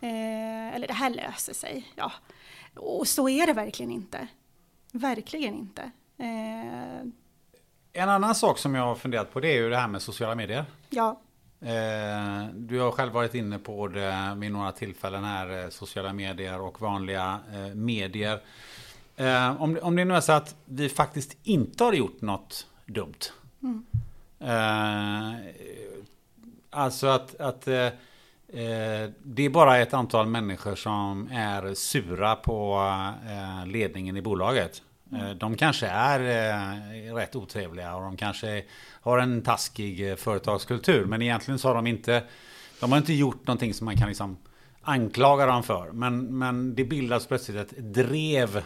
[0.00, 1.86] Eh, eller det här löser sig.
[1.96, 2.12] Ja.
[2.76, 4.28] Och så är det verkligen inte.
[4.92, 5.90] Verkligen inte.
[6.18, 7.06] Eh,
[7.92, 10.34] en annan sak som jag har funderat på det är ju det här med sociala
[10.34, 10.64] medier.
[10.90, 11.20] Ja.
[11.62, 16.60] Eh, du har själv varit inne på det vid några tillfällen här, eh, sociala medier
[16.60, 18.40] och vanliga eh, medier.
[19.58, 23.18] Om, om det nu är så att vi faktiskt inte har gjort något dumt.
[23.62, 23.84] Mm.
[26.70, 32.82] Alltså att, att det är bara ett antal människor som är sura på
[33.66, 34.82] ledningen i bolaget.
[35.12, 35.38] Mm.
[35.38, 38.64] De kanske är rätt otrevliga och de kanske
[39.00, 41.04] har en taskig eh, företagskultur.
[41.04, 42.24] Men egentligen så har de inte,
[42.80, 44.36] de har inte gjort någonting som man kan liksom
[44.82, 45.92] anklaga dem för.
[45.92, 48.62] Men, men det bildas plötsligt ett drev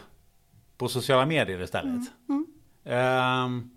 [0.78, 2.02] på sociala medier istället.
[2.28, 2.46] Mm.
[2.84, 3.44] Mm.
[3.44, 3.70] Um,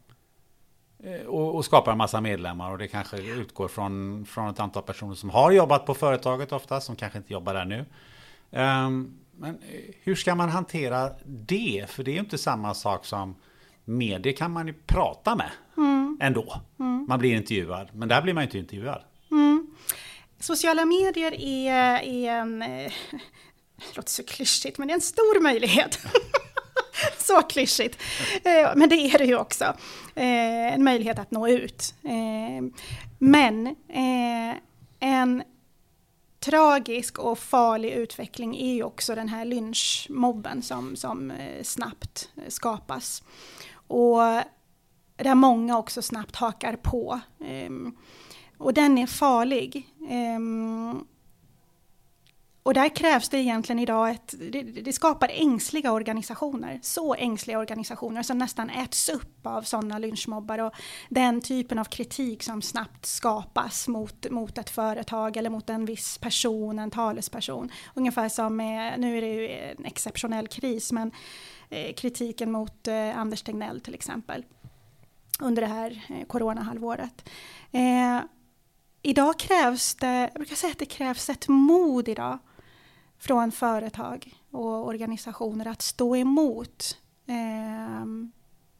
[1.28, 5.16] och, och, skapar en massa medlemmar och det kanske utgår från, från ett antal personer
[5.16, 7.86] som har jobbat på företaget ofta, som kanske inte jobbar där nu.
[8.52, 9.58] Um, men
[10.04, 11.86] hur ska man hantera det?
[11.90, 13.36] För det är ju inte samma sak som
[13.86, 16.18] medier kan man ju prata med mm.
[16.22, 16.62] ändå.
[16.80, 17.06] Mm.
[17.10, 19.04] Man blir intervjuad, men där blir man inte intervjuad.
[19.32, 19.68] Mm.
[20.40, 21.74] Sociala medier är,
[22.04, 22.92] är en, eh,
[23.78, 26.00] det låter så klyschigt, men det är en stor möjlighet.
[27.18, 28.02] så klyschigt.
[28.44, 29.64] Eh, men det är det ju också.
[30.16, 31.94] Eh, en möjlighet att nå ut.
[33.20, 33.76] Men
[35.00, 35.44] en
[36.48, 42.44] tragisk och farlig utveckling är ju också den här lynchmobben som, som eh, snabbt eh,
[42.48, 43.24] skapas.
[43.88, 44.18] Och
[45.16, 47.20] där många också snabbt hakar på.
[47.46, 47.96] Ehm,
[48.58, 49.88] och den är farlig.
[50.10, 51.06] Ehm,
[52.68, 58.24] och där krävs det egentligen idag ett, det, det, skapar ängsliga organisationer, så ängsliga organisationer
[58.24, 60.74] som nästan äts upp av sådana lynchmobbar och
[61.10, 66.18] den typen av kritik som snabbt skapas mot, mot ett företag eller mot en viss
[66.18, 67.72] person, en talesperson.
[67.94, 71.12] Ungefär som med, nu är det ju en exceptionell kris, men
[71.70, 74.46] eh, kritiken mot eh, Anders Tegnell till exempel
[75.40, 77.30] under det här eh, coronahalvåret.
[77.72, 78.20] Eh,
[79.02, 82.40] idag krävs det, jag brukar säga att det krävs ett mod idag
[83.20, 88.06] från företag och organisationer att stå emot eh,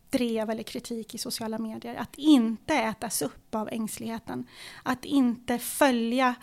[0.10, 1.96] drev eller kritik i sociala medier.
[1.96, 4.48] Att inte ätas upp av ängsligheten.
[4.84, 6.36] Att inte följa,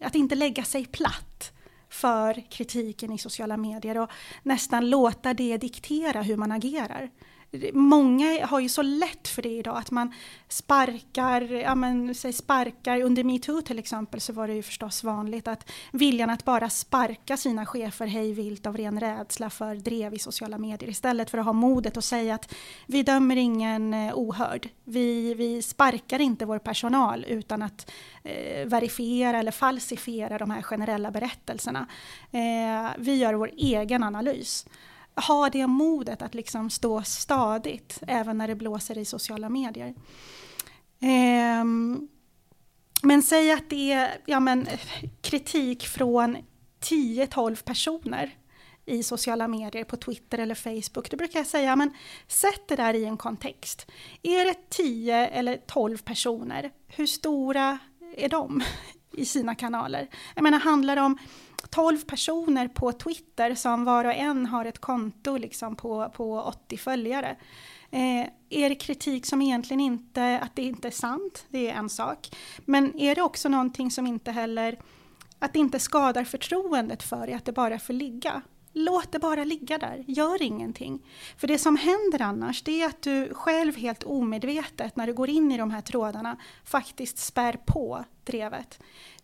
[0.00, 1.52] att inte lägga sig platt
[1.88, 4.10] för kritiken i sociala medier och
[4.42, 7.10] nästan låta det diktera hur man agerar
[7.72, 10.14] många har ju så lätt för det idag att man
[10.48, 15.48] sparkar, ja men säg sparkar, under metoo till exempel så var det ju förstås vanligt
[15.48, 20.18] att viljan att bara sparka sina chefer hej vilt av ren rädsla för drev i
[20.18, 22.54] sociala medier istället för att ha modet att säga att
[22.86, 24.68] vi dömer ingen eh, ohörd.
[24.84, 27.90] Vi, vi sparkar inte vår personal utan att
[28.22, 31.86] eh, verifiera eller falsifiera de här generella berättelserna.
[32.30, 34.66] Eh, vi gör vår egen analys
[35.20, 39.94] ha det modet att liksom stå stadigt även när det blåser i sociala medier.
[41.60, 42.08] Um,
[43.02, 44.66] men säg att det är ja, men,
[45.22, 46.36] kritik från
[46.80, 48.36] 10-12 personer
[48.86, 51.10] i sociala medier, på Twitter eller Facebook.
[51.10, 51.94] Då brukar jag säga, men
[52.28, 53.90] sätt det där i en kontext.
[54.22, 57.78] Är det 10 eller 12 personer, hur stora
[58.16, 58.62] är de
[59.12, 60.08] i sina kanaler?
[60.34, 61.18] Jag menar, handlar det om
[61.70, 66.76] 12 personer på Twitter som var och en har ett konto liksom på, på 80
[66.76, 67.36] följare.
[67.90, 71.88] Eh, är det kritik som egentligen inte, att det inte är sant, det är en
[71.88, 72.36] sak.
[72.64, 74.78] Men är det också någonting som inte heller,
[75.38, 78.42] att det inte skadar förtroendet för dig, att det bara får ligga?
[78.72, 81.06] Låt det bara ligga där, gör ingenting.
[81.36, 85.30] För det som händer annars, det är att du själv helt omedvetet, när du går
[85.30, 88.78] in i de här trådarna, faktiskt spär på drevet.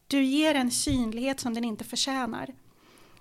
[0.06, 2.54] Du ger en synlighet som den inte förtjänar.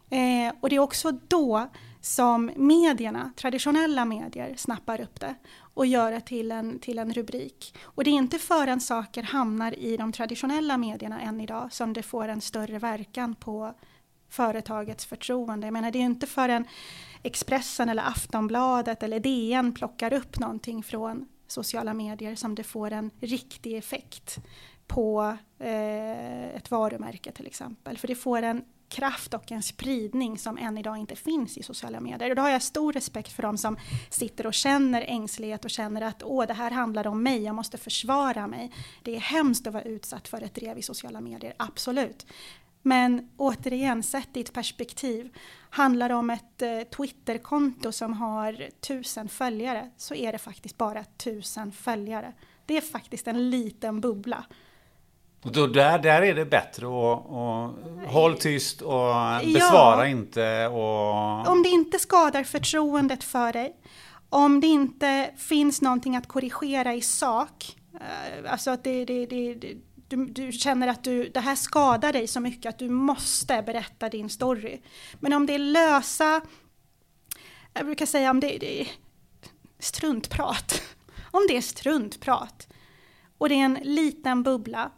[0.10, 1.70] Eh, och det är också då
[2.02, 7.76] som medierna, traditionella medier, snappar upp det och gör det till en, till en rubrik.
[7.84, 12.04] Och det är inte förrän saker hamnar i de traditionella medierna än idag som det
[12.04, 13.74] får en större verkan på
[14.30, 15.68] företagets förtroende.
[15.68, 16.66] Jag menar, det är inte förrän
[17.24, 23.12] Expressen eller Aftonbladet eller DN plockar upp någonting från sociala medier som det får en
[23.20, 24.40] riktig effekt
[24.88, 27.98] på eh, ett varumärke till exempel.
[27.98, 32.00] För det får en kraft och en spridning som än idag inte finns i sociala
[32.00, 32.30] medier.
[32.30, 33.78] Och då har jag stor respekt för de som
[34.10, 37.78] sitter och känner ängslighet och känner att åh, det här handlar om mig, jag måste
[37.78, 38.72] försvara mig.
[39.04, 42.26] Det är hemskt att vara utsatt för ett drev i sociala medier, absolut.
[42.82, 45.34] Men återigen, sett i ett perspektiv,
[45.70, 51.04] handlar det om ett eh, Twitterkonto som har tusen följare så är det faktiskt bara
[51.04, 52.34] tusen följare.
[52.66, 54.46] Det är faktiskt en liten bubbla.
[55.46, 57.74] Och då, där, där är det bättre att och,
[58.08, 59.14] håll tyst och
[59.54, 60.68] besvara ja, inte.
[60.68, 61.48] Och...
[61.48, 63.76] Om det inte skadar förtroendet för dig,
[64.30, 69.54] om det inte finns någonting att korrigera i sak, eh, alltså att det, det, det,
[70.08, 74.10] du, du, känner att du, det här skadar dig så mycket att du måste berätta
[74.10, 74.82] din story.
[75.20, 76.42] Men om det är lösa,
[77.74, 78.88] jag brukar säga om det, det är
[79.80, 80.82] struntprat,
[81.32, 82.68] om det är struntprat
[83.38, 84.92] och det är en liten bubbla,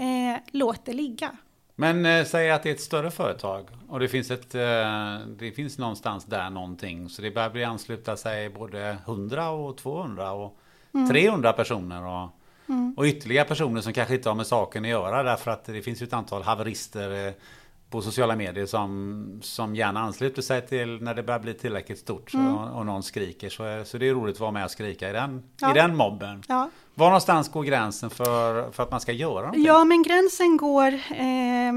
[0.00, 1.30] eh, låt det ligga.
[1.74, 5.52] Men eh, säg att det är ett större företag och det finns, ett, eh, det
[5.56, 7.08] finns någonstans där någonting.
[7.08, 10.58] Så det börjar bli ansluta sig både 100 och 200 och
[10.94, 11.08] mm.
[11.08, 12.06] 300 personer.
[12.06, 12.28] Och,
[12.68, 12.94] mm.
[12.96, 16.02] och ytterligare personer som kanske inte har med saken att göra därför att det finns
[16.02, 17.32] ju ett antal haverister eh,
[17.90, 22.34] på sociala medier som, som gärna ansluter sig till när det börjar bli tillräckligt stort
[22.34, 22.54] mm.
[22.54, 23.48] och, och någon skriker.
[23.48, 25.70] Så, så det är roligt att vara med och skrika i den, ja.
[25.70, 26.42] i den mobben.
[26.48, 26.70] Ja.
[26.94, 29.64] Var någonstans går gränsen för, för att man ska göra någonting?
[29.64, 31.72] Ja, men gränsen går eh,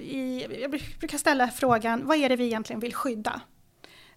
[0.00, 0.46] i...
[0.62, 3.40] Jag brukar ställa frågan, vad är det vi egentligen vill skydda?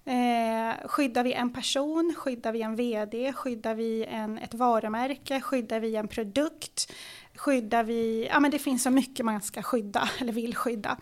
[0.08, 2.16] Eh, skyddar vi en person?
[2.18, 3.34] Skyddar vi en VD?
[3.34, 5.42] Skyddar vi en, ett varumärke?
[5.42, 6.92] Skyddar vi en produkt?
[7.36, 8.28] Skyddar vi...
[8.32, 10.98] Ja, men det finns så mycket man ska skydda, eller vill skydda.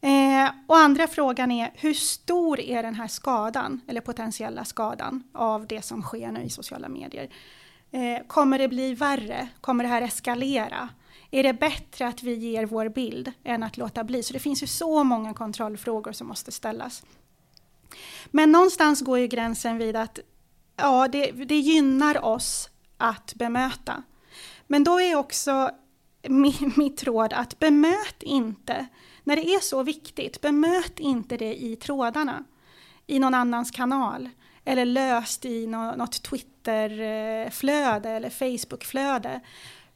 [0.00, 5.66] Eh, och andra frågan är, hur stor är den här skadan, eller potentiella skadan, av
[5.66, 7.28] det som sker nu i sociala medier?
[7.90, 9.48] Eh, kommer det bli värre?
[9.60, 10.88] Kommer det här eskalera?
[11.30, 14.22] Är det bättre att vi ger vår bild än att låta bli?
[14.22, 17.02] Så det finns ju så många kontrollfrågor som måste ställas.
[18.26, 20.18] Men någonstans går ju gränsen vid att
[20.76, 24.02] ja, det, det gynnar oss att bemöta.
[24.66, 25.70] Men då är också
[26.76, 28.86] mitt, råd att bemöt inte,
[29.24, 32.44] när det är så viktigt, bemöt inte det i trådarna,
[33.06, 34.28] i någon annans kanal
[34.64, 39.40] eller löst i något Twitterflöde eller Facebookflöde.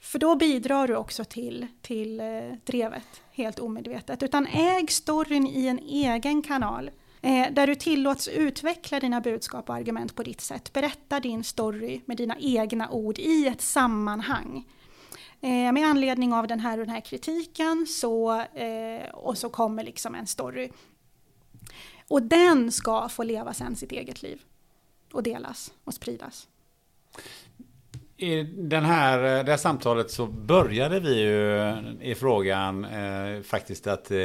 [0.00, 2.26] För då bidrar du också till, till eh,
[2.64, 4.22] drevet helt omedvetet.
[4.22, 6.90] Utan äg storyn i en egen kanal.
[7.22, 10.72] Eh, där du tillåts utveckla dina budskap och argument på ditt sätt.
[10.72, 14.64] Berätta din story med dina egna ord i ett sammanhang.
[15.40, 19.84] Eh, med anledning av den här och den här kritiken så, eh, och så kommer
[19.84, 20.70] liksom en story.
[22.08, 24.42] Och den ska få leva sen sitt eget liv
[25.12, 26.48] och delas och spridas.
[28.22, 34.10] I den här, det här samtalet så började vi ju i frågan eh, faktiskt att
[34.10, 34.18] eh,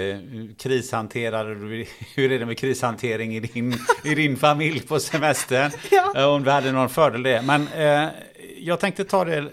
[0.58, 1.86] krishanterar du,
[2.16, 5.72] hur är det med krishantering i din, i din familj på semestern?
[5.92, 6.14] Ja.
[6.16, 7.42] Eh, om du hade någon fördel det.
[7.42, 8.10] Men eh,
[8.58, 9.46] jag tänkte ta det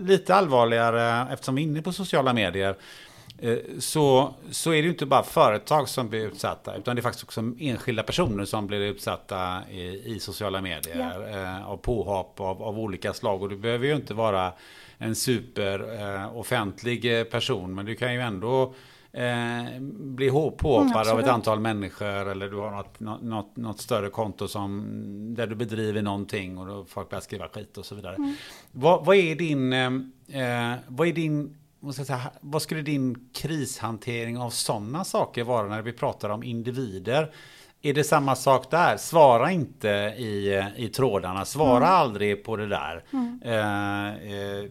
[0.00, 2.76] lite allvarligare eftersom vi är inne på sociala medier.
[3.38, 7.24] Eh, så, så är det inte bara företag som blir utsatta, utan det är faktiskt
[7.24, 11.38] också enskilda personer som blir utsatta i, i sociala medier ja.
[11.38, 13.42] eh, av påhopp av, av, olika slag.
[13.42, 14.52] Och du behöver ju inte vara
[14.98, 18.74] en super eh, offentlig person, men du kan ju ändå
[19.12, 24.10] eh, bli påhoppad mm, av ett antal människor eller du har något, något, något, större
[24.10, 28.14] konto som, där du bedriver någonting och då folk börjar skriva skit och så vidare.
[28.14, 28.34] Mm.
[28.72, 31.56] Vad, vad, är din, eh, vad är din
[31.94, 37.32] säga, vad skulle din krishantering av sådana saker vara när vi pratar om individer?
[37.82, 38.96] Är det samma sak där?
[38.96, 39.88] Svara inte
[40.18, 41.44] i, i trådarna.
[41.44, 41.98] Svara mm.
[41.98, 43.04] aldrig på det där.
[43.12, 43.40] Mm.
[43.44, 44.64] Eh, eh,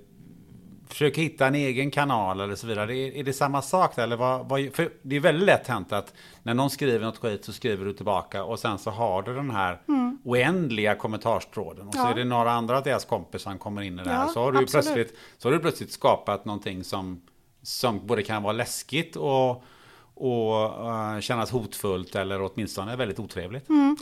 [0.89, 2.97] försöker hitta en egen kanal eller så vidare.
[2.97, 4.03] Är, är det samma sak där?
[4.03, 7.45] Eller vad, vad, för det är väldigt lätt hänt att när någon skriver något skit
[7.45, 10.17] så skriver du tillbaka och sen så har du den här mm.
[10.23, 11.87] oändliga kommentarstråden.
[11.87, 14.21] Och så är det några andra av deras kompisar som kommer in i det här.
[14.21, 17.21] Ja, så, har du plötsligt, så har du plötsligt skapat någonting som,
[17.61, 19.63] som både kan vara läskigt och
[20.19, 23.69] och eh, uh, kännas hotfullt eller åtminstone väldigt otrevligt.
[23.69, 23.97] Mm.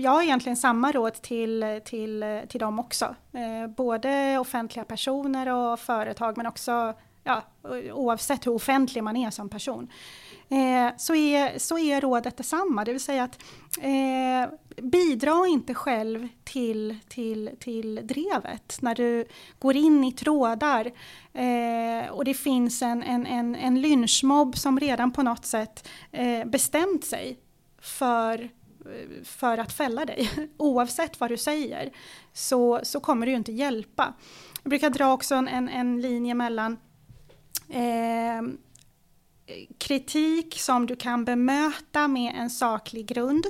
[0.00, 3.14] Jag har egentligen samma råd till, till, till dem också.
[3.32, 6.94] Eh, både offentliga personer och företag men också
[7.24, 7.42] ja,
[7.92, 9.88] oavsett hur offentlig man är som person.
[10.50, 13.42] Eh, så, är, så är rådet detsamma, det vill säga att
[13.80, 19.24] eh, bidra inte själv till, till, till drevet när du
[19.58, 20.92] går in i trådar
[21.32, 26.44] eh, och det finns en, en, en, en lynchmobb som redan på något sätt eh,
[26.44, 27.38] bestämt sig
[27.78, 28.48] för
[29.24, 30.30] för att fälla dig.
[30.56, 31.92] Oavsett vad du säger
[32.32, 34.14] så, så kommer det ju inte hjälpa.
[34.62, 36.76] Jag brukar dra också en, en, en linje mellan
[37.68, 38.42] eh,
[39.78, 43.46] kritik som du kan bemöta med en saklig grund.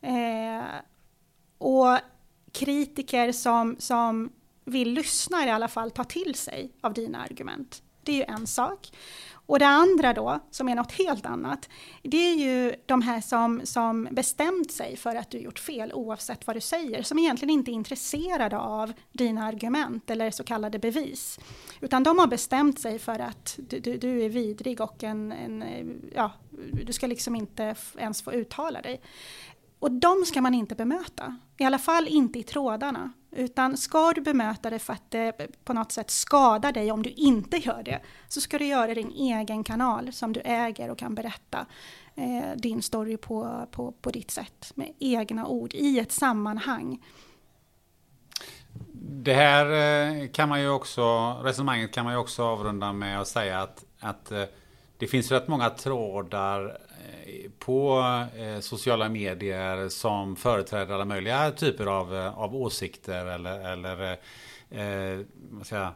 [0.00, 0.64] Eh,
[1.58, 1.98] och
[2.52, 4.32] kritiker som, som
[4.64, 7.82] vill lyssna i alla fall ta till sig av dina argument.
[8.02, 8.88] Det är ju en sak.
[9.48, 11.68] Och det andra då, som är något helt annat,
[12.02, 16.46] det är ju de här som, som bestämt sig för att du gjort fel oavsett
[16.46, 21.38] vad du säger, som egentligen inte är intresserade av dina argument eller så kallade bevis.
[21.80, 25.64] Utan de har bestämt sig för att du, du, du är vidrig och en, en,
[26.14, 26.32] ja,
[26.84, 29.00] du ska liksom inte ens få uttala dig.
[29.78, 33.12] Och de ska man inte bemöta, i alla fall inte i trådarna.
[33.30, 35.32] Utan ska du bemöta det för att det
[35.64, 39.10] på något sätt skadar dig om du inte gör det, så ska du göra din
[39.10, 41.66] egen kanal som du äger och kan berätta
[42.14, 47.04] eh, din story på, på, på ditt sätt med egna ord i ett sammanhang.
[49.10, 53.28] Det här eh, kan man ju också, resonemanget kan man ju också avrunda med att
[53.28, 54.44] säga att, att eh,
[54.98, 56.78] det finns rätt många trådar
[57.58, 58.00] på
[58.36, 64.10] eh, sociala medier som företräder alla möjliga typer av, eh, av åsikter eller, eller
[64.70, 65.24] eh,
[65.62, 65.92] säga,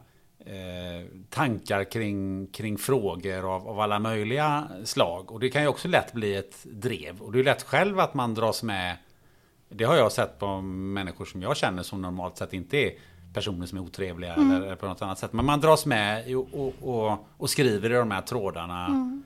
[1.30, 5.32] tankar kring, kring frågor av, av alla möjliga slag.
[5.32, 7.20] Och det kan ju också lätt bli ett drev.
[7.20, 8.96] Och det är lätt själv att man dras med
[9.74, 12.92] det har jag sett på människor som jag känner som normalt sett inte är
[13.34, 14.62] personer som är otrevliga mm.
[14.62, 15.32] eller på något annat sätt.
[15.32, 18.86] Men man dras med och, och, och, och skriver i de här trådarna.
[18.86, 19.22] Mm.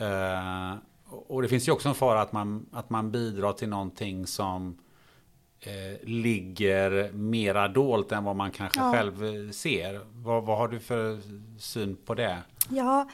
[0.00, 0.74] Uh,
[1.10, 4.78] och det finns ju också en fara att man, att man bidrar till någonting som
[5.60, 8.92] eh, ligger mera dolt än vad man kanske ja.
[8.92, 10.00] själv eh, ser.
[10.12, 11.20] Vad, vad har du för
[11.58, 12.38] syn på det?
[12.68, 13.08] Ja,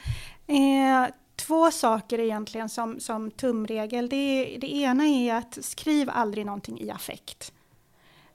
[0.47, 4.09] eh, två saker egentligen som, som tumregel.
[4.09, 7.53] Det, det ena är att skriv aldrig någonting i affekt.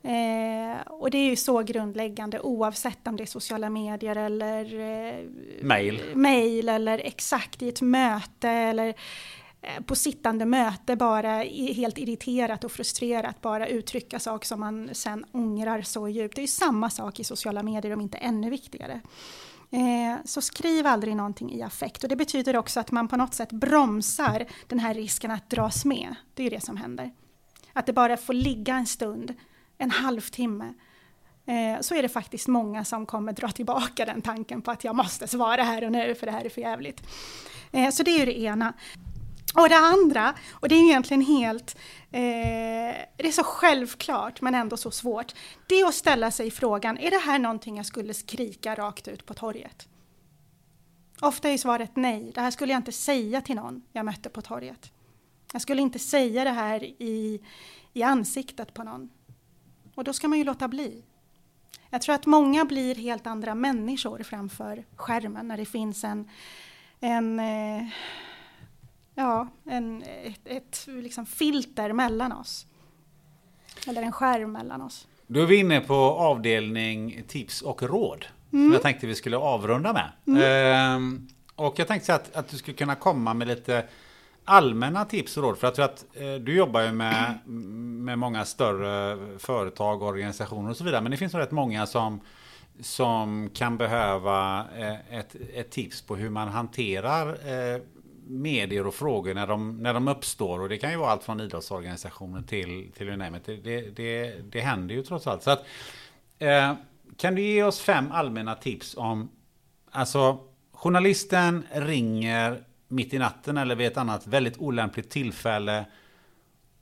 [0.05, 5.24] Eh, och det är ju så grundläggande oavsett om det är sociala medier eller eh,
[5.62, 6.02] mail.
[6.14, 8.94] mail eller exakt i ett möte eller
[9.62, 11.43] Eh, på sittande möte bara
[11.74, 16.36] helt irriterat och frustrerat bara uttrycka saker som man sen ångrar så djupt.
[16.36, 19.01] Det är samma sak i sociala medier om inte ännu viktigare.
[19.70, 23.34] Eh, så skriv aldrig någonting i affekt och det betyder också att man på något
[23.34, 26.14] sätt bromsar den här risken att dras med.
[26.34, 27.10] Det är ju det som händer.
[27.72, 29.34] Att det bara får ligga en stund,
[29.78, 30.74] en halvtimme.
[31.47, 34.97] Eh, så är det faktiskt många som kommer dra tillbaka den tanken på att jag
[34.97, 37.02] måste svara här och nu för det här är för jävligt.
[37.93, 38.72] Så det är ju det ena.
[39.55, 41.77] Och det andra, och det är egentligen helt,
[42.11, 42.20] eh,
[43.16, 45.33] det är så självklart men ändå så svårt,
[45.66, 49.27] det är att ställa sig frågan, är det här någonting jag skulle skrika rakt ut
[49.27, 49.89] på torget?
[51.20, 54.43] Ofta är svaret nej, det här skulle jag inte säga till någon jag mötte på
[54.43, 54.93] torget.
[55.53, 57.41] Jag skulle inte säga det här i,
[57.93, 59.11] i ansiktet på någon.
[59.95, 61.05] Och då ska man ju låta bli.
[61.91, 66.31] Jag tror att många blir helt andra människor framför skärmen när det finns en,
[67.01, 67.87] en eh,
[69.14, 72.66] ja, en, ett, ett liksom filter mellan oss.
[73.86, 75.09] Eller en skärm mellan oss.
[75.26, 78.26] Då är vi inne på avdelning tips och råd.
[78.52, 78.66] Mm.
[78.66, 80.12] Som jag tänkte vi skulle avrunda med.
[80.26, 80.43] Mm.
[80.43, 83.84] Ehm, och jag tänkte att, att du skulle kunna komma med lite
[84.44, 85.59] allmänna tips och råd.
[85.59, 90.76] För jag tror att eh, du jobbar ju med, med många större företag, organisationer och
[90.76, 91.01] så vidare.
[91.01, 92.20] Men det finns nog rätt många som,
[92.80, 97.80] som kan behöva eh, ett, ett tips på hur man hanterar eh,
[98.27, 100.61] medier och frågor när de, när de uppstår.
[100.61, 103.40] Och det kan ju vara allt från idrottsorganisationer till, till you.
[103.44, 105.43] Det, det, det händer ju trots allt.
[105.43, 105.65] Så att,
[106.39, 106.74] eh,
[107.16, 109.31] kan du ge oss fem allmänna tips om,
[109.90, 110.39] alltså
[110.73, 115.85] journalisten ringer mitt i natten eller vid ett annat väldigt olämpligt tillfälle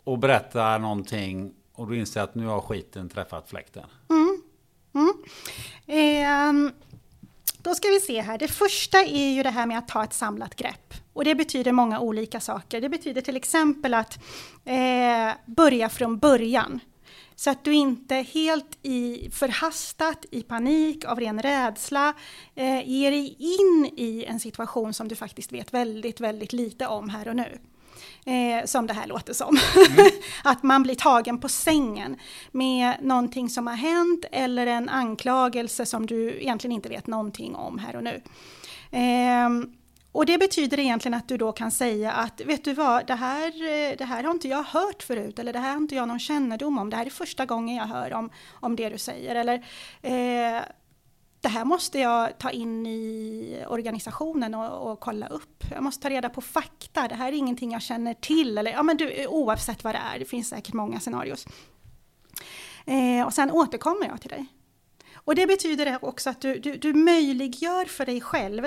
[0.05, 3.85] och berättar någonting och du inser att nu har skiten träffat fläkten.
[4.11, 4.43] Mm.
[4.95, 5.13] Mm.
[5.87, 6.73] Eh,
[7.63, 8.39] då ska vi se här.
[8.39, 10.95] Det första är ju det här med att ta ett samlat grepp.
[11.13, 12.81] Och det betyder många olika saker.
[12.81, 14.19] Det betyder till exempel att
[14.65, 16.81] eh, börja från början.
[17.35, 22.15] Så att du inte helt i förhastat, i panik, av ren rädsla
[22.55, 27.09] eh, ger dig in i en situation som du faktiskt vet väldigt, väldigt lite om
[27.09, 27.59] här och nu.
[28.25, 29.59] Eh, som det här låter som.
[29.77, 30.11] Mm.
[30.45, 32.17] att man blir tagen på sängen
[32.51, 37.79] med någonting som har hänt eller en anklagelse som du egentligen inte vet någonting om
[37.79, 38.23] här och nu.
[38.91, 39.49] Eh,
[40.13, 43.47] och det betyder egentligen att du då kan säga att, vet du vad, det här,
[43.47, 46.19] eh, det här har inte jag hört förut, eller det här har inte jag någon
[46.19, 49.55] kännedom om, det här är första gången jag hör om, om det du säger, eller
[50.03, 50.63] eh,
[51.41, 55.65] det här måste jag ta in i organisationen och, och, kolla upp.
[55.71, 58.83] Jag måste ta reda på fakta, det här är ingenting jag känner till, eller ja
[58.83, 61.47] men du, oavsett vad det är, det finns säkert många scenarios.
[62.87, 64.47] Eh, och sen återkommer jag till dig.
[65.15, 68.67] Och det betyder också att du, du, du möjliggör för dig själv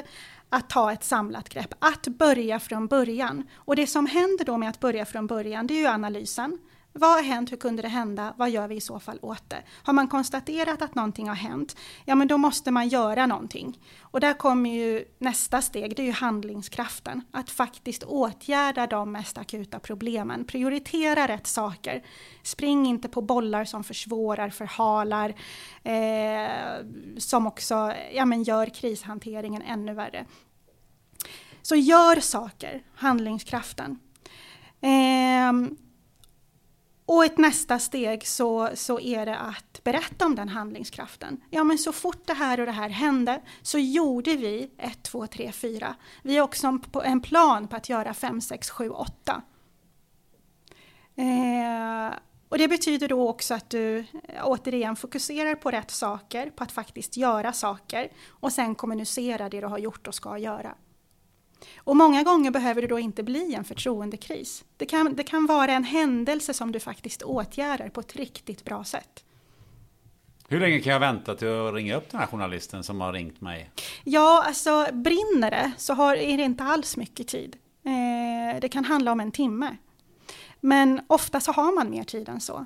[0.49, 3.47] att ta ett samlat grepp, att börja från början.
[3.55, 6.59] Och det som händer då med att börja från början, det är ju analysen.
[6.95, 7.51] Vad har hänt?
[7.51, 8.33] Hur kunde det hända?
[8.37, 9.63] Vad gör vi i så fall åt det?
[9.83, 13.79] Har man konstaterat att någonting har hänt, ja men då måste man göra någonting.
[14.01, 17.21] Och där kommer ju nästa steg, det är ju handlingskraften.
[17.31, 20.45] Att faktiskt åtgärda de mest akuta problemen.
[20.45, 22.03] Prioritera rätt saker.
[22.43, 25.33] Spring inte på bollar som försvårar, förhalar,
[25.83, 26.85] eh,
[27.17, 30.25] som också ja, men gör krishanteringen ännu värre.
[31.61, 33.99] Så gör saker, handlingskraften.
[34.81, 35.73] Eh,
[37.05, 41.41] och ett nästa steg så, så är det att berätta om den handlingskraften.
[41.49, 45.27] Ja men så fort det här och det här hände så gjorde vi 1, 2,
[45.27, 45.95] 3, 4.
[46.21, 49.41] Vi har också en plan på att göra 5, 6, 7, 8.
[51.15, 52.13] Eh,
[52.49, 54.05] och det betyder då också att du eh,
[54.43, 59.67] återigen fokuserar på rätt saker, på att faktiskt göra saker och sen kommunicera det du
[59.67, 60.75] har gjort och ska göra.
[61.77, 64.63] Och många gånger behöver det då inte bli en förtroendekris.
[64.77, 68.83] Det kan, det kan vara en händelse som du faktiskt åtgärdar på ett riktigt bra
[68.83, 69.23] sätt.
[70.47, 73.41] Hur länge kan jag vänta till att ringa upp den här journalisten som har ringt
[73.41, 73.69] mig?
[74.03, 77.55] Ja, alltså brinner det så har, är det inte alls mycket tid.
[77.85, 79.77] Eh, det kan handla om en timme.
[80.59, 82.65] Men ofta så har man mer tid än så.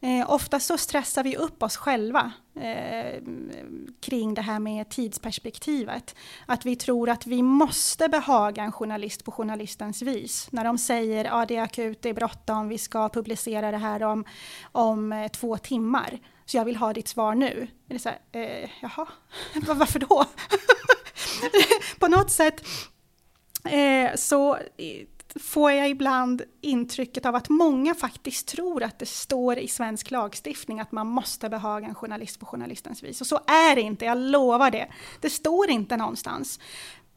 [0.00, 3.22] Eh, ofta så stressar vi upp oss själva eh,
[4.00, 6.14] kring det här med tidsperspektivet.
[6.46, 10.48] Att vi tror att vi måste behaga en journalist på journalistens vis.
[10.50, 13.78] När de säger att ah, det är akut, det är bråttom, vi ska publicera det
[13.78, 14.24] här om,
[14.72, 16.18] om eh, två timmar.
[16.46, 17.68] Så jag vill ha ditt svar nu.
[17.88, 19.08] Är så här, eh, jaha,
[19.74, 20.24] varför då?
[21.98, 22.64] på något sätt
[23.64, 24.58] eh, så
[25.38, 30.80] får jag ibland intrycket av att många faktiskt tror att det står i svensk lagstiftning
[30.80, 33.20] att man måste behaga en journalist på journalistens vis.
[33.20, 34.88] Och så är det inte, jag lovar det.
[35.20, 36.60] Det står inte någonstans.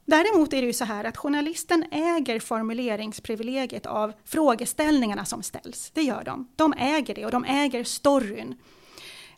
[0.05, 5.91] Däremot är det ju så här att journalisten äger formuleringsprivilegiet av frågeställningarna som ställs.
[5.93, 6.47] Det gör de.
[6.55, 8.55] De äger det och de äger storyn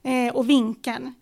[0.02, 1.14] eh, och vinkeln.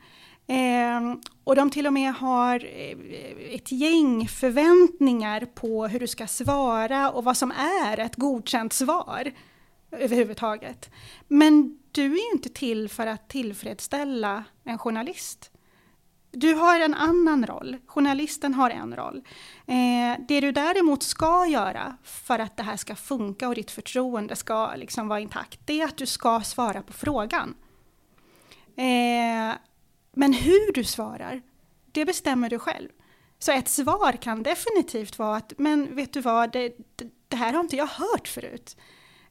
[0.51, 6.27] Eh, och de till och med har eh, ett gäng förväntningar på hur du ska
[6.27, 9.31] svara och vad som är ett godkänt svar
[9.91, 10.89] överhuvudtaget.
[11.27, 15.51] Men du är ju inte till för att tillfredsställa en journalist.
[16.31, 19.21] Du har en annan roll, journalisten har en roll.
[19.67, 24.35] Eh, det du däremot ska göra för att det här ska funka och ditt förtroende
[24.35, 27.53] ska liksom vara intakt, det är att du ska svara på frågan.
[28.75, 29.55] Eh,
[30.13, 31.41] men hur du svarar,
[31.91, 32.89] det bestämmer du själv.
[33.39, 37.53] Så ett svar kan definitivt vara att, men vet du vad, det, det, det här
[37.53, 38.77] har inte jag hört förut.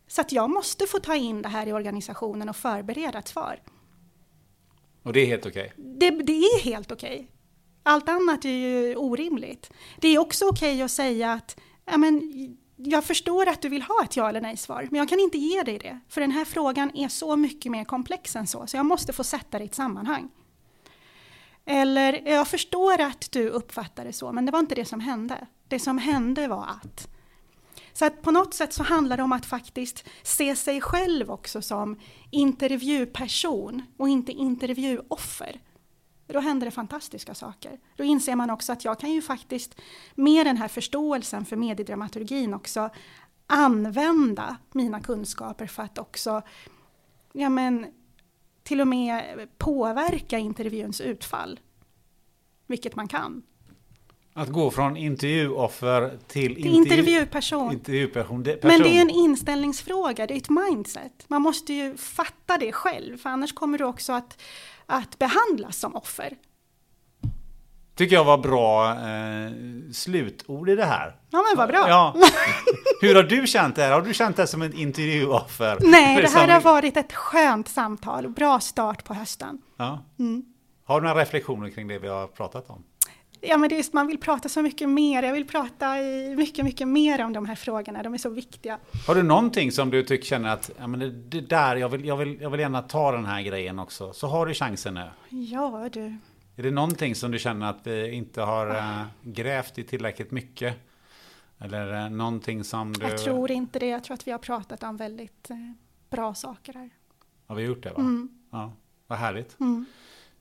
[0.07, 3.61] Så att jag måste få ta in det här i organisationen och förbereda ett svar.
[5.03, 5.73] Och det är helt okej?
[5.77, 5.95] Okay.
[5.99, 7.15] Det, det, är helt okej.
[7.15, 7.27] Okay.
[7.83, 9.71] Allt annat är ju orimligt.
[10.01, 12.33] Det är också okej okay att säga att ja, men,
[12.77, 15.63] jag förstår att du vill ha ett ja eller nej-svar, men jag kan inte ge
[15.63, 16.01] dig det.
[16.09, 19.25] För den här frågan är så mycket mer komplex än så, så jag måste få
[19.25, 20.29] sätta det i ett sammanhang.
[21.65, 25.47] Eller, jag förstår att du uppfattar det så, men det var inte det som hände.
[25.69, 27.09] Det som hände var att...
[27.93, 31.63] Så att på något sätt så handlar det om att faktiskt se sig själv också
[31.63, 32.01] som
[32.31, 35.61] intervjuperson och inte intervjuoffer.
[36.27, 37.79] Då händer det fantastiska saker.
[37.97, 39.81] Då inser man också att jag kan ju faktiskt
[40.15, 42.91] med den här förståelsen för mediedramaturgin också
[43.47, 46.43] använda mina kunskaper för att också
[47.33, 47.87] ja men,
[48.71, 51.61] till och med påverka intervjuns utfall.
[52.67, 53.43] Vilket man kan.
[54.33, 57.73] Att gå från intervjuoffer till, till intervjuperson.
[57.73, 61.25] intervjuperson det, Men det är en inställningsfråga, det är ett mindset.
[61.29, 64.43] Man måste ju fatta det själv, för annars kommer du också att,
[64.87, 66.37] att behandlas som offer.
[67.95, 69.53] Tycker jag var bra eh,
[69.93, 71.17] slutord i det här.
[71.31, 71.89] Ja men vad bra.
[71.89, 72.15] Ja.
[73.01, 73.93] Hur har du känt det här?
[73.93, 75.79] Har du känt det som en intervjuoffer?
[75.81, 79.59] Nej, det här har varit ett skönt samtal och bra start på hösten.
[79.77, 80.05] Ja.
[80.19, 80.43] Mm.
[80.85, 82.85] Har du några reflektioner kring det vi har pratat om?
[83.41, 85.23] Ja, men det är just, man vill prata så mycket mer.
[85.23, 85.95] Jag vill prata
[86.37, 88.03] mycket, mycket mer om de här frågorna.
[88.03, 88.79] De är så viktiga.
[89.07, 92.05] Har du någonting som du tycker känner att ja, men det, det där, jag vill,
[92.05, 94.13] jag, vill, jag vill gärna ta den här grejen också.
[94.13, 95.11] Så har du chansen nu.
[95.29, 96.17] Ja, du.
[96.61, 100.77] Är det någonting som du känner att vi inte har äh, grävt i tillräckligt mycket?
[101.59, 103.07] Eller äh, någonting som du...
[103.07, 103.87] Jag tror inte det.
[103.87, 105.57] Jag tror att vi har pratat om väldigt eh,
[106.11, 106.91] bra saker här.
[107.47, 107.91] Har vi gjort det?
[107.91, 108.01] Va?
[108.01, 108.29] Mm.
[108.51, 108.73] Ja,
[109.07, 109.57] vad härligt.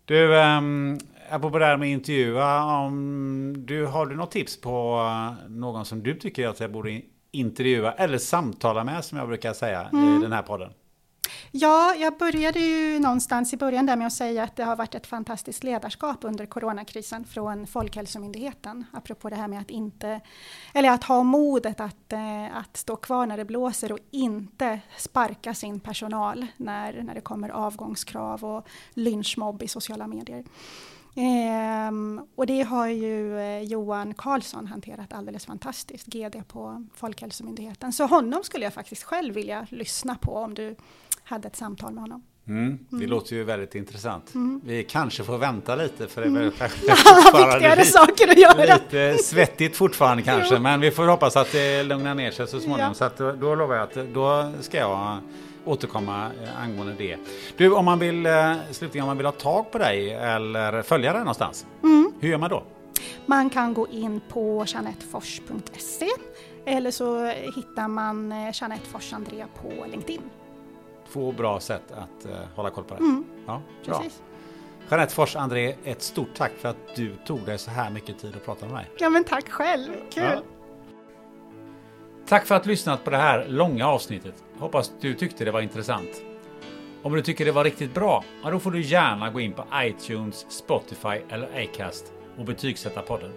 [0.05, 2.63] Du, um, apropå det här med att intervjua.
[2.63, 5.01] Om du, har du något tips på
[5.41, 7.01] eh, någon som du tycker att jag borde
[7.31, 10.17] intervjua eller samtala med som jag brukar säga Mm.
[10.17, 10.71] i den här podden?
[11.51, 14.95] Ja, jag började ju någonstans i början där med att säga att det har varit
[14.95, 18.85] ett fantastiskt ledarskap under coronakrisen från Folkhälsomyndigheten.
[18.91, 20.19] Apropå det här med att inte,
[20.73, 25.53] eller att ha modet att, eh, att stå kvar när det blåser och inte sparka
[25.53, 30.43] sin personal när, när det kommer avgångskrav och lynchmobb i sociala medier.
[31.15, 37.93] Ehm, och det har ju eh, Johan Karlsson hanterat alldeles fantastiskt, GD på Folkhälsomyndigheten.
[37.93, 40.75] Så honom skulle jag faktiskt själv vilja lyssna på om du
[41.29, 42.23] hade ett samtal med honom.
[42.47, 44.33] Mm, det låter ju väldigt intressant.
[44.63, 46.51] Vi kanske får vänta lite för det är har
[47.31, 48.75] fortfarande lite- saker att göra.
[48.75, 52.79] Lite svettigt fortfarande kanske, men vi får hoppas att det lugnar ner sig så småningom.
[52.87, 52.93] Ja.
[52.93, 55.17] Så att då, lovar jag att då ska jag
[55.65, 57.17] återkomma eh, angående det.
[57.57, 61.11] Du, om man vill, eh, slutligen om man vill ha tag på dig eller följa
[61.13, 62.11] dig någonstans, Mm.
[62.19, 62.63] hur gör man då?
[63.25, 66.07] Man kan gå in på jeanettefors.se
[66.65, 67.25] eller så
[67.55, 70.21] hittar man eh, Jeanette Fors André på LinkedIn.
[71.13, 73.03] Två bra sätt att eh, hålla koll på dig.
[73.03, 73.97] Mm, Ja, bra.
[73.97, 74.21] precis.
[74.89, 78.35] Jeanette Fors André, ett stort tack för att du tog dig så här mycket tid
[78.35, 78.85] att prata med mig.
[78.99, 80.23] Ja men tack själv, kul!
[80.23, 80.41] Ja.
[82.27, 84.43] Tack för att du lyssnat på det här långa avsnittet.
[84.59, 86.21] Hoppas du tyckte det var intressant.
[87.03, 89.63] Om du tycker det var riktigt bra, ja, då får du gärna gå in på
[89.75, 93.31] iTunes, Spotify eller Acast och betygsätta podden.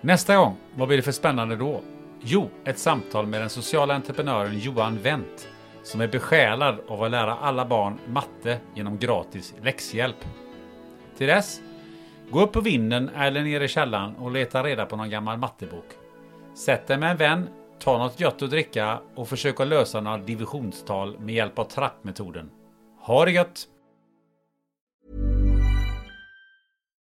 [0.00, 1.80] Nästa gång, vad blir det för spännande då?
[2.20, 5.48] Jo, ett samtal med den sociala entreprenören Johan Wendt
[5.82, 10.24] som är besjälad av att lära alla barn matte genom gratis läxhjälp.
[11.16, 11.60] Till dess,
[12.30, 15.86] gå upp på vinden eller ner i källaren och leta reda på någon gammal mattebok.
[16.54, 17.48] Sätt dig med en vän,
[17.78, 22.50] ta något gött att dricka och försök att lösa några divisionstal med hjälp av trappmetoden.
[23.00, 23.68] Ha det gött!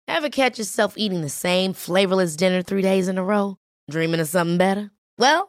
[0.09, 3.57] Ever catch yourself eating the same flavorless dinner three days in a row?
[3.93, 4.91] Dreaming of something better?
[5.19, 5.49] Well,